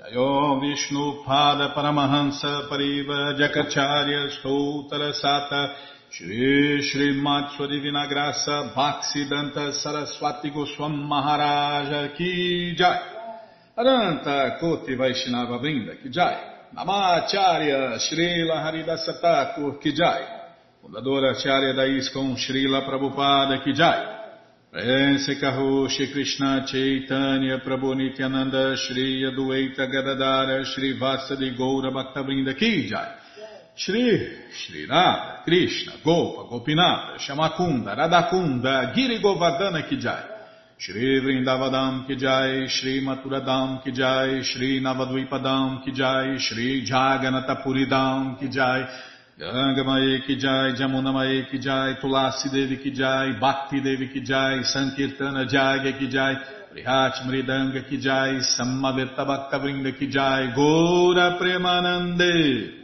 Jayom 0.00 0.60
Vishnu 0.60 1.22
Pada 1.24 1.72
Paramahansa 1.72 2.68
Pariva 2.68 3.38
Jakacharya 3.38 4.28
Stoutra 4.40 5.12
Sata 5.12 5.74
Shri 6.10 6.82
Shri 6.82 7.12
Matsu 7.22 7.68
Divina 7.68 8.08
Graça 8.08 8.72
Bhaksidanta 8.74 9.72
Saraswati 9.72 10.50
Goswam 10.50 11.06
Maharaja 11.06 12.12
Ki 12.16 12.74
Jai 12.76 12.98
Aranta 13.78 14.58
Koti 14.58 14.96
Vaishnava 14.96 15.60
Vrinda 15.60 15.94
Ki 16.02 16.08
Jai 16.08 16.49
Namacharya 16.74 17.98
Srila 17.98 18.62
Haridasa 18.62 19.20
Thakur 19.20 19.78
Ki 19.78 19.92
Jai. 19.92 20.22
Fundadora 20.80 21.32
Acharya 21.32 21.72
da 21.74 21.84
ISKCON 21.84 22.36
Srila 22.36 22.84
Prabhupada 22.86 23.60
Ki 23.64 23.72
Jai. 23.72 24.18
Prense 24.70 25.36
Kaho 25.40 25.88
Shri 25.88 26.12
Krishna 26.12 26.64
Chaitanya 26.64 27.58
Prabhu 27.58 27.94
Nityananda 27.96 28.76
Shri 28.76 29.24
Adueita 29.24 29.90
Gadadara 29.90 30.64
Shri 30.64 30.96
Vasadi 30.96 31.56
Goura 31.56 31.90
Bhaktavrinda 31.90 32.54
Ki 32.56 32.86
Jai. 32.88 33.16
Shri 33.74 34.46
Shri 34.52 34.86
Radha 34.86 35.42
Krishna 35.42 35.94
Gopa 36.04 36.54
Gopinata 36.54 37.18
Shamakunda 37.18 37.96
Radakunda 37.96 38.94
Giri 38.94 39.20
Govardhana 39.20 39.88
Ki 39.88 39.96
Jai 39.96 40.29
Shri 40.80 41.20
Vrindavadam 41.20 42.06
Ki 42.06 42.16
Jai 42.16 42.66
Shri 42.66 43.02
Maturadam 43.04 43.84
Ki 43.84 43.92
Jai 43.92 44.40
Shri 44.40 44.80
Navadvipadam 44.80 45.84
Ki 45.84 45.92
Jai 45.92 46.38
Shri 46.38 46.86
Jaganatapuridam 46.88 48.38
Ki 48.40 48.48
Jai 48.48 48.88
Ganga 49.38 49.84
Mae 49.84 50.20
Ki 50.26 50.36
Jai, 50.36 50.72
Jamuna 50.72 51.12
Mae 51.12 51.46
Ki 51.50 51.58
Jai, 51.58 51.96
Tulasi 52.02 52.50
Devi 52.50 52.76
Ki 52.76 52.90
Jai, 52.90 53.38
Bhakti 53.40 53.80
Devi 53.80 54.08
Ki 54.08 54.20
Jai, 54.20 54.60
Sankirtana 54.64 55.46
Jagya 55.48 55.98
Ki 55.98 56.08
Jai, 56.08 56.34
Prihat 56.72 57.24
Mridanga 57.24 57.88
Ki 57.88 57.96
Jai, 57.96 58.40
Samaveta 58.40 59.24
Bhakta 59.26 59.58
Vrinda 59.58 59.98
Ki 59.98 60.08
Jai, 60.08 60.52
Gora 60.54 61.38
Premanande. 61.38 62.80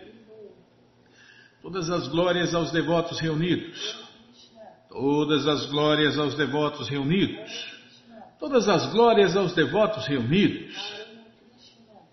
Todas 1.62 1.90
as 1.90 2.08
glórias 2.08 2.54
aos 2.54 2.72
devotos 2.72 3.20
reunidos. 3.20 4.06
Todas 4.88 5.46
as 5.46 5.66
glórias 5.70 6.16
aos 6.18 6.36
devotos 6.36 6.88
reunidos. 6.88 7.75
Todas 8.38 8.68
as 8.68 8.92
glórias 8.92 9.34
aos 9.34 9.54
devotos 9.54 10.06
reunidos. 10.06 10.74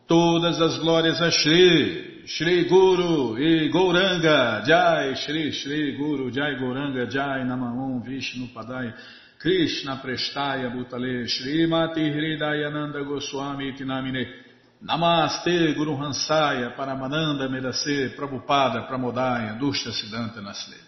Todas 0.08 0.62
as 0.62 0.78
glórias 0.78 1.22
a 1.22 1.30
Shri. 1.30 2.14
Shri 2.26 2.70
Guru 2.70 3.38
e 3.38 3.70
Gouranga 3.70 4.62
Jai, 4.66 5.14
Shri 5.16 5.52
Shri 5.52 5.98
Guru 5.98 6.32
Jai 6.32 6.56
Gouranga 6.56 7.06
Jai 7.06 7.44
Namahum 7.44 8.02
Vishnu 8.02 8.48
Padaya 8.54 8.96
Krishna 9.38 9.98
Prestaya 9.98 10.70
Bhutale 10.70 11.28
Shri 11.28 11.68
Mati 11.68 12.00
Hridayananda 12.00 13.04
Goswami 13.04 13.74
Tinamine 13.74 14.26
Namaste 14.82 15.74
Guru 15.76 15.98
Hansaya 15.98 16.74
Paramananda 16.78 17.50
Medase 17.50 18.16
Prabhupada 18.16 18.88
Pramodaya 18.88 19.60
Dushya 19.60 19.92
Siddhanta 19.92 20.40
Nasle 20.40 20.83